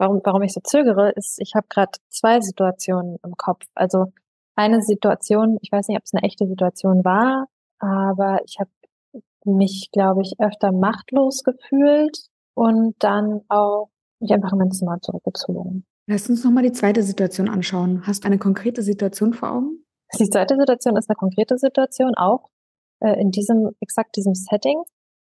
Warum, 0.00 0.22
warum 0.24 0.40
ich 0.40 0.54
so 0.54 0.60
zögere, 0.64 1.10
ist, 1.10 1.38
ich 1.42 1.54
habe 1.54 1.66
gerade 1.68 1.92
zwei 2.08 2.40
Situationen 2.40 3.18
im 3.22 3.36
Kopf. 3.36 3.66
Also 3.74 4.06
eine 4.56 4.80
Situation, 4.80 5.58
ich 5.60 5.70
weiß 5.70 5.88
nicht, 5.88 5.98
ob 5.98 6.04
es 6.04 6.14
eine 6.14 6.22
echte 6.22 6.46
Situation 6.46 7.04
war, 7.04 7.48
aber 7.80 8.40
ich 8.46 8.56
habe 8.58 8.70
mich, 9.44 9.90
glaube 9.92 10.22
ich, 10.22 10.40
öfter 10.40 10.72
machtlos 10.72 11.44
gefühlt 11.44 12.18
und 12.54 12.94
dann 13.00 13.42
auch 13.50 13.90
mich 14.20 14.32
einfach 14.32 14.52
in 14.52 14.58
mein 14.58 14.70
Zimmer 14.70 15.02
zurückgezogen. 15.02 15.84
Lass 16.06 16.30
uns 16.30 16.44
nochmal 16.44 16.62
die 16.62 16.72
zweite 16.72 17.02
Situation 17.02 17.50
anschauen. 17.50 18.06
Hast 18.06 18.24
du 18.24 18.28
eine 18.28 18.38
konkrete 18.38 18.80
Situation 18.80 19.34
vor 19.34 19.52
Augen? 19.52 19.84
Die 20.18 20.30
zweite 20.30 20.56
Situation 20.56 20.96
ist 20.96 21.10
eine 21.10 21.16
konkrete 21.16 21.58
Situation, 21.58 22.14
auch 22.14 22.48
äh, 23.00 23.20
in 23.20 23.32
diesem, 23.32 23.68
exakt 23.80 24.16
diesem 24.16 24.34
Setting. 24.34 24.82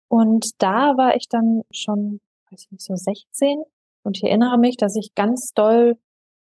Und 0.08 0.60
da 0.64 0.98
war 0.98 1.16
ich 1.16 1.30
dann 1.30 1.62
schon, 1.70 2.20
weiß 2.50 2.64
ich 2.64 2.72
nicht, 2.72 2.84
so 2.84 2.96
16. 2.96 3.64
Und 4.06 4.18
ich 4.18 4.24
erinnere 4.24 4.58
mich, 4.58 4.78
dass 4.78 4.96
ich 4.96 5.16
ganz 5.16 5.52
doll 5.54 5.98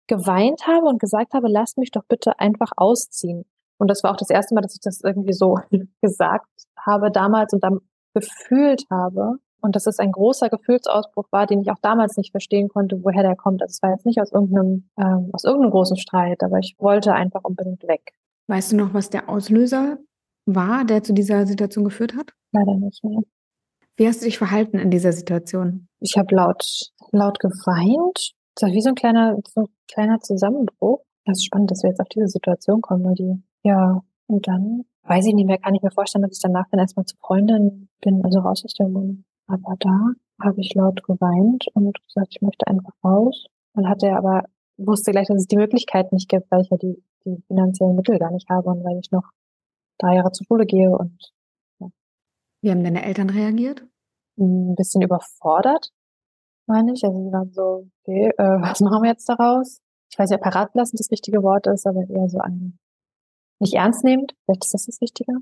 geweint 0.07 0.67
habe 0.67 0.87
und 0.87 0.99
gesagt 0.99 1.33
habe, 1.33 1.47
lasst 1.47 1.77
mich 1.77 1.91
doch 1.91 2.03
bitte 2.07 2.39
einfach 2.39 2.71
ausziehen. 2.75 3.45
Und 3.77 3.89
das 3.89 4.03
war 4.03 4.11
auch 4.11 4.17
das 4.17 4.29
erste 4.29 4.53
Mal, 4.55 4.61
dass 4.61 4.75
ich 4.75 4.81
das 4.81 5.01
irgendwie 5.01 5.33
so 5.33 5.59
gesagt 6.01 6.47
habe 6.77 7.11
damals 7.11 7.53
und 7.53 7.63
dann 7.63 7.79
gefühlt 8.13 8.83
habe. 8.89 9.37
Und 9.61 9.77
dass 9.77 9.87
es 9.87 9.99
ein 9.99 10.11
großer 10.11 10.49
Gefühlsausbruch 10.49 11.27
war, 11.31 11.47
den 11.47 11.61
ich 11.61 11.71
auch 11.71 11.79
damals 11.81 12.17
nicht 12.17 12.31
verstehen 12.31 12.67
konnte, 12.67 13.01
woher 13.01 13.23
der 13.23 13.37
kommt. 13.37 13.61
Also 13.61 13.71
es 13.71 13.81
war 13.81 13.91
jetzt 13.91 14.05
nicht 14.05 14.19
aus 14.19 14.31
irgendeinem, 14.33 14.89
ähm, 14.97 15.29
aus 15.31 15.45
irgendeinem 15.45 15.71
großen 15.71 15.95
Streit, 15.95 16.43
aber 16.43 16.59
ich 16.59 16.75
wollte 16.79 17.13
einfach 17.13 17.45
unbedingt 17.45 17.83
weg. 17.83 18.13
Weißt 18.47 18.73
du 18.73 18.75
noch, 18.75 18.93
was 18.93 19.09
der 19.09 19.29
Auslöser 19.29 19.99
war, 20.45 20.83
der 20.83 21.01
zu 21.01 21.13
dieser 21.13 21.45
Situation 21.45 21.85
geführt 21.85 22.13
hat? 22.13 22.33
Leider 22.51 22.75
nicht 22.75 23.01
mehr. 23.05 23.21
Wie 23.95 24.07
hast 24.07 24.21
du 24.21 24.25
dich 24.25 24.37
verhalten 24.37 24.79
in 24.79 24.89
dieser 24.89 25.11
Situation? 25.11 25.87
Ich 25.99 26.17
habe 26.17 26.35
laut, 26.35 26.91
laut 27.11 27.39
geweint. 27.39 28.33
Das 28.55 28.67
war 28.67 28.75
wie 28.75 28.81
so 28.81 28.89
ein 28.89 28.95
kleiner, 28.95 29.37
so 29.47 29.61
ein 29.61 29.67
kleiner 29.87 30.19
Zusammenbruch. 30.19 31.01
Das 31.25 31.37
ist 31.37 31.45
spannend, 31.45 31.71
dass 31.71 31.83
wir 31.83 31.89
jetzt 31.89 31.99
auf 31.99 32.09
diese 32.09 32.27
Situation 32.27 32.81
kommen, 32.81 33.03
weil 33.03 33.15
die, 33.15 33.41
ja, 33.63 34.01
und 34.27 34.47
dann 34.47 34.85
weiß 35.03 35.27
ich 35.27 35.33
nicht 35.33 35.45
mehr, 35.45 35.57
kann 35.57 35.75
ich 35.75 35.81
mir 35.81 35.91
vorstellen, 35.91 36.23
dass 36.23 36.37
ich 36.37 36.41
danach 36.41 36.65
dann 36.71 36.79
erstmal 36.79 37.05
zu 37.05 37.15
Freundin 37.17 37.89
bin, 38.01 38.23
also 38.23 38.39
raus 38.39 38.63
aus 38.65 38.73
der 38.73 38.87
Wohnung. 38.87 39.25
Aber 39.47 39.75
da 39.79 40.13
habe 40.41 40.61
ich 40.61 40.73
laut 40.73 41.03
geweint 41.03 41.67
und 41.73 41.97
gesagt, 42.03 42.29
ich 42.31 42.41
möchte 42.41 42.67
einfach 42.67 42.93
raus. 43.03 43.45
Und 43.75 43.87
hatte 43.87 44.11
aber, 44.15 44.43
wusste 44.77 45.11
gleich, 45.11 45.27
dass 45.27 45.37
es 45.37 45.47
die 45.47 45.57
Möglichkeit 45.57 46.11
nicht 46.11 46.29
gibt, 46.29 46.49
weil 46.51 46.61
ich 46.61 46.69
ja 46.69 46.77
die, 46.77 47.03
die 47.25 47.41
finanziellen 47.47 47.95
Mittel 47.95 48.17
gar 48.17 48.31
nicht 48.31 48.49
habe 48.49 48.69
und 48.69 48.83
weil 48.83 48.99
ich 48.99 49.11
noch 49.11 49.29
drei 49.99 50.15
Jahre 50.15 50.31
zur 50.31 50.45
Schule 50.45 50.65
gehe 50.65 50.89
und. 50.89 51.31
Wie 52.63 52.71
haben 52.71 52.83
deine 52.83 53.03
Eltern 53.03 53.29
reagiert? 53.29 53.85
Ein 54.39 54.75
bisschen 54.75 55.01
überfordert, 55.01 55.91
meine 56.65 56.93
ich. 56.93 57.03
Also 57.03 57.17
sie 57.23 57.31
waren 57.31 57.51
so, 57.51 57.89
okay, 58.01 58.31
äh, 58.37 58.61
was 58.61 58.79
machen 58.79 59.03
wir 59.03 59.11
jetzt 59.11 59.27
daraus? 59.27 59.81
Ich 60.09 60.17
weiß 60.17 60.29
ja, 60.29 60.37
parat 60.37 60.73
lassen 60.73 60.97
das 60.97 61.11
richtige 61.11 61.43
Wort 61.43 61.67
ist, 61.67 61.85
aber 61.85 62.07
eher 62.09 62.29
so 62.29 62.39
ein 62.39 62.79
nicht 63.59 63.75
ernst 63.75 64.03
nehmend, 64.03 64.33
vielleicht 64.45 64.65
ist 64.65 64.73
das 64.73 64.85
das 64.85 65.01
Richtige. 65.01 65.33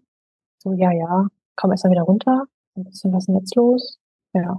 So, 0.59 0.73
ja, 0.73 0.91
ja, 0.91 1.27
komm 1.55 1.71
erst 1.71 1.83
mal 1.85 1.91
wieder 1.91 2.03
runter. 2.03 2.45
Ein 2.75 2.83
bisschen, 2.83 3.11
was 3.13 3.23
ist 3.23 3.27
denn 3.27 3.35
jetzt 3.35 3.55
los? 3.55 3.99
Ja. 4.33 4.57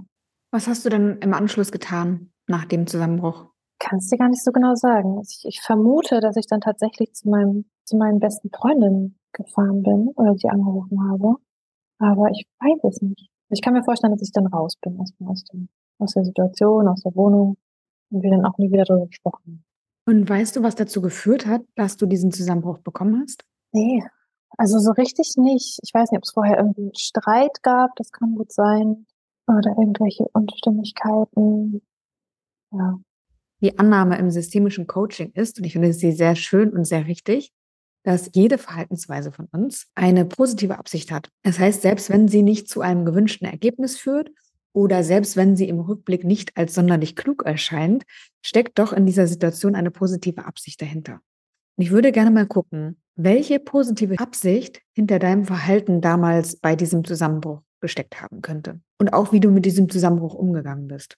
Was 0.51 0.67
hast 0.67 0.85
du 0.85 0.89
denn 0.89 1.17
im 1.19 1.33
Anschluss 1.33 1.71
getan 1.71 2.31
nach 2.47 2.65
dem 2.65 2.87
Zusammenbruch? 2.87 3.47
Kann 3.79 3.99
dir 3.99 4.17
gar 4.17 4.29
nicht 4.29 4.43
so 4.43 4.51
genau 4.51 4.75
sagen. 4.75 5.17
Also 5.17 5.33
ich, 5.37 5.55
ich, 5.55 5.61
vermute, 5.61 6.19
dass 6.19 6.35
ich 6.35 6.45
dann 6.47 6.61
tatsächlich 6.61 7.13
zu 7.13 7.29
meinem, 7.29 7.65
zu 7.85 7.97
meinen 7.97 8.19
besten 8.19 8.49
Freundinnen 8.49 9.19
gefahren 9.31 9.81
bin 9.81 10.09
oder 10.15 10.35
sie 10.35 10.49
angerufen 10.49 11.09
habe. 11.09 11.37
Aber 12.03 12.29
ich 12.31 12.45
weiß 12.59 12.83
es 12.83 13.01
nicht. 13.01 13.29
Ich 13.49 13.61
kann 13.61 13.73
mir 13.73 13.83
vorstellen, 13.83 14.11
dass 14.11 14.21
ich 14.21 14.33
dann 14.33 14.47
raus 14.47 14.75
bin 14.81 14.99
erstmal 14.99 15.31
aus, 15.31 15.43
dem, 15.45 15.69
aus 15.99 16.13
der 16.13 16.25
Situation, 16.25 16.87
aus 16.89 17.01
der 17.01 17.15
Wohnung 17.15 17.55
und 18.11 18.23
wir 18.23 18.31
dann 18.31 18.45
auch 18.45 18.57
nie 18.57 18.71
wieder 18.71 18.83
darüber 18.83 19.07
gesprochen 19.07 19.41
haben. 19.45 19.65
Und 20.05 20.29
weißt 20.29 20.57
du, 20.57 20.63
was 20.63 20.75
dazu 20.75 21.01
geführt 21.01 21.45
hat, 21.45 21.61
dass 21.75 21.95
du 21.95 22.05
diesen 22.05 22.31
Zusammenbruch 22.31 22.79
bekommen 22.79 23.21
hast? 23.21 23.45
Nee, 23.71 24.03
also 24.57 24.79
so 24.79 24.91
richtig 24.91 25.35
nicht. 25.37 25.79
Ich 25.81 25.93
weiß 25.93 26.11
nicht, 26.11 26.17
ob 26.17 26.23
es 26.23 26.31
vorher 26.31 26.57
irgendwie 26.57 26.81
einen 26.81 26.95
Streit 26.95 27.63
gab, 27.63 27.95
das 27.95 28.11
kann 28.11 28.35
gut 28.35 28.51
sein. 28.51 29.05
Oder 29.47 29.75
irgendwelche 29.77 30.25
Unstimmigkeiten. 30.33 31.81
Ja. 32.71 32.99
Die 33.61 33.79
Annahme 33.79 34.17
im 34.17 34.29
systemischen 34.29 34.87
Coaching 34.87 35.31
ist, 35.35 35.57
und 35.57 35.65
ich 35.65 35.73
finde 35.73 35.93
sie 35.93 36.11
sehr 36.11 36.35
schön 36.35 36.73
und 36.73 36.85
sehr 36.85 37.07
richtig, 37.07 37.53
dass 38.03 38.29
jede 38.33 38.57
Verhaltensweise 38.57 39.31
von 39.31 39.47
uns 39.51 39.87
eine 39.95 40.25
positive 40.25 40.77
Absicht 40.77 41.11
hat. 41.11 41.29
Das 41.43 41.59
heißt, 41.59 41.81
selbst 41.81 42.09
wenn 42.09 42.27
sie 42.27 42.41
nicht 42.41 42.69
zu 42.69 42.81
einem 42.81 43.05
gewünschten 43.05 43.47
Ergebnis 43.47 43.97
führt 43.97 44.29
oder 44.73 45.03
selbst 45.03 45.37
wenn 45.37 45.55
sie 45.55 45.69
im 45.69 45.79
Rückblick 45.79 46.23
nicht 46.23 46.55
als 46.57 46.73
sonderlich 46.73 47.15
klug 47.15 47.43
erscheint, 47.45 48.03
steckt 48.41 48.77
doch 48.79 48.93
in 48.93 49.05
dieser 49.05 49.27
Situation 49.27 49.75
eine 49.75 49.91
positive 49.91 50.45
Absicht 50.45 50.81
dahinter. 50.81 51.21
Und 51.77 51.85
ich 51.85 51.91
würde 51.91 52.11
gerne 52.11 52.31
mal 52.31 52.45
gucken, 52.45 53.01
welche 53.15 53.59
positive 53.59 54.19
Absicht 54.19 54.81
hinter 54.93 55.19
deinem 55.19 55.45
Verhalten 55.45 56.01
damals 56.01 56.57
bei 56.57 56.75
diesem 56.75 57.03
Zusammenbruch 57.05 57.61
gesteckt 57.79 58.21
haben 58.21 58.41
könnte. 58.41 58.79
Und 58.99 59.13
auch 59.13 59.31
wie 59.31 59.39
du 59.39 59.49
mit 59.49 59.65
diesem 59.65 59.89
Zusammenbruch 59.89 60.33
umgegangen 60.33 60.87
bist. 60.87 61.17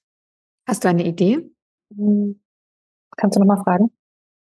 Hast 0.67 0.83
du 0.83 0.89
eine 0.89 1.05
Idee? 1.05 1.49
Hm. 1.95 2.41
Kannst 3.17 3.37
du 3.37 3.39
nochmal 3.39 3.63
fragen? 3.63 3.91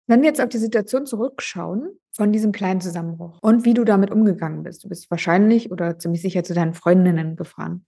Wenn 0.08 0.22
wir 0.22 0.30
jetzt 0.30 0.42
auf 0.42 0.50
die 0.50 0.58
Situation 0.58 1.06
zurückschauen 1.06 2.00
von 2.16 2.32
diesem 2.32 2.52
kleinen 2.52 2.82
Zusammenbruch 2.82 3.40
und 3.42 3.66
wie 3.66 3.74
du 3.74 3.84
damit 3.84 4.12
umgegangen 4.12 4.64
bist, 4.64 4.84
du 4.84 4.90
bist 4.90 5.10
wahrscheinlich 5.12 5.72
oder 5.72 5.98
ziemlich 6.00 6.22
sicher 6.22 6.44
zu 6.44 6.54
deinen 6.54 6.74
Freundinnen 6.74 7.36
gefahren 7.36 7.86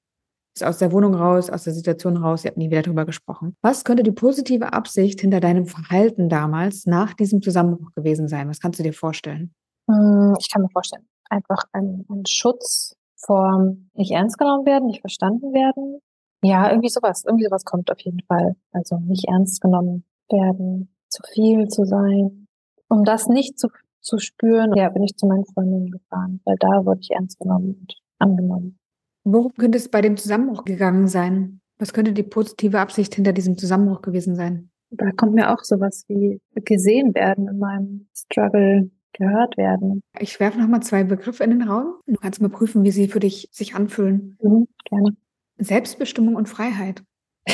ist 0.55 0.63
aus 0.63 0.77
der 0.77 0.91
Wohnung 0.91 1.13
raus, 1.15 1.49
aus 1.49 1.63
der 1.65 1.73
Situation 1.73 2.17
raus, 2.17 2.45
ihr 2.45 2.49
habt 2.49 2.57
nie 2.57 2.69
wieder 2.69 2.81
darüber 2.81 3.05
gesprochen. 3.05 3.55
Was 3.61 3.83
könnte 3.83 4.03
die 4.03 4.11
positive 4.11 4.73
Absicht 4.73 5.19
hinter 5.19 5.39
deinem 5.41 5.65
Verhalten 5.65 6.29
damals 6.29 6.85
nach 6.85 7.13
diesem 7.13 7.41
Zusammenbruch 7.41 7.91
gewesen 7.93 8.27
sein? 8.27 8.49
Was 8.49 8.59
kannst 8.59 8.79
du 8.79 8.83
dir 8.83 8.93
vorstellen? 8.93 9.53
Hm, 9.89 10.33
ich 10.39 10.49
kann 10.51 10.61
mir 10.61 10.69
vorstellen, 10.69 11.05
einfach 11.29 11.63
ein, 11.73 12.05
ein 12.09 12.25
Schutz 12.25 12.95
vor 13.17 13.75
nicht 13.93 14.11
ernst 14.11 14.37
genommen 14.37 14.65
werden, 14.65 14.87
nicht 14.87 15.01
verstanden 15.01 15.53
werden. 15.53 15.99
Ja, 16.41 16.69
irgendwie 16.69 16.89
sowas, 16.89 17.23
irgendwie 17.25 17.45
sowas 17.45 17.65
kommt 17.65 17.91
auf 17.91 17.99
jeden 17.99 18.21
Fall. 18.27 18.55
Also 18.71 18.97
nicht 18.99 19.27
ernst 19.27 19.61
genommen 19.61 20.05
werden, 20.29 20.95
zu 21.09 21.21
viel 21.33 21.67
zu 21.67 21.85
sein. 21.85 22.47
Um 22.87 23.03
das 23.03 23.27
nicht 23.27 23.59
zu, 23.59 23.67
zu 24.05 24.19
spüren, 24.19 24.73
ja, 24.75 24.89
bin 24.89 25.03
ich 25.03 25.15
zu 25.17 25.25
meinen 25.25 25.45
Freundinnen 25.45 25.91
gefahren, 25.91 26.39
weil 26.45 26.55
da 26.59 26.85
wurde 26.85 26.99
ich 27.01 27.11
ernst 27.11 27.39
genommen 27.39 27.75
und 27.81 27.93
angenommen. 28.19 28.77
Worum 29.23 29.51
könnte 29.53 29.77
es 29.77 29.89
bei 29.89 30.01
dem 30.01 30.17
Zusammenbruch 30.17 30.63
gegangen 30.63 31.07
sein? 31.07 31.59
Was 31.79 31.91
könnte 31.91 32.13
die 32.13 32.23
positive 32.23 32.79
Absicht 32.79 33.15
hinter 33.15 33.33
diesem 33.33 33.57
Zusammenbruch 33.57 34.01
gewesen 34.01 34.35
sein? 34.35 34.69
Da 34.91 35.11
kommt 35.11 35.33
mir 35.33 35.51
auch 35.51 35.63
sowas 35.63 36.05
wie 36.07 36.39
gesehen 36.53 37.15
werden 37.15 37.47
in 37.49 37.57
meinem 37.57 38.07
Struggle, 38.15 38.91
gehört 39.13 39.57
werden. 39.57 40.01
Ich 40.19 40.39
werfe 40.39 40.59
nochmal 40.59 40.83
zwei 40.83 41.03
Begriffe 41.03 41.43
in 41.43 41.49
den 41.49 41.63
Raum. 41.63 41.95
Du 42.05 42.15
kannst 42.15 42.41
mal 42.41 42.49
prüfen, 42.49 42.83
wie 42.83 42.91
sie 42.91 43.07
für 43.07 43.19
dich 43.19 43.49
sich 43.51 43.75
anfühlen. 43.75 44.37
Mhm, 44.41 44.67
gerne. 44.85 45.17
Selbstbestimmung 45.57 46.35
und 46.35 46.47
Freiheit. 46.47 47.03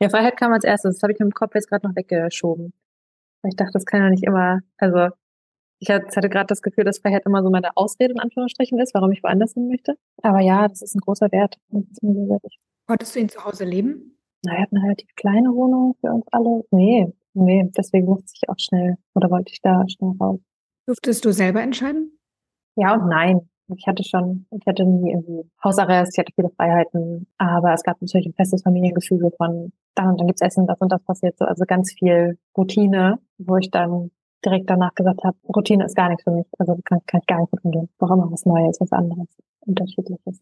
ja, 0.00 0.08
Freiheit 0.08 0.36
kam 0.36 0.52
als 0.52 0.64
erstes. 0.64 0.96
Das 0.96 1.02
habe 1.02 1.12
ich 1.12 1.18
mit 1.18 1.28
dem 1.28 1.34
Kopf 1.34 1.54
jetzt 1.54 1.68
gerade 1.68 1.86
noch 1.86 1.94
weggeschoben. 1.94 2.72
Weil 3.42 3.50
ich 3.50 3.56
dachte, 3.56 3.72
das 3.74 3.84
kann 3.84 4.02
ja 4.02 4.10
nicht 4.10 4.24
immer, 4.24 4.60
also 4.78 5.08
Ich 5.80 5.90
hatte 5.90 6.28
gerade 6.28 6.46
das 6.46 6.62
Gefühl, 6.62 6.84
dass 6.84 6.98
Freiheit 6.98 7.24
immer 7.24 7.42
so 7.42 7.50
meine 7.50 7.76
Ausrede 7.76 8.12
in 8.12 8.20
Anführungsstrichen 8.20 8.78
ist, 8.80 8.94
warum 8.94 9.12
ich 9.12 9.22
woanders 9.22 9.54
hin 9.54 9.68
möchte. 9.68 9.94
Aber 10.22 10.40
ja, 10.40 10.66
das 10.66 10.82
ist 10.82 10.96
ein 10.96 11.00
großer 11.00 11.30
Wert. 11.30 11.56
Wolltest 12.88 13.14
du 13.14 13.20
ihn 13.20 13.28
zu 13.28 13.44
Hause 13.44 13.64
leben? 13.64 14.18
Na, 14.44 14.52
wir 14.52 14.62
hatten 14.62 14.76
eine 14.76 14.86
relativ 14.86 15.14
kleine 15.14 15.50
Wohnung 15.50 15.94
für 16.00 16.12
uns 16.12 16.26
alle. 16.32 16.64
Nee, 16.70 17.12
nee, 17.34 17.70
deswegen 17.76 18.06
musste 18.06 18.32
ich 18.34 18.48
auch 18.48 18.58
schnell 18.58 18.96
oder 19.14 19.30
wollte 19.30 19.52
ich 19.52 19.60
da 19.60 19.84
schnell 19.88 20.14
raus. 20.20 20.40
Durftest 20.86 21.24
du 21.24 21.32
selber 21.32 21.62
entscheiden? 21.62 22.18
Ja 22.76 22.94
und 22.94 23.08
nein. 23.08 23.48
Ich 23.76 23.86
hatte 23.86 24.02
schon, 24.02 24.46
ich 24.50 24.66
hatte 24.66 24.86
nie 24.86 25.10
irgendwie 25.10 25.46
Hausarrest, 25.62 26.12
ich 26.14 26.18
hatte 26.18 26.32
viele 26.34 26.48
Freiheiten, 26.48 27.26
aber 27.36 27.74
es 27.74 27.82
gab 27.82 28.00
natürlich 28.00 28.26
ein 28.26 28.32
festes 28.32 28.62
Familiengefühl 28.62 29.30
von 29.36 29.72
dann 29.94 30.08
und 30.08 30.20
dann 30.20 30.26
gibt's 30.26 30.40
Essen, 30.40 30.66
das 30.66 30.80
und 30.80 30.90
das 30.90 31.02
passiert 31.02 31.36
so. 31.36 31.44
Also 31.44 31.64
ganz 31.66 31.92
viel 31.92 32.38
Routine, 32.56 33.18
wo 33.36 33.56
ich 33.58 33.70
dann 33.70 34.10
direkt 34.44 34.70
danach 34.70 34.94
gesagt 34.94 35.24
habe, 35.24 35.36
Routine 35.54 35.84
ist 35.84 35.96
gar 35.96 36.08
nichts 36.08 36.24
für 36.24 36.30
mich. 36.30 36.46
Also 36.58 36.78
kann, 36.84 37.00
kann 37.06 37.20
ich 37.20 37.26
gar 37.26 37.40
nicht 37.40 37.52
mit 37.52 37.64
umgehen. 37.64 37.88
Brauche 37.98 38.14
immer 38.14 38.30
was 38.30 38.44
Neues, 38.46 38.80
was 38.80 38.92
anderes, 38.92 39.26
Unterschiedliches. 39.60 40.40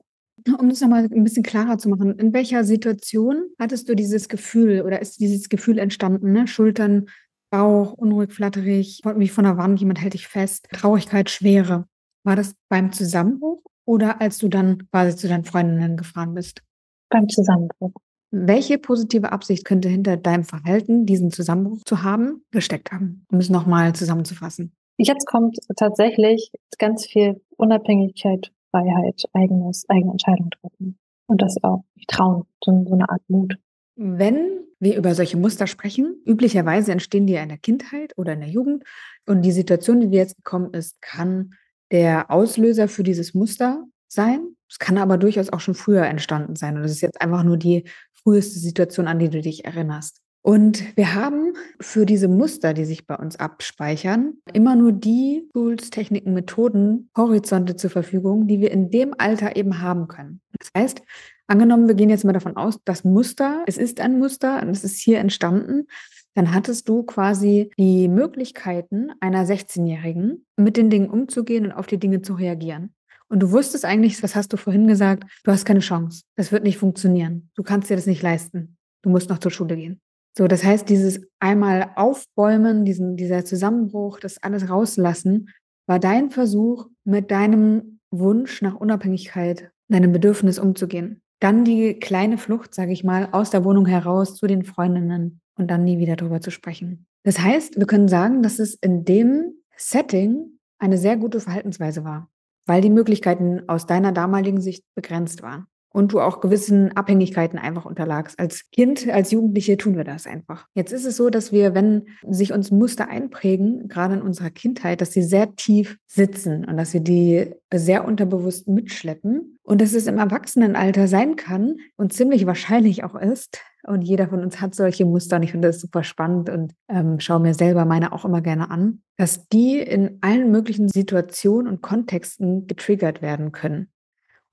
Um 0.59 0.69
das 0.69 0.81
nochmal 0.81 1.05
ein 1.05 1.25
bisschen 1.25 1.43
klarer 1.43 1.79
zu 1.79 1.89
machen, 1.89 2.19
in 2.19 2.33
welcher 2.33 2.63
Situation 2.63 3.49
hattest 3.59 3.89
du 3.89 3.95
dieses 3.95 4.29
Gefühl 4.29 4.83
oder 4.83 5.01
ist 5.01 5.19
dieses 5.19 5.49
Gefühl 5.49 5.79
entstanden? 5.79 6.33
Ne? 6.33 6.47
Schultern, 6.47 7.07
Bauch, 7.51 7.95
unruhig, 7.95 8.33
flatterig, 8.33 9.01
wie 9.17 9.29
von 9.29 9.45
der 9.45 9.57
Wand, 9.57 9.81
jemand 9.81 10.01
hält 10.01 10.15
dich 10.15 10.29
fest, 10.29 10.69
Traurigkeit, 10.73 11.31
Schwere. 11.31 11.87
War 12.25 12.37
das 12.37 12.55
beim 12.69 12.93
Zusammenbruch 12.93 13.63
oder 13.85 14.21
als 14.21 14.39
du 14.39 14.49
dann 14.49 14.89
quasi 14.91 15.17
zu 15.17 15.29
deinen 15.29 15.45
Freundinnen 15.45 15.97
gefahren 15.97 16.35
bist? 16.35 16.63
Beim 17.09 17.29
Zusammenbruch. 17.29 17.93
Welche 18.39 18.79
positive 18.79 19.33
Absicht 19.33 19.65
könnte 19.65 19.89
hinter 19.89 20.17
deinem 20.17 20.45
Verhalten, 20.45 21.07
diesen 21.07 21.31
Zusammenbruch 21.31 21.79
zu 21.87 22.03
haben, 22.03 22.45
gesteckt 22.51 22.93
haben? 22.93 23.25
Um 23.31 23.39
es 23.39 23.49
nochmal 23.49 23.95
zusammenzufassen. 23.95 24.73
Jetzt 24.99 25.27
kommt 25.27 25.59
tatsächlich 25.77 26.51
ganz 26.79 27.07
viel 27.07 27.41
Unabhängigkeit, 27.57 28.53
Freiheit, 28.71 29.25
eigenes, 29.33 29.85
eigene 29.89 30.13
Entscheidungen 30.13 30.51
treffen. 30.51 30.99
Und 31.27 31.43
das 31.43 31.57
auch 31.63 31.85
trauen, 32.09 32.45
so, 32.63 32.85
so 32.87 32.95
eine 32.95 33.09
Art 33.09 33.23
Mut. 33.29 33.57
Wenn 33.97 34.65
wir 34.79 34.97
über 34.97 35.15
solche 35.15 35.39
Muster 35.39 35.67
sprechen, 35.67 36.21
üblicherweise 36.27 36.93
entstehen 36.93 37.27
die 37.27 37.35
ja 37.35 37.43
in 37.43 37.49
der 37.49 37.59
Kindheit 37.59 38.13
oder 38.17 38.35
in 38.35 38.41
der 38.41 38.51
Jugend. 38.51 38.85
Und 39.27 39.43
die 39.43 39.53
Situation, 39.53 40.01
die 40.01 40.09
dir 40.09 40.19
jetzt 40.19 40.37
gekommen 40.37 40.73
ist, 40.75 41.01
kann 41.01 41.55
der 41.91 42.31
Auslöser 42.31 42.89
für 42.89 43.03
dieses 43.03 43.35
Muster 43.35 43.85
sein. 44.09 44.56
Es 44.69 44.79
kann 44.79 44.99
aber 44.99 45.19
durchaus 45.19 45.51
auch 45.51 45.61
schon 45.61 45.75
früher 45.75 46.07
entstanden 46.07 46.57
sein. 46.57 46.77
Und 46.77 46.83
das 46.83 46.93
ist 46.93 47.01
jetzt 47.01 47.21
einfach 47.21 47.45
nur 47.45 47.57
die 47.57 47.85
früheste 48.13 48.59
Situation, 48.59 49.07
an 49.07 49.19
die 49.19 49.31
du 49.31 49.41
dich 49.41 49.65
erinnerst. 49.65 50.21
Und 50.47 50.97
wir 50.97 51.15
haben 51.15 51.55
für 51.81 52.07
diese 52.07 52.29
Muster, 52.29 52.73
die 52.73 52.85
sich 52.85 53.09
bei 53.09 53.17
uns 53.17 53.35
abspeichern, 53.35 54.35
immer 54.53 54.77
nur 54.77 54.93
die 54.93 55.49
Tools, 55.53 55.91
Techniken, 55.91 56.35
Methoden, 56.35 57.11
Horizonte 57.17 57.75
zur 57.75 57.91
Verfügung, 57.91 58.47
die 58.47 58.61
wir 58.61 58.71
in 58.71 58.91
dem 58.91 59.13
Alter 59.19 59.57
eben 59.57 59.83
haben 59.83 60.07
können. 60.07 60.41
Das 60.61 60.71
heißt, 60.77 61.03
angenommen, 61.49 61.89
wir 61.89 61.97
gehen 61.97 62.11
jetzt 62.11 62.25
mal 62.25 62.33
davon 62.33 62.57
aus, 62.57 62.79
das 62.85 63.03
Muster, 63.03 63.65
es 63.67 63.77
ist 63.77 64.01
ein 64.01 64.21
Muster 64.21 64.63
und 64.63 64.69
es 64.69 64.85
ist 64.85 65.01
hier 65.01 65.19
entstanden, 65.19 65.89
dann 66.35 66.55
hattest 66.55 66.89
du 66.89 67.03
quasi 67.03 67.73
die 67.77 68.07
Möglichkeiten 68.07 69.11
einer 69.19 69.47
16-Jährigen, 69.47 70.47
mit 70.57 70.77
den 70.77 70.91
Dingen 70.91 71.11
umzugehen 71.11 71.65
und 71.65 71.73
auf 71.73 71.89
die 71.89 71.99
Dinge 71.99 72.23
zu 72.23 72.35
reagieren. 72.35 72.95
Und 73.29 73.41
du 73.41 73.51
wusstest 73.51 73.85
eigentlich, 73.85 74.23
was 74.23 74.37
hast 74.37 74.53
du 74.53 74.57
vorhin 74.57 74.87
gesagt, 74.87 75.25
du 75.45 75.51
hast 75.51 75.65
keine 75.65 75.81
Chance. 75.81 76.23
Das 76.37 76.53
wird 76.53 76.63
nicht 76.63 76.79
funktionieren. 76.79 77.51
Du 77.55 77.63
kannst 77.63 77.91
dir 77.91 77.97
das 77.97 78.07
nicht 78.07 78.23
leisten. 78.23 78.77
Du 79.03 79.11
musst 79.11 79.29
noch 79.29 79.39
zur 79.39 79.51
Schule 79.51 79.77
gehen. 79.77 80.01
So, 80.37 80.47
das 80.49 80.65
heißt, 80.65 80.89
dieses 80.89 81.21
einmal 81.41 81.91
Aufbäumen, 81.97 82.85
diesen, 82.85 83.17
dieser 83.17 83.45
Zusammenbruch, 83.45 84.21
das 84.21 84.43
alles 84.43 84.69
rauslassen, 84.69 85.49
war 85.87 85.99
dein 85.99 86.31
Versuch, 86.31 86.89
mit 87.05 87.31
deinem 87.31 88.01
Wunsch 88.11 88.63
nach 88.63 88.75
Unabhängigkeit, 88.75 89.71
deinem 89.89 90.13
Bedürfnis 90.13 90.59
umzugehen. 90.59 91.23
Dann 91.41 91.65
die 91.65 91.95
kleine 91.95 92.39
Flucht, 92.39 92.75
sage 92.75 92.93
ich 92.93 93.03
mal, 93.05 93.29
aus 93.33 93.51
der 93.51 93.65
Wohnung 93.65 93.87
heraus 93.87 94.37
zu 94.37 94.47
den 94.47 94.65
Freundinnen, 94.65 95.41
und 95.59 95.71
dann 95.71 95.85
nie 95.85 95.99
wieder 95.99 96.17
darüber 96.17 96.41
zu 96.41 96.51
sprechen. 96.51 97.07
Das 97.25 97.41
heißt, 97.41 97.79
wir 97.79 97.87
können 97.87 98.09
sagen, 98.09 98.43
dass 98.43 98.59
es 98.59 98.75
in 98.75 99.05
dem 99.05 99.55
Setting 99.77 100.59
eine 100.79 100.99
sehr 100.99 101.17
gute 101.17 101.41
Verhaltensweise 101.41 102.05
war, 102.05 102.31
weil 102.67 102.83
die 102.83 102.91
Möglichkeiten 102.91 103.69
aus 103.69 103.87
deiner 103.87 104.13
damaligen 104.13 104.61
Sicht 104.61 104.85
begrenzt 104.95 105.43
waren 105.43 105.67
und 105.97 106.13
du 106.13 106.21
auch 106.21 106.43
gewissen 106.43 106.95
Abhängigkeiten 106.95 107.59
einfach 107.59 107.87
unterlagst. 107.87 108.39
Als 108.39 108.71
Kind, 108.71 109.09
als 109.09 109.31
Jugendliche 109.31 109.79
tun 109.79 109.97
wir 109.97 110.05
das 110.05 110.27
einfach. 110.27 110.67
Jetzt 110.75 110.93
ist 110.93 111.07
es 111.07 111.17
so, 111.17 111.31
dass 111.31 111.53
wir, 111.53 111.75
wenn 111.75 112.09
sich 112.29 112.53
uns 112.53 112.71
Muster 112.71 113.09
einprägen, 113.09 113.89
gerade 113.89 114.13
in 114.13 114.21
unserer 114.21 114.51
Kindheit, 114.51 115.01
dass 115.01 115.13
sie 115.13 115.23
sehr 115.23 115.57
tief 115.57 115.97
sitzen 116.07 116.67
und 116.67 116.77
dass 116.77 116.93
wir 116.93 117.01
die 117.01 117.55
sehr 117.73 118.05
unterbewusst 118.05 118.69
mitschleppen 118.69 119.59
und 119.63 119.81
dass 119.81 119.95
es 119.95 120.07
im 120.07 120.19
Erwachsenenalter 120.19 121.09
sein 121.09 121.35
kann 121.37 121.77
und 121.97 122.13
ziemlich 122.13 122.45
wahrscheinlich 122.45 123.03
auch 123.03 123.15
ist, 123.15 123.59
und 123.87 124.03
jeder 124.03 124.29
von 124.29 124.43
uns 124.43 124.61
hat 124.61 124.75
solche 124.75 125.05
Muster 125.05 125.37
und 125.37 125.43
ich 125.43 125.53
finde 125.53 125.69
das 125.69 125.81
super 125.81 126.05
spannend 126.05 126.51
und 126.51 126.73
ähm, 126.89 127.21
schaue 127.21 127.41
mir 127.41 127.55
selber 127.55 127.85
meine 127.85 128.13
auch 128.13 128.25
immer 128.25 128.41
gerne 128.41 128.71
an, 128.71 129.03
dass 129.17 129.49
die 129.49 129.79
in 129.79 130.19
allen 130.21 130.51
möglichen 130.51 130.89
Situationen 130.89 131.71
und 131.71 131.83
Kontexten 131.83 132.67
getriggert 132.67 133.23
werden 133.23 133.53
können. 133.53 133.91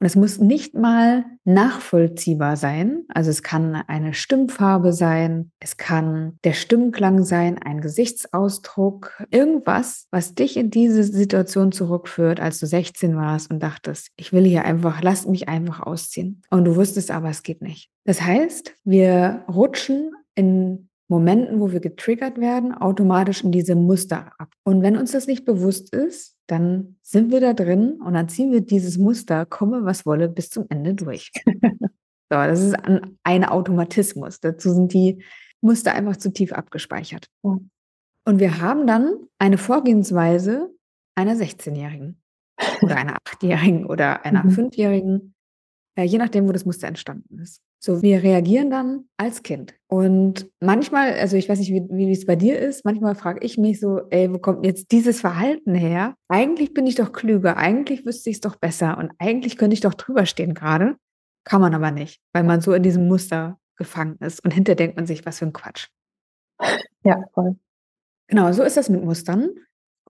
Und 0.03 0.07
es 0.07 0.17
muss 0.17 0.37
nicht 0.37 0.75
mal 0.75 1.23
nachvollziehbar 1.45 2.57
sein. 2.57 3.05
Also 3.07 3.29
es 3.29 3.41
kann 3.41 3.73
eine 3.87 4.13
Stimmfarbe 4.13 4.91
sein, 4.91 5.53
es 5.61 5.77
kann 5.77 6.37
der 6.43 6.51
Stimmklang 6.51 7.23
sein, 7.23 7.57
ein 7.57 7.79
Gesichtsausdruck, 7.79 9.23
irgendwas, 9.31 10.07
was 10.11 10.35
dich 10.35 10.57
in 10.57 10.71
diese 10.71 11.05
Situation 11.05 11.71
zurückführt, 11.71 12.41
als 12.41 12.59
du 12.59 12.65
16 12.65 13.15
warst 13.15 13.49
und 13.49 13.63
dachtest, 13.63 14.09
ich 14.17 14.33
will 14.33 14.43
hier 14.43 14.65
einfach, 14.65 15.01
lass 15.01 15.25
mich 15.25 15.47
einfach 15.47 15.79
ausziehen. 15.79 16.41
Und 16.49 16.65
du 16.65 16.75
wusstest 16.75 17.09
aber, 17.09 17.29
es 17.29 17.41
geht 17.41 17.61
nicht. 17.61 17.89
Das 18.03 18.21
heißt, 18.21 18.75
wir 18.83 19.45
rutschen 19.47 20.11
in 20.35 20.89
Momenten, 21.09 21.59
wo 21.59 21.71
wir 21.71 21.79
getriggert 21.79 22.39
werden, 22.39 22.73
automatisch 22.73 23.43
in 23.43 23.51
diese 23.51 23.75
Muster 23.75 24.31
ab. 24.37 24.49
Und 24.63 24.81
wenn 24.81 24.97
uns 24.97 25.11
das 25.11 25.27
nicht 25.27 25.45
bewusst 25.45 25.93
ist, 25.93 26.37
dann 26.47 26.97
sind 27.01 27.31
wir 27.31 27.41
da 27.41 27.53
drin 27.53 28.01
und 28.01 28.13
dann 28.13 28.29
ziehen 28.29 28.51
wir 28.51 28.61
dieses 28.61 28.97
Muster, 28.97 29.45
komme 29.45 29.85
was 29.85 30.05
wolle, 30.05 30.29
bis 30.29 30.49
zum 30.49 30.65
Ende 30.69 30.93
durch. 30.93 31.31
so, 31.45 31.89
das 32.29 32.61
ist 32.61 32.73
ein, 32.73 33.17
ein 33.23 33.45
Automatismus. 33.45 34.39
Dazu 34.39 34.71
sind 34.71 34.93
die 34.93 35.23
Muster 35.61 35.93
einfach 35.93 36.17
zu 36.17 36.31
tief 36.31 36.51
abgespeichert. 36.51 37.29
Und 37.41 38.39
wir 38.39 38.61
haben 38.61 38.87
dann 38.87 39.15
eine 39.37 39.57
Vorgehensweise 39.57 40.69
einer 41.15 41.35
16-Jährigen 41.35 42.21
oder 42.81 42.95
einer 42.97 43.17
8-Jährigen 43.17 43.85
oder 43.85 44.25
einer 44.25 44.43
mhm. 44.43 44.49
5-Jährigen, 44.49 45.35
äh, 45.95 46.03
je 46.03 46.17
nachdem, 46.17 46.47
wo 46.47 46.51
das 46.51 46.65
Muster 46.65 46.87
entstanden 46.87 47.39
ist. 47.39 47.61
So, 47.85 48.01
wir 48.01 48.23
reagieren 48.23 48.69
dann 48.69 49.09
als 49.17 49.43
Kind. 49.43 49.75
Und 49.87 50.49
manchmal, 50.61 51.15
also 51.15 51.35
ich 51.35 51.49
weiß 51.49 51.59
nicht, 51.59 51.69
wie, 51.73 51.85
wie 51.89 52.09
es 52.13 52.25
bei 52.25 52.37
dir 52.37 52.57
ist, 52.57 52.85
manchmal 52.85 53.13
frage 53.13 53.45
ich 53.45 53.57
mich 53.57 53.81
so, 53.81 54.03
ey, 54.09 54.31
wo 54.31 54.39
kommt 54.39 54.65
jetzt 54.65 54.93
dieses 54.93 55.19
Verhalten 55.19 55.75
her? 55.75 56.15
Eigentlich 56.29 56.73
bin 56.73 56.87
ich 56.87 56.95
doch 56.95 57.11
klüger, 57.11 57.57
eigentlich 57.57 58.05
wüsste 58.05 58.29
ich 58.29 58.37
es 58.37 58.39
doch 58.39 58.55
besser 58.55 58.97
und 58.97 59.11
eigentlich 59.19 59.57
könnte 59.57 59.73
ich 59.73 59.81
doch 59.81 59.95
drüber 59.95 60.25
stehen 60.25 60.53
gerade. 60.53 60.95
Kann 61.43 61.59
man 61.59 61.75
aber 61.75 61.91
nicht, 61.91 62.21
weil 62.31 62.45
man 62.45 62.61
so 62.61 62.71
in 62.71 62.83
diesem 62.83 63.09
Muster 63.09 63.59
gefangen 63.75 64.15
ist. 64.21 64.41
Und 64.45 64.51
hinter 64.51 64.75
denkt 64.75 64.95
man 64.95 65.05
sich, 65.05 65.25
was 65.25 65.39
für 65.39 65.45
ein 65.45 65.53
Quatsch. 65.53 65.89
Ja, 67.03 67.21
voll. 67.33 67.57
Genau, 68.29 68.53
so 68.53 68.63
ist 68.63 68.77
das 68.77 68.87
mit 68.87 69.03
Mustern. 69.03 69.49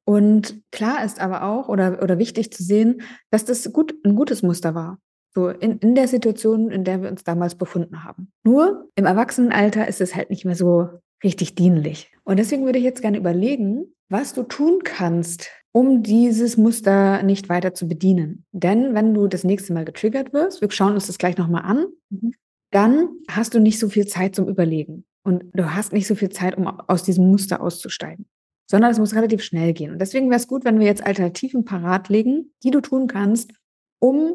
Und 0.06 0.62
klar 0.72 1.04
ist 1.04 1.20
aber 1.20 1.42
auch 1.42 1.70
oder, 1.70 2.04
oder 2.04 2.20
wichtig 2.20 2.54
zu 2.54 2.62
sehen, 2.62 3.02
dass 3.32 3.46
das 3.46 3.74
gut, 3.74 3.96
ein 4.06 4.16
gutes 4.16 4.44
Muster 4.44 4.76
war. 4.76 5.00
So 5.36 5.50
in, 5.50 5.80
in 5.80 5.96
der 5.96 6.08
Situation, 6.08 6.70
in 6.70 6.84
der 6.84 7.02
wir 7.02 7.10
uns 7.10 7.24
damals 7.24 7.56
befunden 7.56 8.04
haben. 8.04 8.32
Nur 8.44 8.90
im 8.96 9.06
Erwachsenenalter 9.06 9.88
ist 9.88 10.00
es 10.00 10.16
halt 10.16 10.30
nicht 10.30 10.46
mehr 10.46 10.56
so 10.56 10.90
richtig 11.24 11.56
dienlich. 11.56 12.12
Und 12.24 12.38
deswegen 12.38 12.66
würde 12.66 12.78
ich 12.78 12.84
jetzt 12.86 13.02
gerne 13.02 13.18
überlegen, 13.18 13.86
was 14.10 14.34
du 14.34 14.44
tun 14.44 14.82
kannst, 14.84 15.50
um 15.72 16.04
dieses 16.04 16.56
Muster 16.58 17.24
nicht 17.24 17.50
weiter 17.50 17.74
zu 17.74 17.88
bedienen. 17.88 18.46
Denn 18.52 18.94
wenn 18.94 19.14
du 19.14 19.28
das 19.28 19.44
nächste 19.44 19.74
Mal 19.74 19.86
getriggert 19.86 20.34
wirst, 20.34 20.62
wir 20.62 20.70
schauen 20.70 20.94
uns 20.94 21.08
das 21.08 21.18
gleich 21.18 21.38
nochmal 21.38 21.64
an, 21.64 21.88
mhm. 22.10 22.34
dann 22.72 23.10
hast 23.28 23.56
du 23.56 23.60
nicht 23.60 23.80
so 23.80 23.90
viel 23.90 24.06
Zeit 24.06 24.36
zum 24.36 24.48
Überlegen. 24.48 25.06
Und 25.24 25.46
du 25.54 25.74
hast 25.74 25.94
nicht 25.94 26.06
so 26.06 26.16
viel 26.16 26.30
Zeit, 26.30 26.58
um 26.58 26.68
aus 26.68 27.04
diesem 27.04 27.30
Muster 27.30 27.62
auszusteigen. 27.62 28.28
Sondern 28.70 28.92
es 28.92 29.00
muss 29.00 29.16
relativ 29.16 29.42
schnell 29.42 29.74
gehen. 29.74 29.92
Und 29.92 30.00
deswegen 30.00 30.30
wäre 30.30 30.40
es 30.40 30.48
gut, 30.48 30.64
wenn 30.64 30.80
wir 30.80 30.86
jetzt 30.86 31.06
Alternativen 31.06 31.66
parat 31.66 32.10
legen, 32.10 32.54
die 32.64 32.72
du 32.72 32.82
tun 32.82 33.08
kannst, 33.08 33.54
um 34.00 34.34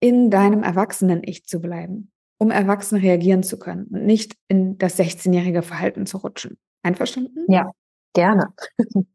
in 0.00 0.30
deinem 0.30 0.62
Erwachsenen-Ich 0.62 1.44
zu 1.46 1.60
bleiben, 1.60 2.10
um 2.38 2.50
erwachsen 2.50 2.98
reagieren 2.98 3.42
zu 3.42 3.58
können 3.58 3.86
und 3.86 4.04
nicht 4.04 4.34
in 4.48 4.78
das 4.78 4.98
16-jährige 4.98 5.62
Verhalten 5.62 6.06
zu 6.06 6.18
rutschen. 6.18 6.58
Einverstanden? 6.82 7.44
Ja, 7.48 7.70
gerne. 8.14 8.54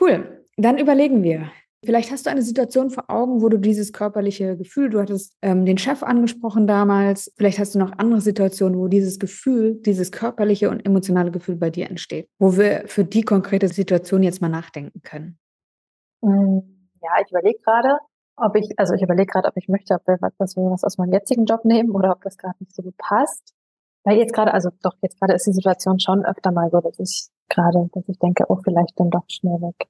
cool. 0.00 0.44
Dann 0.56 0.78
überlegen 0.78 1.22
wir. 1.22 1.50
Vielleicht 1.84 2.12
hast 2.12 2.26
du 2.26 2.30
eine 2.30 2.42
Situation 2.42 2.90
vor 2.90 3.10
Augen, 3.10 3.42
wo 3.42 3.48
du 3.48 3.58
dieses 3.58 3.92
körperliche 3.92 4.56
Gefühl, 4.56 4.88
du 4.90 5.00
hattest 5.00 5.36
ähm, 5.42 5.64
den 5.64 5.78
Chef 5.78 6.04
angesprochen 6.04 6.68
damals, 6.68 7.32
vielleicht 7.36 7.58
hast 7.58 7.74
du 7.74 7.80
noch 7.80 7.90
andere 7.98 8.20
Situationen, 8.20 8.78
wo 8.78 8.86
dieses 8.86 9.18
Gefühl, 9.18 9.80
dieses 9.82 10.12
körperliche 10.12 10.70
und 10.70 10.86
emotionale 10.86 11.32
Gefühl 11.32 11.56
bei 11.56 11.70
dir 11.70 11.90
entsteht, 11.90 12.28
wo 12.38 12.56
wir 12.56 12.84
für 12.86 13.04
die 13.04 13.22
konkrete 13.22 13.66
Situation 13.66 14.22
jetzt 14.22 14.40
mal 14.40 14.48
nachdenken 14.48 15.02
können. 15.02 15.38
Hm, 16.22 16.88
ja, 17.02 17.10
ich 17.20 17.30
überlege 17.32 17.58
gerade, 17.64 17.98
ob 18.42 18.56
ich, 18.56 18.68
also 18.76 18.94
ich 18.94 19.02
überlege 19.02 19.26
gerade, 19.26 19.48
ob 19.48 19.56
ich 19.56 19.68
möchte, 19.68 19.94
ob 19.94 20.06
wir 20.06 20.18
was, 20.20 20.56
was 20.56 20.84
aus 20.84 20.98
meinem 20.98 21.12
jetzigen 21.12 21.46
Job 21.46 21.64
nehmen 21.64 21.90
oder 21.90 22.12
ob 22.12 22.22
das 22.22 22.36
gerade 22.36 22.56
nicht 22.60 22.74
so 22.74 22.82
gut 22.82 22.96
passt. 22.98 23.54
Weil 24.04 24.18
jetzt 24.18 24.34
gerade, 24.34 24.52
also 24.52 24.70
doch, 24.82 24.94
jetzt 25.00 25.18
gerade 25.20 25.34
ist 25.34 25.46
die 25.46 25.52
Situation 25.52 26.00
schon 26.00 26.24
öfter 26.24 26.50
mal 26.50 26.70
so, 26.70 26.80
dass 26.80 26.98
ich 26.98 27.28
gerade, 27.48 27.88
dass 27.92 28.08
ich 28.08 28.18
denke, 28.18 28.44
oh, 28.48 28.58
vielleicht 28.62 28.98
dann 28.98 29.10
doch 29.10 29.24
schnell 29.28 29.60
weg. 29.60 29.88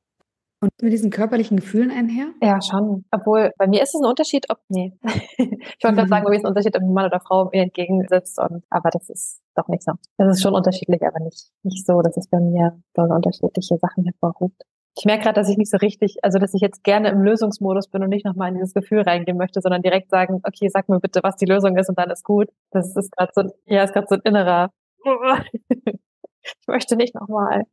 Und 0.60 0.70
mit 0.80 0.92
diesen 0.92 1.10
körperlichen 1.10 1.56
Gefühlen 1.56 1.90
einher? 1.90 2.28
Ja, 2.40 2.60
schon. 2.62 3.04
Obwohl, 3.10 3.52
bei 3.58 3.66
mir 3.66 3.82
ist 3.82 3.96
es 3.96 4.00
ein 4.00 4.06
Unterschied, 4.06 4.48
ob, 4.48 4.58
nee. 4.68 4.92
ich 5.02 5.82
wollte 5.82 5.96
gerade 5.96 6.08
sagen, 6.08 6.24
bei 6.24 6.30
mir 6.30 6.36
ist 6.36 6.44
ein 6.44 6.50
Unterschied, 6.50 6.76
ob 6.76 6.82
ein 6.82 6.92
Mann 6.92 7.06
oder 7.06 7.18
Frau 7.18 7.50
mir 7.52 7.62
entgegensitzt 7.62 8.38
und, 8.38 8.62
aber 8.70 8.90
das 8.90 9.10
ist 9.10 9.40
doch 9.56 9.66
nicht 9.66 9.82
so. 9.82 9.92
Das 10.18 10.36
ist 10.36 10.42
schon 10.42 10.54
unterschiedlich, 10.54 11.02
aber 11.02 11.18
nicht, 11.18 11.50
nicht 11.64 11.84
so, 11.84 12.00
dass 12.00 12.16
es 12.16 12.28
bei 12.28 12.38
mir 12.38 12.80
so 12.94 13.02
unterschiedliche 13.02 13.76
Sachen 13.78 14.04
hervorruft. 14.04 14.62
Ich 14.96 15.06
merke 15.06 15.24
gerade, 15.24 15.40
dass 15.40 15.48
ich 15.48 15.56
nicht 15.56 15.70
so 15.70 15.78
richtig, 15.78 16.18
also 16.22 16.38
dass 16.38 16.52
ich 16.52 16.60
jetzt 16.60 16.84
gerne 16.84 17.08
im 17.08 17.22
Lösungsmodus 17.22 17.88
bin 17.88 18.02
und 18.02 18.10
nicht 18.10 18.26
nochmal 18.26 18.48
in 18.48 18.56
dieses 18.56 18.74
Gefühl 18.74 19.00
reingehen 19.02 19.38
möchte, 19.38 19.60
sondern 19.60 19.80
direkt 19.80 20.10
sagen, 20.10 20.40
okay, 20.44 20.68
sag 20.68 20.88
mir 20.88 21.00
bitte, 21.00 21.20
was 21.22 21.36
die 21.36 21.46
Lösung 21.46 21.76
ist 21.78 21.88
und 21.88 21.98
dann 21.98 22.10
ist 22.10 22.24
gut. 22.24 22.48
Das 22.70 22.94
ist 22.94 23.10
gerade 23.12 23.32
so, 23.34 23.42
ja, 23.66 23.84
ist 23.84 23.94
gerade 23.94 24.06
so 24.08 24.16
ein 24.16 24.20
innerer. 24.24 24.70
ich 25.68 26.66
möchte 26.66 26.96
nicht 26.96 27.14
nochmal. 27.14 27.64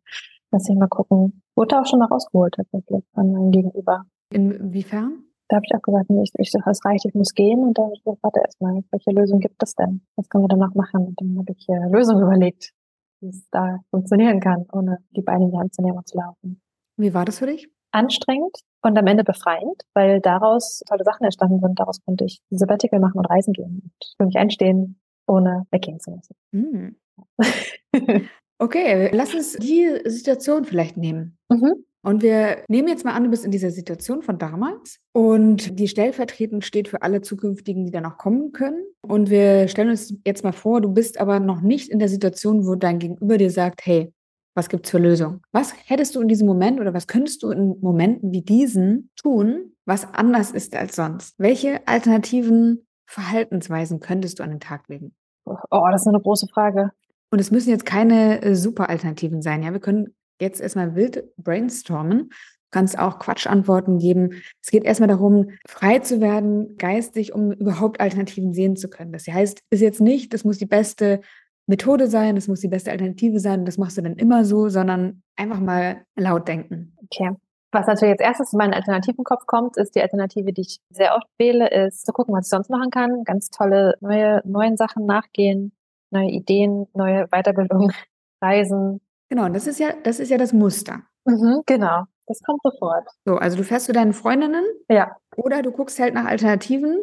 Lass 0.52 0.70
ich 0.70 0.76
mal 0.76 0.88
gucken. 0.88 1.42
Wurde 1.56 1.80
auch 1.80 1.86
schon 1.86 2.00
mal 2.00 2.08
rausgeholt 2.08 2.54
tatsächlich 2.56 3.04
von 3.14 3.32
meinem 3.32 3.52
Gegenüber. 3.52 4.06
Inwiefern? 4.32 5.26
Da 5.50 5.58
habe 5.58 5.66
ich 5.68 5.76
auch 5.76 5.82
gesagt, 5.82 6.10
nee, 6.10 6.24
ich, 6.24 6.32
ich 6.38 6.52
das 6.52 6.86
reicht, 6.86 7.06
ich 7.06 7.14
muss 7.16 7.34
gehen. 7.34 7.60
Und 7.60 7.78
dann 7.78 7.86
habe 7.86 7.96
ich 7.96 8.04
gesagt, 8.04 8.24
warte 8.24 8.40
erstmal, 8.40 8.82
welche 8.92 9.12
Lösung 9.12 9.40
gibt 9.40 9.62
es 9.62 9.76
denn? 9.76 10.02
Was 10.16 10.30
können 10.30 10.46
wir 10.46 10.48
danach 10.48 10.74
machen? 10.74 11.08
Und 11.08 11.20
dann 11.20 11.38
habe 11.38 11.52
ich 11.52 11.68
äh, 11.68 11.90
Lösung 11.90 12.22
überlegt, 12.22 12.72
wie 13.20 13.30
es 13.30 13.48
da 13.52 13.80
funktionieren 13.90 14.40
kann, 14.40 14.66
ohne 14.72 15.00
die 15.12 15.22
Beine 15.22 15.46
in 15.46 15.52
die 15.52 15.58
Hand 15.58 15.74
zu 15.74 15.82
nehmen 15.82 15.98
und 15.98 16.08
zu 16.08 16.18
laufen. 16.18 16.62
Wie 17.00 17.14
war 17.14 17.24
das 17.24 17.40
für 17.40 17.46
dich? 17.46 17.70
Anstrengend 17.92 18.58
und 18.82 18.98
am 18.98 19.08
Ende 19.08 19.24
befreiend, 19.24 19.84
weil 19.94 20.20
daraus 20.20 20.84
tolle 20.88 21.06
Sachen 21.06 21.24
entstanden 21.24 21.62
sind. 21.62 21.80
Daraus 21.80 22.04
konnte 22.04 22.26
ich 22.26 22.42
Sabbatical 22.50 23.00
machen 23.00 23.18
und 23.18 23.26
reisen 23.26 23.54
gehen 23.54 23.82
und 23.84 24.16
für 24.18 24.26
mich 24.26 24.36
einstehen, 24.36 25.00
ohne 25.26 25.66
weggehen 25.72 26.00
zu 26.02 26.12
müssen. 26.12 26.36
Hm. 26.54 26.96
okay, 28.60 29.10
lass 29.14 29.34
uns 29.34 29.54
die 29.54 30.02
Situation 30.06 30.66
vielleicht 30.66 30.98
nehmen. 30.98 31.38
Mhm. 31.50 31.86
Und 32.02 32.22
wir 32.22 32.64
nehmen 32.68 32.88
jetzt 32.88 33.04
mal 33.04 33.14
an, 33.14 33.26
du 33.26 33.30
bist 33.30 33.44
in 33.44 33.52
dieser 33.52 33.72
Situation 33.72 34.22
von 34.22 34.38
damals 34.38 35.00
und 35.14 35.80
die 35.80 35.88
stellvertretend 35.88 36.64
steht 36.64 36.88
für 36.88 37.02
alle 37.02 37.22
zukünftigen, 37.22 37.86
die 37.86 37.92
da 37.92 38.00
noch 38.02 38.18
kommen 38.18 38.52
können. 38.52 38.84
Und 39.02 39.30
wir 39.30 39.68
stellen 39.68 39.90
uns 39.90 40.14
jetzt 40.26 40.44
mal 40.44 40.54
vor, 40.54 40.80
du 40.82 40.90
bist 40.90 41.20
aber 41.20 41.40
noch 41.40 41.62
nicht 41.62 41.90
in 41.90 42.00
der 42.00 42.08
Situation, 42.10 42.66
wo 42.66 42.76
dein 42.76 43.00
Gegenüber 43.00 43.38
dir 43.38 43.52
sagt, 43.52 43.86
hey, 43.86 44.14
was 44.60 44.68
gibt 44.68 44.86
es 44.86 44.92
für 44.92 44.98
Lösungen? 44.98 45.42
Was 45.54 45.74
hättest 45.86 46.16
du 46.16 46.22
in 46.22 46.28
diesem 46.28 46.46
Moment 46.46 46.82
oder 46.82 46.94
was 46.94 47.08
könntest 47.08 47.44
du 47.44 47.50
in 47.50 47.80
Momenten 47.80 48.34
wie 48.34 48.42
diesen 48.42 49.10
tun, 49.16 49.72
was 49.86 50.14
anders 50.14 50.52
ist 50.52 50.76
als 50.76 50.98
sonst? 50.98 51.36
Welche 51.38 51.88
alternativen 51.88 52.86
Verhaltensweisen 53.06 54.02
könntest 54.02 54.40
du 54.40 54.44
an 54.44 54.50
den 54.50 54.60
Tag 54.60 54.90
legen? 54.90 55.16
Oh, 55.46 55.56
das 55.92 56.02
ist 56.02 56.08
eine 56.08 56.20
große 56.20 56.48
Frage. 56.54 56.92
Und 57.32 57.40
es 57.40 57.52
müssen 57.52 57.70
jetzt 57.70 57.86
keine 57.86 58.42
äh, 58.42 58.54
super 58.54 58.90
Alternativen 58.90 59.42
sein. 59.42 59.64
Ja, 59.64 59.72
wir 59.72 59.80
können 59.80 60.14
jetzt 60.42 60.60
erstmal 60.60 60.94
wild 60.94 61.24
brainstormen. 61.38 62.28
Du 62.28 62.72
kannst 62.72 63.00
auch 63.00 63.18
Quatschantworten 63.18 63.98
geben. 63.98 64.42
Es 64.62 64.72
geht 64.72 64.84
erstmal 64.84 65.08
darum, 65.08 65.52
frei 65.70 66.00
zu 66.00 66.20
werden, 66.20 66.76
geistig, 66.76 67.34
um 67.34 67.54
überhaupt 67.54 68.02
Alternativen 68.02 68.54
sehen 68.54 68.76
zu 68.76 68.90
können. 68.90 69.14
Das 69.14 69.26
heißt, 69.26 69.62
ist 69.70 69.80
jetzt 69.80 70.02
nicht, 70.02 70.34
das 70.34 70.44
muss 70.44 70.58
die 70.58 70.66
beste 70.66 71.22
Methode 71.70 72.08
sein, 72.08 72.34
das 72.36 72.48
muss 72.48 72.62
die 72.62 72.68
beste 72.68 72.92
Alternative 72.92 73.40
sein, 73.40 73.64
das 73.64 73.78
machst 73.78 73.98
du 73.98 74.02
dann 74.02 74.16
immer 74.16 74.44
so, 74.44 74.70
sondern 74.70 75.22
einfach 75.36 75.60
mal 75.60 76.04
laut 76.16 76.48
denken. 76.48 76.98
Okay. 77.04 77.30
Was 77.72 77.86
natürlich 77.86 78.14
als 78.14 78.22
erstes 78.22 78.54
in 78.54 78.58
meinen 78.58 78.74
alternativen 78.74 79.24
Kopf 79.24 79.46
kommt, 79.46 79.78
ist 79.78 79.94
die 79.94 80.02
Alternative, 80.02 80.52
die 80.52 80.62
ich 80.62 80.80
sehr 80.90 81.16
oft 81.16 81.28
wähle, 81.38 81.70
ist 81.70 82.08
zu 82.08 82.12
gucken, 82.12 82.34
was 82.34 82.48
ich 82.48 82.50
sonst 82.50 82.72
machen 82.72 82.90
kann. 82.90 83.24
Ganz 83.24 83.52
tolle 83.52 83.94
neue, 84.02 84.42
neuen 84.44 84.78
Sachen 84.78 85.06
nachgehen, 85.06 85.72
neue 86.10 86.32
Ideen, 86.32 86.88
neue 86.96 87.28
Weiterbildung, 87.28 87.92
Reisen. 88.42 89.02
Genau, 89.30 89.48
das 89.50 89.68
ist 89.68 89.80
ja, 89.80 89.90
das 90.04 90.20
ist 90.20 90.30
ja 90.30 90.40
das 90.40 90.52
Muster. 90.52 91.04
Mhm, 91.26 91.62
genau. 91.68 92.06
Das 92.26 92.42
kommt 92.42 92.62
sofort. 92.64 93.08
So, 93.26 93.36
also 93.36 93.58
du 93.58 93.64
fährst 93.64 93.86
zu 93.86 93.94
deinen 93.94 94.14
Freundinnen. 94.14 94.64
Ja. 94.90 95.16
Oder 95.36 95.62
du 95.62 95.72
guckst 95.72 96.00
halt 96.00 96.16
nach 96.16 96.26
Alternativen 96.26 97.00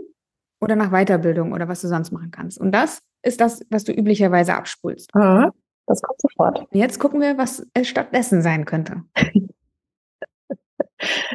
oder 0.61 0.77
nach 0.77 0.91
Weiterbildung 0.91 1.53
oder 1.53 1.69
was 1.69 1.81
du 1.81 1.89
sonst 1.89 2.13
machen 2.13 2.31
kannst. 2.31 2.59
Und 2.59 2.73
das 2.73 3.03
ist 3.23 3.41
das, 3.41 3.61
was 3.71 3.85
du 3.85 3.93
üblicherweise 3.93 4.55
abspulst. 4.55 5.15
Mhm. 5.15 5.51
Das 5.87 6.03
kommt 6.03 6.21
sofort. 6.21 6.67
Jetzt 6.73 6.99
gucken 6.99 7.21
wir, 7.21 7.39
was 7.39 7.67
es 7.75 7.89
stattdessen 7.89 8.43
sein 8.43 8.65
könnte. 8.65 9.03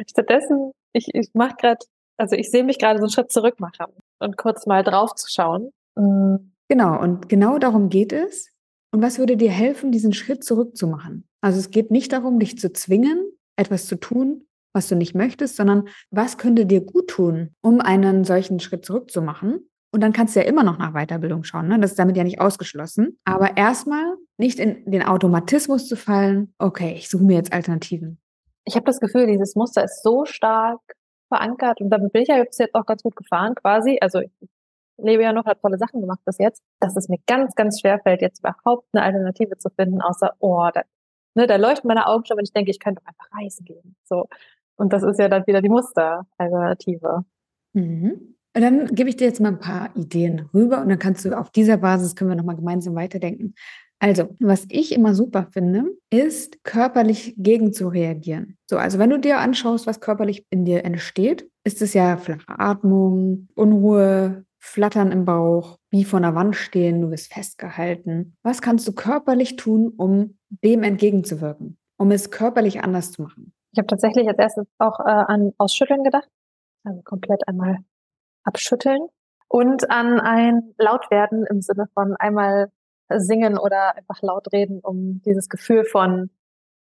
stattdessen, 0.06 0.72
ich, 0.92 1.08
ich 1.14 1.30
mache 1.32 1.54
gerade, 1.58 1.78
also 2.18 2.36
ich 2.36 2.50
sehe 2.50 2.64
mich 2.64 2.78
gerade 2.78 2.98
so 2.98 3.04
einen 3.04 3.12
Schritt 3.12 3.32
zurück 3.32 3.60
machen 3.60 3.86
und 4.18 4.36
kurz 4.36 4.66
mal 4.66 4.82
drauf 4.82 5.14
zu 5.14 5.26
schauen. 5.30 5.70
Mhm. 5.96 6.52
Genau, 6.68 7.00
und 7.00 7.28
genau 7.28 7.58
darum 7.58 7.88
geht 7.88 8.12
es. 8.12 8.50
Und 8.92 9.02
was 9.02 9.18
würde 9.18 9.36
dir 9.36 9.50
helfen, 9.50 9.90
diesen 9.90 10.12
Schritt 10.12 10.44
zurück 10.44 10.76
zu 10.76 10.86
machen? 10.86 11.28
Also 11.40 11.58
es 11.58 11.70
geht 11.70 11.90
nicht 11.90 12.12
darum, 12.12 12.38
dich 12.38 12.58
zu 12.58 12.72
zwingen, 12.72 13.30
etwas 13.56 13.86
zu 13.86 13.96
tun, 13.96 14.46
was 14.72 14.88
du 14.88 14.96
nicht 14.96 15.14
möchtest, 15.14 15.56
sondern 15.56 15.88
was 16.10 16.38
könnte 16.38 16.66
dir 16.66 16.80
gut 16.80 17.08
tun, 17.08 17.54
um 17.60 17.80
einen 17.80 18.24
solchen 18.24 18.60
Schritt 18.60 18.84
zurückzumachen? 18.84 19.68
Und 19.94 20.00
dann 20.00 20.12
kannst 20.14 20.34
du 20.34 20.40
ja 20.40 20.46
immer 20.46 20.64
noch 20.64 20.78
nach 20.78 20.94
Weiterbildung 20.94 21.44
schauen. 21.44 21.68
Ne? 21.68 21.78
Das 21.78 21.90
ist 21.90 21.98
damit 21.98 22.16
ja 22.16 22.24
nicht 22.24 22.40
ausgeschlossen. 22.40 23.18
Aber 23.24 23.56
erstmal 23.58 24.14
nicht 24.38 24.58
in 24.58 24.90
den 24.90 25.02
Automatismus 25.02 25.86
zu 25.86 25.96
fallen, 25.96 26.54
okay, 26.58 26.94
ich 26.96 27.10
suche 27.10 27.24
mir 27.24 27.36
jetzt 27.36 27.52
Alternativen. 27.52 28.18
Ich 28.64 28.74
habe 28.74 28.86
das 28.86 29.00
Gefühl, 29.00 29.26
dieses 29.26 29.54
Muster 29.54 29.84
ist 29.84 30.02
so 30.02 30.24
stark 30.24 30.80
verankert 31.28 31.80
und 31.80 31.90
damit 31.90 32.12
bin 32.12 32.22
ich 32.22 32.28
ja 32.28 32.38
jetzt 32.38 32.60
auch 32.74 32.86
ganz 32.86 33.02
gut 33.02 33.16
gefahren 33.16 33.54
quasi. 33.54 33.98
Also 34.00 34.20
ich 34.20 34.30
lebe 34.98 35.22
ja 35.22 35.32
noch, 35.32 35.46
habe 35.46 35.60
tolle 35.60 35.78
Sachen 35.78 36.00
gemacht 36.00 36.20
bis 36.24 36.38
jetzt, 36.38 36.62
dass 36.80 36.96
es 36.96 37.08
mir 37.08 37.18
ganz, 37.26 37.54
ganz 37.54 37.80
schwer 37.80 38.00
fällt, 38.00 38.22
jetzt 38.22 38.40
überhaupt 38.40 38.86
eine 38.92 39.02
Alternative 39.02 39.58
zu 39.58 39.68
finden, 39.70 40.00
außer, 40.00 40.34
oh, 40.38 40.68
da, 40.72 40.82
ne, 41.34 41.46
da 41.46 41.56
leuchten 41.56 41.88
meine 41.88 42.06
Augen 42.06 42.24
schon, 42.24 42.36
wenn 42.36 42.44
ich 42.44 42.52
denke, 42.52 42.70
ich 42.70 42.80
könnte 42.80 43.02
einfach 43.04 43.26
reisen 43.32 43.64
gehen. 43.64 43.96
So. 44.04 44.28
Und 44.76 44.92
das 44.92 45.02
ist 45.02 45.18
ja 45.18 45.28
dann 45.28 45.46
wieder 45.46 45.62
die 45.62 45.68
Musteralternative. 45.68 47.24
Mhm. 47.74 48.34
Und 48.54 48.62
dann 48.62 48.86
gebe 48.86 49.08
ich 49.08 49.16
dir 49.16 49.26
jetzt 49.26 49.40
mal 49.40 49.48
ein 49.48 49.58
paar 49.58 49.90
Ideen 49.96 50.50
rüber 50.52 50.82
und 50.82 50.88
dann 50.90 50.98
kannst 50.98 51.24
du 51.24 51.38
auf 51.38 51.50
dieser 51.50 51.78
Basis 51.78 52.14
können 52.14 52.30
wir 52.30 52.36
nochmal 52.36 52.56
gemeinsam 52.56 52.94
weiterdenken. 52.94 53.54
Also, 53.98 54.36
was 54.40 54.66
ich 54.68 54.92
immer 54.92 55.14
super 55.14 55.46
finde, 55.52 55.84
ist 56.10 56.64
körperlich 56.64 57.34
gegen 57.38 57.72
zu 57.72 57.88
reagieren. 57.88 58.58
So, 58.68 58.76
also 58.76 58.98
wenn 58.98 59.10
du 59.10 59.18
dir 59.18 59.38
anschaust, 59.38 59.86
was 59.86 60.00
körperlich 60.00 60.44
in 60.50 60.64
dir 60.64 60.84
entsteht, 60.84 61.48
ist 61.64 61.80
es 61.82 61.94
ja 61.94 62.16
flache 62.16 62.42
Atmung, 62.48 63.48
Unruhe, 63.54 64.44
Flattern 64.58 65.12
im 65.12 65.24
Bauch, 65.24 65.78
wie 65.90 66.04
vor 66.04 66.18
einer 66.18 66.34
Wand 66.34 66.56
stehen, 66.56 67.00
du 67.00 67.10
wirst 67.10 67.32
festgehalten. 67.32 68.36
Was 68.42 68.60
kannst 68.60 68.86
du 68.88 68.92
körperlich 68.92 69.56
tun, 69.56 69.92
um 69.96 70.36
dem 70.50 70.82
entgegenzuwirken, 70.82 71.78
um 71.96 72.10
es 72.10 72.30
körperlich 72.30 72.82
anders 72.82 73.12
zu 73.12 73.22
machen? 73.22 73.52
Ich 73.72 73.78
habe 73.78 73.86
tatsächlich 73.86 74.28
als 74.28 74.38
erstes 74.38 74.66
auch 74.78 75.00
äh, 75.00 75.10
an 75.10 75.52
Ausschütteln 75.58 76.04
gedacht. 76.04 76.28
Also 76.84 77.00
komplett 77.02 77.46
einmal 77.48 77.78
abschütteln 78.44 79.08
und 79.48 79.90
an 79.90 80.20
ein 80.20 80.74
Lautwerden 80.78 81.46
im 81.46 81.60
Sinne 81.60 81.88
von 81.94 82.16
einmal 82.16 82.70
singen 83.08 83.58
oder 83.58 83.96
einfach 83.96 84.20
laut 84.22 84.52
reden, 84.52 84.80
um 84.80 85.22
dieses 85.22 85.48
Gefühl 85.48 85.84
von 85.84 86.30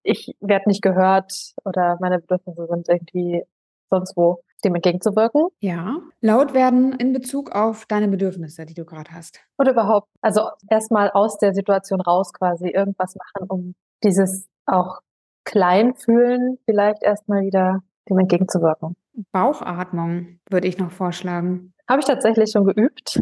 ich 0.03 0.37
werde 0.40 0.68
nicht 0.68 0.83
gehört 0.83 1.55
oder 1.64 1.96
meine 2.01 2.20
Bedürfnisse 2.20 2.66
sind 2.68 2.88
irgendwie 2.88 3.42
sonst 3.90 4.16
wo 4.16 4.42
dem 4.64 4.75
entgegenzuwirken. 4.75 5.49
Ja, 5.61 5.99
laut 6.20 6.55
werden 6.55 6.92
in 6.92 7.12
Bezug 7.12 7.53
auf 7.53 7.87
deine 7.87 8.09
Bedürfnisse, 8.09 8.66
die 8.66 8.75
du 8.75 8.85
gerade 8.85 9.11
hast. 9.12 9.40
Oder 9.59 9.72
überhaupt, 9.72 10.09
also 10.20 10.49
erstmal 10.70 11.11
aus 11.11 11.38
der 11.38 11.55
Situation 11.55 12.01
raus 12.01 12.33
quasi 12.33 12.68
irgendwas 12.68 13.16
machen, 13.16 13.49
um 13.49 13.75
dieses 14.03 14.49
auch 14.66 15.01
klein 15.46 15.94
fühlen 15.94 16.59
vielleicht 16.66 17.02
erstmal 17.02 17.42
wieder 17.42 17.82
dem 18.11 18.18
entgegenzuwirken. 18.18 18.94
Bauchatmung 19.32 20.40
würde 20.50 20.68
ich 20.68 20.76
noch 20.76 20.90
vorschlagen. 20.90 21.72
Habe 21.88 22.00
ich 22.00 22.06
tatsächlich 22.06 22.50
schon 22.50 22.66
geübt. 22.66 23.18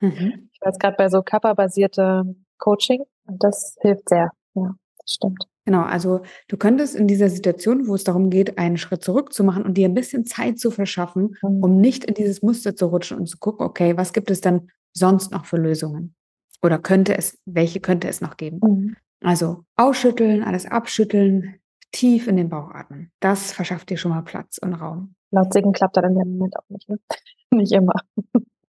Mhm. 0.00 0.50
Ich 0.52 0.60
war 0.60 0.68
jetzt 0.68 0.80
gerade 0.80 0.96
bei 0.96 1.08
so 1.08 1.22
Kappa-basierte 1.22 2.24
Coaching 2.58 3.02
und 3.26 3.42
das 3.42 3.76
hilft 3.80 4.08
sehr. 4.08 4.30
Ja, 4.54 4.74
das 4.98 5.14
stimmt. 5.14 5.44
Genau, 5.66 5.82
also 5.82 6.20
du 6.48 6.56
könntest 6.56 6.94
in 6.94 7.06
dieser 7.06 7.30
Situation, 7.30 7.86
wo 7.88 7.94
es 7.94 8.04
darum 8.04 8.28
geht, 8.28 8.58
einen 8.58 8.76
Schritt 8.76 9.02
zurück 9.02 9.32
zu 9.32 9.44
machen 9.44 9.64
und 9.64 9.74
dir 9.74 9.88
ein 9.88 9.94
bisschen 9.94 10.26
Zeit 10.26 10.58
zu 10.58 10.70
verschaffen, 10.70 11.36
mhm. 11.42 11.62
um 11.62 11.80
nicht 11.80 12.04
in 12.04 12.14
dieses 12.14 12.42
Muster 12.42 12.76
zu 12.76 12.86
rutschen 12.86 13.18
und 13.18 13.26
zu 13.26 13.38
gucken, 13.38 13.66
okay, 13.66 13.96
was 13.96 14.12
gibt 14.12 14.30
es 14.30 14.40
dann 14.40 14.68
sonst 14.92 15.32
noch 15.32 15.46
für 15.46 15.56
Lösungen? 15.56 16.14
Oder 16.62 16.78
könnte 16.78 17.16
es, 17.16 17.38
welche 17.46 17.80
könnte 17.80 18.08
es 18.08 18.20
noch 18.20 18.36
geben? 18.36 18.60
Mhm. 18.62 18.96
Also 19.22 19.64
ausschütteln, 19.76 20.42
alles 20.42 20.66
abschütteln, 20.66 21.54
tief 21.94 22.26
in 22.26 22.36
den 22.36 22.48
Bauch 22.48 22.70
atmen. 22.72 23.12
Das 23.20 23.52
verschafft 23.52 23.88
dir 23.88 23.96
schon 23.96 24.10
mal 24.10 24.22
Platz 24.22 24.58
und 24.58 24.74
Raum. 24.74 25.14
Laut 25.30 25.52
singen 25.52 25.72
klappt 25.72 25.96
dann 25.96 26.04
in 26.04 26.18
dem 26.18 26.32
Moment 26.36 26.56
auch 26.58 26.68
nicht. 26.68 26.88
Ne? 26.88 26.98
nicht 27.52 27.72
immer. 27.72 27.94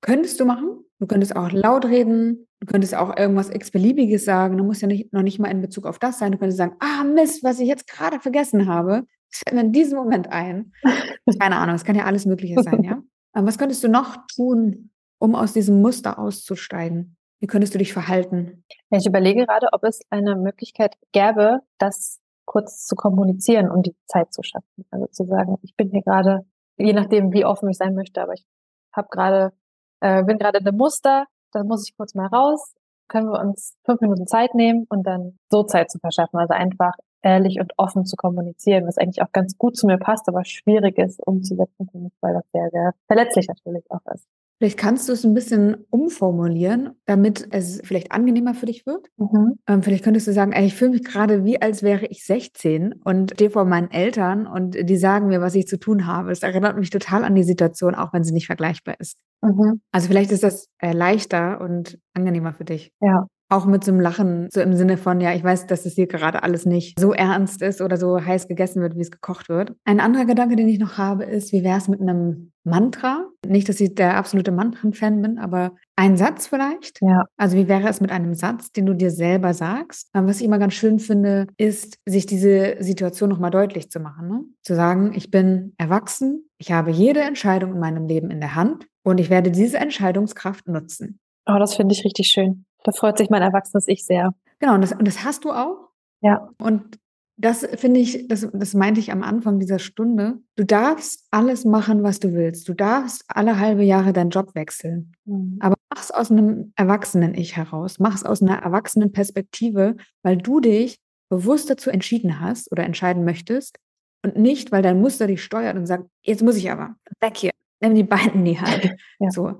Könntest 0.02 0.38
du 0.38 0.44
machen. 0.44 0.84
Du 0.98 1.06
könntest 1.06 1.34
auch 1.34 1.50
laut 1.50 1.86
reden. 1.86 2.46
Du 2.60 2.66
könntest 2.66 2.94
auch 2.94 3.16
irgendwas 3.16 3.50
x-beliebiges 3.50 4.24
sagen. 4.24 4.58
Du 4.58 4.64
musst 4.64 4.82
ja 4.82 4.88
nicht, 4.88 5.12
noch 5.12 5.22
nicht 5.22 5.38
mal 5.38 5.50
in 5.50 5.62
Bezug 5.62 5.86
auf 5.86 5.98
das 5.98 6.18
sein. 6.18 6.32
Du 6.32 6.38
könntest 6.38 6.58
sagen, 6.58 6.76
ah 6.80 7.02
Mist, 7.04 7.42
was 7.42 7.60
ich 7.60 7.68
jetzt 7.68 7.88
gerade 7.88 8.20
vergessen 8.20 8.66
habe. 8.66 9.04
Das 9.30 9.40
fällt 9.40 9.54
mir 9.54 9.62
in 9.62 9.72
diesem 9.72 9.98
Moment 9.98 10.30
ein. 10.30 10.72
Keine 11.40 11.56
Ahnung, 11.56 11.74
es 11.74 11.84
kann 11.84 11.96
ja 11.96 12.04
alles 12.04 12.26
Mögliche 12.26 12.62
sein, 12.62 12.84
ja. 12.84 13.02
Aber 13.32 13.46
was 13.46 13.58
könntest 13.58 13.82
du 13.82 13.88
noch 13.88 14.18
tun, 14.34 14.90
um 15.18 15.34
aus 15.34 15.54
diesem 15.54 15.80
Muster 15.80 16.18
auszusteigen? 16.18 17.16
Wie 17.40 17.46
könntest 17.46 17.74
du 17.74 17.78
dich 17.78 17.92
verhalten? 17.92 18.64
Ich 18.90 19.06
überlege 19.06 19.44
gerade, 19.46 19.68
ob 19.72 19.82
es 19.84 20.00
eine 20.10 20.36
Möglichkeit 20.36 20.94
gäbe, 21.12 21.60
das 21.78 22.20
kurz 22.54 22.86
zu 22.86 22.94
kommunizieren, 22.94 23.68
um 23.68 23.82
die 23.82 23.96
Zeit 24.06 24.32
zu 24.32 24.42
schaffen. 24.44 24.86
Also 24.92 25.06
zu 25.08 25.24
sagen, 25.24 25.56
ich 25.62 25.74
bin 25.74 25.90
hier 25.90 26.02
gerade, 26.02 26.46
je 26.76 26.92
nachdem, 26.92 27.32
wie 27.32 27.44
offen 27.44 27.68
ich 27.68 27.76
sein 27.76 27.96
möchte, 27.96 28.22
aber 28.22 28.34
ich 28.34 28.46
habe 28.92 29.08
gerade, 29.10 29.52
äh, 30.00 30.22
bin 30.22 30.38
gerade 30.38 30.58
in 30.58 30.66
einem 30.66 30.76
Muster, 30.76 31.24
dann 31.52 31.66
muss 31.66 31.88
ich 31.88 31.96
kurz 31.96 32.14
mal 32.14 32.28
raus, 32.28 32.74
können 33.08 33.26
wir 33.26 33.40
uns 33.40 33.76
fünf 33.84 34.00
Minuten 34.00 34.28
Zeit 34.28 34.54
nehmen 34.54 34.86
und 34.88 35.04
dann 35.04 35.36
so 35.50 35.64
Zeit 35.64 35.90
zu 35.90 35.98
verschaffen. 35.98 36.38
Also 36.38 36.54
einfach 36.54 36.92
ehrlich 37.22 37.58
und 37.58 37.72
offen 37.76 38.04
zu 38.04 38.14
kommunizieren, 38.14 38.86
was 38.86 38.98
eigentlich 38.98 39.22
auch 39.22 39.32
ganz 39.32 39.58
gut 39.58 39.76
zu 39.76 39.88
mir 39.88 39.98
passt, 39.98 40.28
aber 40.28 40.44
schwierig 40.44 40.96
ist 40.98 41.20
umzusetzen 41.26 41.88
für 41.90 41.98
mich, 41.98 42.12
weil 42.20 42.34
das 42.34 42.44
sehr, 42.52 42.70
sehr 42.70 42.92
verletzlich 43.08 43.48
natürlich 43.48 43.84
auch 43.90 44.06
ist. 44.14 44.28
Vielleicht 44.58 44.78
kannst 44.78 45.08
du 45.08 45.12
es 45.12 45.24
ein 45.24 45.34
bisschen 45.34 45.84
umformulieren, 45.90 46.92
damit 47.06 47.48
es 47.50 47.80
vielleicht 47.84 48.12
angenehmer 48.12 48.54
für 48.54 48.66
dich 48.66 48.86
wird. 48.86 49.08
Mhm. 49.16 49.58
Ähm, 49.66 49.82
vielleicht 49.82 50.04
könntest 50.04 50.26
du 50.26 50.32
sagen, 50.32 50.52
ey, 50.52 50.66
ich 50.66 50.74
fühle 50.74 50.92
mich 50.92 51.04
gerade 51.04 51.44
wie, 51.44 51.60
als 51.60 51.82
wäre 51.82 52.06
ich 52.06 52.24
16 52.24 52.94
und 53.04 53.32
stehe 53.32 53.50
vor 53.50 53.64
meinen 53.64 53.90
Eltern 53.90 54.46
und 54.46 54.76
die 54.88 54.96
sagen 54.96 55.26
mir, 55.26 55.40
was 55.40 55.54
ich 55.54 55.66
zu 55.66 55.78
tun 55.78 56.06
habe. 56.06 56.30
Es 56.30 56.42
erinnert 56.42 56.78
mich 56.78 56.90
total 56.90 57.24
an 57.24 57.34
die 57.34 57.42
Situation, 57.42 57.94
auch 57.94 58.12
wenn 58.12 58.24
sie 58.24 58.32
nicht 58.32 58.46
vergleichbar 58.46 58.94
ist. 58.98 59.18
Mhm. 59.42 59.80
Also 59.92 60.08
vielleicht 60.08 60.30
ist 60.30 60.44
das 60.44 60.68
äh, 60.78 60.92
leichter 60.92 61.60
und 61.60 61.98
angenehmer 62.14 62.54
für 62.54 62.64
dich. 62.64 62.92
Ja. 63.00 63.26
Auch 63.50 63.66
mit 63.66 63.84
so 63.84 63.92
einem 63.92 64.00
Lachen, 64.00 64.48
so 64.52 64.60
im 64.60 64.74
Sinne 64.74 64.96
von, 64.96 65.20
ja, 65.20 65.34
ich 65.34 65.44
weiß, 65.44 65.66
dass 65.66 65.86
es 65.86 65.94
hier 65.94 66.06
gerade 66.06 66.42
alles 66.42 66.66
nicht 66.66 66.98
so 66.98 67.12
ernst 67.12 67.62
ist 67.62 67.80
oder 67.80 67.96
so 67.96 68.24
heiß 68.24 68.48
gegessen 68.48 68.80
wird, 68.82 68.96
wie 68.96 69.02
es 69.02 69.10
gekocht 69.10 69.48
wird. 69.48 69.74
Ein 69.84 70.00
anderer 70.00 70.24
Gedanke, 70.24 70.56
den 70.56 70.68
ich 70.68 70.78
noch 70.78 70.98
habe, 70.98 71.24
ist, 71.24 71.52
wie 71.52 71.62
wäre 71.62 71.78
es 71.78 71.88
mit 71.88 72.00
einem 72.00 72.52
Mantra? 72.64 73.28
Nicht, 73.46 73.68
dass 73.68 73.80
ich 73.80 73.94
der 73.94 74.16
absolute 74.16 74.50
Mantren-Fan 74.50 75.20
bin, 75.20 75.38
aber 75.38 75.72
ein 75.96 76.16
Satz 76.16 76.46
vielleicht? 76.46 77.00
Ja. 77.02 77.26
Also 77.36 77.56
wie 77.56 77.68
wäre 77.68 77.88
es 77.88 78.00
mit 78.00 78.10
einem 78.10 78.34
Satz, 78.34 78.72
den 78.72 78.86
du 78.86 78.94
dir 78.94 79.10
selber 79.10 79.52
sagst? 79.52 80.08
Was 80.14 80.40
ich 80.40 80.46
immer 80.46 80.58
ganz 80.58 80.74
schön 80.74 80.98
finde, 80.98 81.46
ist, 81.58 81.98
sich 82.06 82.26
diese 82.26 82.76
Situation 82.80 83.28
nochmal 83.28 83.50
deutlich 83.50 83.90
zu 83.90 84.00
machen. 84.00 84.28
Ne? 84.28 84.40
Zu 84.62 84.74
sagen, 84.74 85.12
ich 85.14 85.30
bin 85.30 85.74
erwachsen, 85.76 86.48
ich 86.58 86.72
habe 86.72 86.90
jede 86.90 87.20
Entscheidung 87.20 87.74
in 87.74 87.80
meinem 87.80 88.06
Leben 88.06 88.30
in 88.30 88.40
der 88.40 88.54
Hand 88.54 88.86
und 89.02 89.20
ich 89.20 89.28
werde 89.28 89.50
diese 89.50 89.78
Entscheidungskraft 89.78 90.66
nutzen. 90.66 91.20
Oh, 91.46 91.58
das 91.58 91.74
finde 91.74 91.94
ich 91.94 92.04
richtig 92.04 92.28
schön. 92.28 92.64
Da 92.84 92.92
freut 92.92 93.18
sich 93.18 93.30
mein 93.30 93.42
erwachsenes 93.42 93.88
Ich 93.88 94.06
sehr. 94.06 94.34
Genau, 94.60 94.74
und 94.74 94.82
das, 94.82 94.92
und 94.92 95.08
das 95.08 95.24
hast 95.24 95.44
du 95.44 95.50
auch. 95.50 95.88
Ja. 96.20 96.48
Und 96.58 96.98
das 97.36 97.66
finde 97.74 97.98
ich, 97.98 98.28
das, 98.28 98.48
das 98.52 98.74
meinte 98.74 99.00
ich 99.00 99.10
am 99.10 99.24
Anfang 99.24 99.58
dieser 99.58 99.80
Stunde. 99.80 100.38
Du 100.54 100.64
darfst 100.64 101.26
alles 101.32 101.64
machen, 101.64 102.04
was 102.04 102.20
du 102.20 102.32
willst. 102.32 102.68
Du 102.68 102.74
darfst 102.74 103.24
alle 103.26 103.58
halbe 103.58 103.82
Jahre 103.82 104.12
deinen 104.12 104.30
Job 104.30 104.54
wechseln. 104.54 105.12
Mhm. 105.24 105.58
Aber 105.60 105.74
mach 105.92 106.00
es 106.00 106.12
aus 106.12 106.30
einem 106.30 106.72
Erwachsenen-Ich 106.76 107.56
heraus. 107.56 107.98
Mach 107.98 108.14
es 108.14 108.24
aus 108.24 108.40
einer 108.40 108.58
erwachsenen 108.58 109.10
Perspektive, 109.10 109.96
weil 110.22 110.36
du 110.36 110.60
dich 110.60 110.98
bewusst 111.28 111.70
dazu 111.70 111.90
entschieden 111.90 112.40
hast 112.40 112.70
oder 112.70 112.84
entscheiden 112.84 113.24
möchtest 113.24 113.78
und 114.22 114.36
nicht, 114.36 114.70
weil 114.70 114.82
dein 114.82 115.00
Muster 115.00 115.26
dich 115.26 115.42
steuert 115.42 115.76
und 115.76 115.86
sagt, 115.86 116.04
jetzt 116.22 116.42
muss 116.42 116.56
ich 116.56 116.70
aber 116.70 116.94
weg 117.20 117.36
hier, 117.36 117.50
nimm 117.80 117.94
die 117.94 118.04
Beine 118.04 118.32
in 118.32 118.44
die 118.44 118.60
Hand. 118.60 118.94
ja. 119.18 119.30
So. 119.30 119.58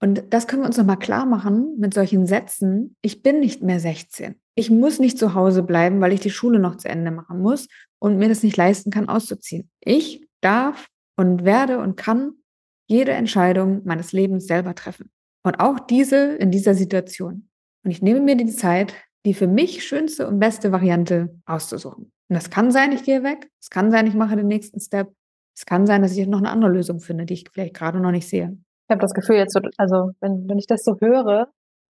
Und 0.00 0.24
das 0.30 0.46
können 0.46 0.62
wir 0.62 0.66
uns 0.66 0.76
nochmal 0.76 0.98
klar 0.98 1.24
machen 1.24 1.76
mit 1.78 1.94
solchen 1.94 2.26
Sätzen. 2.26 2.96
Ich 3.00 3.22
bin 3.22 3.40
nicht 3.40 3.62
mehr 3.62 3.80
16. 3.80 4.36
Ich 4.54 4.70
muss 4.70 4.98
nicht 4.98 5.18
zu 5.18 5.34
Hause 5.34 5.62
bleiben, 5.62 6.00
weil 6.00 6.12
ich 6.12 6.20
die 6.20 6.30
Schule 6.30 6.58
noch 6.58 6.76
zu 6.76 6.88
Ende 6.88 7.10
machen 7.10 7.40
muss 7.40 7.68
und 7.98 8.18
mir 8.18 8.28
das 8.28 8.42
nicht 8.42 8.56
leisten 8.56 8.90
kann, 8.90 9.08
auszuziehen. 9.08 9.70
Ich 9.80 10.26
darf 10.42 10.86
und 11.16 11.44
werde 11.44 11.78
und 11.78 11.96
kann 11.96 12.32
jede 12.88 13.12
Entscheidung 13.12 13.82
meines 13.84 14.12
Lebens 14.12 14.46
selber 14.46 14.74
treffen. 14.74 15.10
Und 15.42 15.60
auch 15.60 15.80
diese 15.80 16.34
in 16.34 16.50
dieser 16.50 16.74
Situation. 16.74 17.48
Und 17.84 17.90
ich 17.90 18.02
nehme 18.02 18.20
mir 18.20 18.36
die 18.36 18.46
Zeit, 18.46 18.94
die 19.24 19.34
für 19.34 19.46
mich 19.46 19.84
schönste 19.84 20.28
und 20.28 20.38
beste 20.38 20.72
Variante 20.72 21.40
auszusuchen. 21.46 22.12
Und 22.28 22.34
das 22.34 22.50
kann 22.50 22.70
sein, 22.70 22.92
ich 22.92 23.04
gehe 23.04 23.22
weg. 23.22 23.48
Es 23.60 23.70
kann 23.70 23.90
sein, 23.90 24.06
ich 24.06 24.14
mache 24.14 24.36
den 24.36 24.48
nächsten 24.48 24.80
Step. 24.80 25.12
Es 25.56 25.64
kann 25.64 25.86
sein, 25.86 26.02
dass 26.02 26.16
ich 26.16 26.26
noch 26.26 26.38
eine 26.38 26.50
andere 26.50 26.70
Lösung 26.70 27.00
finde, 27.00 27.26
die 27.26 27.34
ich 27.34 27.44
vielleicht 27.50 27.74
gerade 27.74 28.00
noch 28.00 28.10
nicht 28.10 28.28
sehe. 28.28 28.58
Ich 28.88 28.90
habe 28.90 29.00
das 29.00 29.14
Gefühl 29.14 29.36
jetzt 29.36 29.52
so, 29.52 29.60
also 29.78 30.12
wenn, 30.20 30.48
wenn 30.48 30.58
ich 30.58 30.66
das 30.66 30.84
so 30.84 30.96
höre, 31.00 31.48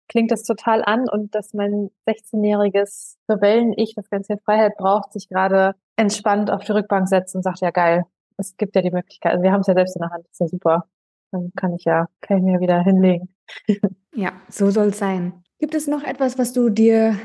klingt 0.08 0.30
das 0.30 0.44
total 0.44 0.84
an 0.84 1.08
und 1.08 1.34
dass 1.34 1.52
mein 1.52 1.90
16-jähriges 2.08 3.16
Rebellen-Ich, 3.28 3.94
das 3.96 4.08
ganz 4.08 4.28
viel 4.28 4.38
Freiheit 4.44 4.76
braucht, 4.76 5.12
sich 5.12 5.28
gerade 5.28 5.74
entspannt 5.96 6.50
auf 6.50 6.62
die 6.64 6.72
Rückbank 6.72 7.08
setzt 7.08 7.34
und 7.34 7.42
sagt, 7.42 7.60
ja 7.60 7.70
geil, 7.70 8.04
es 8.36 8.56
gibt 8.56 8.76
ja 8.76 8.82
die 8.82 8.90
Möglichkeit, 8.90 9.32
also 9.32 9.42
wir 9.42 9.52
haben 9.52 9.62
es 9.62 9.66
ja 9.66 9.74
selbst 9.74 9.96
in 9.96 10.02
der 10.02 10.10
Hand, 10.10 10.26
ist 10.30 10.40
ja 10.40 10.46
super. 10.46 10.88
Dann 11.32 11.50
kann 11.56 11.74
ich 11.74 11.84
ja, 11.84 12.06
kann 12.20 12.38
ich 12.38 12.44
mir 12.44 12.60
wieder 12.60 12.80
hinlegen. 12.82 13.34
ja, 14.14 14.32
so 14.48 14.70
soll 14.70 14.88
es 14.88 14.98
sein. 14.98 15.42
Gibt 15.58 15.74
es 15.74 15.88
noch 15.88 16.04
etwas, 16.04 16.38
was 16.38 16.52
du 16.52 16.68
dir 16.68 17.16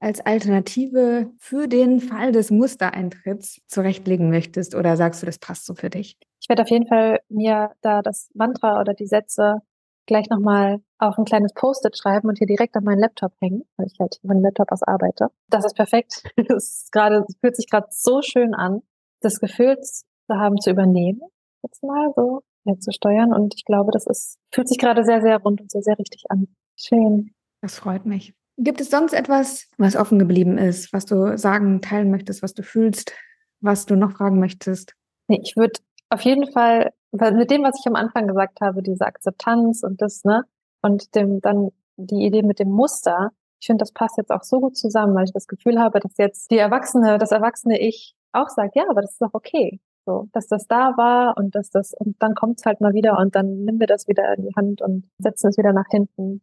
als 0.00 0.24
Alternative 0.24 1.30
für 1.38 1.68
den 1.68 2.00
Fall 2.00 2.32
des 2.32 2.50
Mustereintritts 2.50 3.60
zurechtlegen 3.66 4.30
möchtest 4.30 4.74
oder 4.74 4.96
sagst 4.96 5.22
du, 5.22 5.26
das 5.26 5.38
passt 5.38 5.66
so 5.66 5.74
für 5.74 5.90
dich? 5.90 6.16
Ich 6.40 6.48
werde 6.48 6.62
auf 6.62 6.70
jeden 6.70 6.86
Fall 6.86 7.20
mir 7.28 7.70
da 7.82 8.00
das 8.02 8.30
Mantra 8.34 8.80
oder 8.80 8.94
die 8.94 9.06
Sätze 9.06 9.60
gleich 10.06 10.28
nochmal 10.30 10.78
auf 10.98 11.18
ein 11.18 11.24
kleines 11.24 11.52
Post-it 11.54 11.96
schreiben 11.96 12.28
und 12.28 12.38
hier 12.38 12.46
direkt 12.46 12.76
an 12.76 12.84
meinen 12.84 12.98
Laptop 12.98 13.32
hängen, 13.40 13.62
weil 13.76 13.86
ich 13.86 13.96
halt 14.00 14.18
von 14.20 14.36
dem 14.36 14.42
Laptop 14.42 14.72
aus 14.72 14.82
arbeite. 14.82 15.28
Das 15.48 15.64
ist 15.64 15.76
perfekt. 15.76 16.24
Das 16.48 16.82
ist 16.82 16.92
gerade, 16.92 17.24
fühlt 17.40 17.56
sich 17.56 17.68
gerade 17.70 17.86
so 17.90 18.22
schön 18.22 18.54
an, 18.54 18.80
das 19.20 19.38
Gefühl 19.38 19.78
zu 19.80 20.04
haben, 20.34 20.56
zu 20.58 20.70
übernehmen, 20.70 21.20
jetzt 21.62 21.82
mal 21.82 22.10
so, 22.16 22.40
ja, 22.64 22.74
zu 22.78 22.90
steuern. 22.90 23.32
Und 23.32 23.54
ich 23.54 23.64
glaube, 23.64 23.90
das 23.92 24.06
ist, 24.06 24.38
fühlt 24.52 24.68
sich 24.68 24.78
gerade 24.78 25.04
sehr, 25.04 25.20
sehr 25.20 25.38
rund 25.38 25.60
und 25.60 25.70
sehr, 25.70 25.82
sehr 25.82 25.98
richtig 25.98 26.24
an. 26.28 26.48
Schön. 26.76 27.32
Das 27.60 27.78
freut 27.78 28.06
mich. 28.06 28.34
Gibt 28.62 28.82
es 28.82 28.90
sonst 28.90 29.14
etwas, 29.14 29.68
was 29.78 29.96
offen 29.96 30.18
geblieben 30.18 30.58
ist, 30.58 30.92
was 30.92 31.06
du 31.06 31.38
sagen, 31.38 31.80
teilen 31.80 32.10
möchtest, 32.10 32.42
was 32.42 32.52
du 32.52 32.62
fühlst, 32.62 33.14
was 33.60 33.86
du 33.86 33.96
noch 33.96 34.12
fragen 34.12 34.38
möchtest? 34.38 34.94
Nee, 35.28 35.40
ich 35.42 35.56
würde 35.56 35.80
auf 36.10 36.20
jeden 36.20 36.50
Fall, 36.52 36.92
mit 37.12 37.50
dem, 37.50 37.62
was 37.62 37.78
ich 37.80 37.86
am 37.86 37.94
Anfang 37.94 38.26
gesagt 38.26 38.60
habe, 38.60 38.82
diese 38.82 39.06
Akzeptanz 39.06 39.82
und 39.82 40.02
das, 40.02 40.24
ne, 40.24 40.44
und 40.82 41.14
dem, 41.14 41.40
dann 41.40 41.70
die 41.96 42.26
Idee 42.26 42.42
mit 42.42 42.58
dem 42.58 42.68
Muster, 42.70 43.30
ich 43.60 43.66
finde, 43.66 43.82
das 43.82 43.92
passt 43.92 44.18
jetzt 44.18 44.30
auch 44.30 44.42
so 44.42 44.60
gut 44.60 44.76
zusammen, 44.76 45.14
weil 45.14 45.24
ich 45.24 45.32
das 45.32 45.46
Gefühl 45.46 45.78
habe, 45.78 46.00
dass 46.00 46.16
jetzt 46.18 46.50
die 46.50 46.58
Erwachsene, 46.58 47.16
das 47.16 47.30
erwachsene 47.30 47.78
Ich 47.80 48.14
auch 48.32 48.48
sagt, 48.48 48.76
ja, 48.76 48.84
aber 48.90 49.00
das 49.00 49.12
ist 49.12 49.22
doch 49.22 49.32
okay. 49.32 49.80
So, 50.06 50.28
dass 50.32 50.48
das 50.48 50.66
da 50.66 50.96
war 50.96 51.36
und 51.36 51.54
dass 51.54 51.70
das, 51.70 51.92
und 51.92 52.16
dann 52.20 52.34
kommt 52.34 52.58
es 52.58 52.66
halt 52.66 52.80
mal 52.80 52.94
wieder 52.94 53.18
und 53.18 53.34
dann 53.34 53.64
nehmen 53.64 53.80
wir 53.80 53.86
das 53.86 54.08
wieder 54.08 54.34
in 54.36 54.42
die 54.42 54.54
Hand 54.56 54.82
und 54.82 55.08
setzen 55.18 55.48
es 55.48 55.58
wieder 55.58 55.72
nach 55.72 55.88
hinten. 55.90 56.42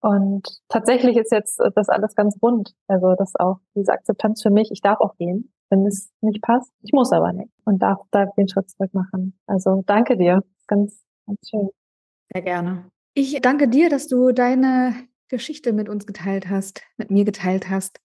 Und 0.00 0.46
tatsächlich 0.68 1.16
ist 1.16 1.32
jetzt 1.32 1.60
das 1.74 1.88
alles 1.88 2.14
ganz 2.14 2.38
rund. 2.42 2.74
Also 2.86 3.14
das 3.16 3.34
auch 3.36 3.58
diese 3.74 3.92
Akzeptanz 3.92 4.42
für 4.42 4.50
mich. 4.50 4.70
Ich 4.70 4.80
darf 4.80 5.00
auch 5.00 5.16
gehen, 5.16 5.52
wenn 5.70 5.86
es 5.86 6.10
nicht 6.20 6.40
passt. 6.42 6.72
Ich 6.82 6.92
muss 6.92 7.12
aber 7.12 7.32
nicht 7.32 7.50
und 7.64 7.82
darf 7.82 7.98
da 8.10 8.26
den 8.36 8.48
Schritt 8.48 8.70
zurück 8.70 8.94
machen. 8.94 9.38
Also 9.46 9.82
danke 9.86 10.16
dir. 10.16 10.44
Ganz, 10.66 11.02
ganz 11.26 11.38
schön. 11.48 11.68
Sehr 12.32 12.42
gerne. 12.42 12.90
Ich 13.14 13.40
danke 13.40 13.68
dir, 13.68 13.90
dass 13.90 14.06
du 14.06 14.32
deine 14.32 14.94
Geschichte 15.28 15.72
mit 15.72 15.88
uns 15.88 16.06
geteilt 16.06 16.48
hast, 16.48 16.82
mit 16.96 17.10
mir 17.10 17.24
geteilt 17.24 17.68
hast. 17.68 17.98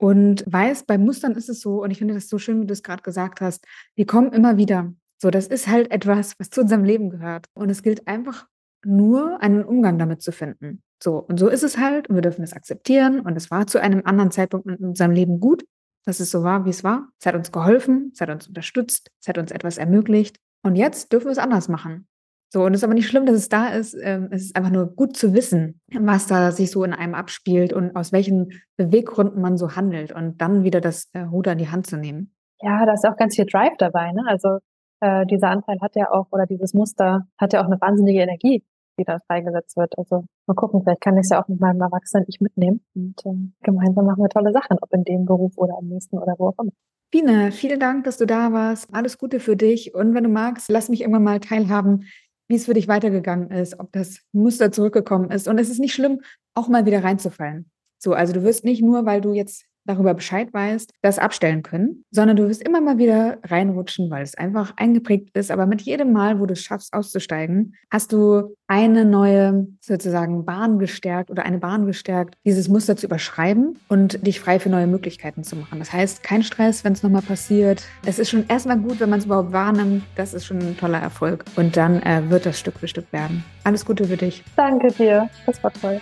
Und 0.00 0.44
weiß, 0.46 0.84
bei 0.84 0.96
Mustern 0.96 1.32
ist 1.32 1.48
es 1.48 1.60
so, 1.60 1.82
und 1.82 1.90
ich 1.90 1.98
finde 1.98 2.14
das 2.14 2.28
so 2.28 2.38
schön, 2.38 2.60
wie 2.60 2.66
du 2.66 2.72
es 2.72 2.84
gerade 2.84 3.02
gesagt 3.02 3.40
hast, 3.40 3.66
die 3.96 4.06
kommen 4.06 4.32
immer 4.32 4.56
wieder. 4.56 4.92
So, 5.20 5.30
das 5.30 5.48
ist 5.48 5.66
halt 5.66 5.90
etwas, 5.90 6.34
was 6.38 6.50
zu 6.50 6.60
unserem 6.60 6.84
Leben 6.84 7.10
gehört. 7.10 7.46
Und 7.54 7.70
es 7.70 7.82
gilt 7.82 8.06
einfach 8.06 8.46
nur, 8.84 9.42
einen 9.42 9.64
Umgang 9.64 9.98
damit 9.98 10.22
zu 10.22 10.30
finden. 10.30 10.82
So, 11.02 11.18
und 11.18 11.38
so 11.38 11.48
ist 11.48 11.62
es 11.62 11.78
halt 11.78 12.08
und 12.08 12.16
wir 12.16 12.22
dürfen 12.22 12.42
es 12.42 12.52
akzeptieren 12.52 13.20
und 13.20 13.36
es 13.36 13.50
war 13.50 13.66
zu 13.66 13.80
einem 13.80 14.02
anderen 14.04 14.30
Zeitpunkt 14.30 14.66
in 14.66 14.76
unserem 14.76 15.12
Leben 15.12 15.38
gut, 15.38 15.64
dass 16.04 16.20
es 16.20 16.30
so 16.30 16.42
war, 16.42 16.64
wie 16.64 16.70
es 16.70 16.82
war. 16.82 17.08
Es 17.20 17.26
hat 17.26 17.34
uns 17.34 17.52
geholfen, 17.52 18.10
es 18.14 18.20
hat 18.20 18.30
uns 18.30 18.48
unterstützt, 18.48 19.10
es 19.20 19.28
hat 19.28 19.38
uns 19.38 19.52
etwas 19.52 19.78
ermöglicht 19.78 20.38
und 20.62 20.74
jetzt 20.74 21.12
dürfen 21.12 21.26
wir 21.26 21.32
es 21.32 21.38
anders 21.38 21.68
machen. 21.68 22.08
So, 22.50 22.64
und 22.64 22.72
es 22.72 22.80
ist 22.80 22.84
aber 22.84 22.94
nicht 22.94 23.06
schlimm, 23.06 23.26
dass 23.26 23.36
es 23.36 23.50
da 23.50 23.68
ist. 23.68 23.94
Ähm, 24.02 24.28
es 24.30 24.42
ist 24.42 24.56
einfach 24.56 24.70
nur 24.70 24.86
gut 24.86 25.16
zu 25.16 25.34
wissen, 25.34 25.82
was 25.92 26.26
da 26.26 26.50
sich 26.50 26.70
so 26.70 26.82
in 26.82 26.94
einem 26.94 27.14
abspielt 27.14 27.74
und 27.74 27.94
aus 27.94 28.10
welchen 28.10 28.52
Beweggründen 28.78 29.40
man 29.42 29.58
so 29.58 29.76
handelt 29.76 30.12
und 30.12 30.40
dann 30.40 30.64
wieder 30.64 30.80
das 30.80 31.10
äh, 31.12 31.20
Ruder 31.20 31.52
in 31.52 31.58
die 31.58 31.68
Hand 31.68 31.86
zu 31.86 31.98
nehmen. 31.98 32.34
Ja, 32.60 32.86
da 32.86 32.94
ist 32.94 33.06
auch 33.06 33.16
ganz 33.16 33.36
viel 33.36 33.44
Drive 33.44 33.74
dabei. 33.78 34.12
Ne? 34.12 34.22
Also 34.26 34.58
äh, 35.00 35.26
dieser 35.26 35.50
Anteil 35.50 35.76
hat 35.82 35.94
ja 35.94 36.10
auch, 36.10 36.26
oder 36.30 36.46
dieses 36.46 36.72
Muster 36.72 37.26
hat 37.36 37.52
ja 37.52 37.60
auch 37.60 37.66
eine 37.66 37.80
wahnsinnige 37.80 38.20
Energie 38.20 38.64
die 38.98 39.04
da 39.04 39.18
freigesetzt 39.26 39.76
wird. 39.76 39.96
Also 39.96 40.24
mal 40.46 40.54
gucken, 40.54 40.82
vielleicht 40.82 41.00
kann 41.00 41.16
ich 41.16 41.22
es 41.22 41.30
ja 41.30 41.42
auch 41.42 41.48
mit 41.48 41.60
meinem 41.60 41.80
Erwachsenen 41.80 42.24
ich 42.28 42.40
mitnehmen 42.40 42.84
und 42.94 43.14
äh, 43.24 43.50
gemeinsam 43.62 44.06
machen 44.06 44.22
wir 44.22 44.28
tolle 44.28 44.52
Sachen, 44.52 44.78
ob 44.80 44.92
in 44.92 45.04
dem 45.04 45.24
Beruf 45.24 45.56
oder 45.56 45.78
im 45.80 45.88
nächsten 45.88 46.18
oder 46.18 46.34
wo 46.38 46.48
auch 46.48 46.58
immer. 46.58 46.72
Biene, 47.10 47.52
vielen 47.52 47.80
Dank, 47.80 48.04
dass 48.04 48.18
du 48.18 48.26
da 48.26 48.52
warst. 48.52 48.92
Alles 48.92 49.16
Gute 49.16 49.40
für 49.40 49.56
dich 49.56 49.94
und 49.94 50.14
wenn 50.14 50.24
du 50.24 50.30
magst, 50.30 50.68
lass 50.68 50.88
mich 50.90 51.00
irgendwann 51.00 51.24
mal 51.24 51.40
teilhaben, 51.40 52.04
wie 52.48 52.56
es 52.56 52.66
für 52.66 52.74
dich 52.74 52.88
weitergegangen 52.88 53.50
ist, 53.50 53.78
ob 53.78 53.92
das 53.92 54.20
Muster 54.32 54.72
zurückgekommen 54.72 55.30
ist. 55.30 55.48
Und 55.48 55.58
es 55.58 55.70
ist 55.70 55.78
nicht 55.78 55.94
schlimm, 55.94 56.20
auch 56.54 56.68
mal 56.68 56.86
wieder 56.86 57.04
reinzufallen. 57.04 57.70
So, 57.98 58.12
also 58.12 58.32
du 58.32 58.42
wirst 58.42 58.64
nicht 58.64 58.82
nur, 58.82 59.06
weil 59.06 59.20
du 59.20 59.32
jetzt 59.32 59.64
darüber 59.88 60.14
Bescheid 60.14 60.52
weißt, 60.52 60.92
das 61.02 61.18
abstellen 61.18 61.62
können, 61.62 62.04
sondern 62.10 62.36
du 62.36 62.48
wirst 62.48 62.62
immer 62.62 62.80
mal 62.80 62.98
wieder 62.98 63.38
reinrutschen, 63.44 64.10
weil 64.10 64.22
es 64.22 64.36
einfach 64.36 64.74
eingeprägt 64.76 65.30
ist. 65.36 65.50
Aber 65.50 65.66
mit 65.66 65.82
jedem 65.82 66.12
Mal, 66.12 66.38
wo 66.40 66.46
du 66.46 66.52
es 66.52 66.62
schaffst, 66.62 66.92
auszusteigen, 66.92 67.74
hast 67.90 68.12
du 68.12 68.54
eine 68.66 69.04
neue 69.04 69.66
sozusagen 69.80 70.44
Bahn 70.44 70.78
gestärkt 70.78 71.30
oder 71.30 71.44
eine 71.44 71.58
Bahn 71.58 71.86
gestärkt, 71.86 72.34
dieses 72.44 72.68
Muster 72.68 72.96
zu 72.96 73.06
überschreiben 73.06 73.78
und 73.88 74.26
dich 74.26 74.40
frei 74.40 74.60
für 74.60 74.68
neue 74.68 74.86
Möglichkeiten 74.86 75.42
zu 75.42 75.56
machen. 75.56 75.78
Das 75.78 75.92
heißt, 75.92 76.22
kein 76.22 76.42
Stress, 76.42 76.84
wenn 76.84 76.92
es 76.92 77.02
nochmal 77.02 77.22
passiert. 77.22 77.82
Es 78.04 78.18
ist 78.18 78.28
schon 78.30 78.46
erstmal 78.48 78.78
gut, 78.78 79.00
wenn 79.00 79.08
man 79.08 79.20
es 79.20 79.24
überhaupt 79.24 79.52
wahrnimmt. 79.52 80.04
Das 80.16 80.34
ist 80.34 80.44
schon 80.44 80.58
ein 80.58 80.76
toller 80.76 80.98
Erfolg. 80.98 81.44
Und 81.56 81.76
dann 81.76 82.02
äh, 82.02 82.22
wird 82.28 82.44
das 82.44 82.58
Stück 82.58 82.78
für 82.78 82.88
Stück 82.88 83.10
werden. 83.12 83.42
Alles 83.64 83.84
Gute 83.84 84.04
für 84.04 84.16
dich. 84.16 84.44
Danke 84.56 84.88
dir. 84.92 85.30
Das 85.46 85.62
war 85.64 85.72
toll. 85.72 86.00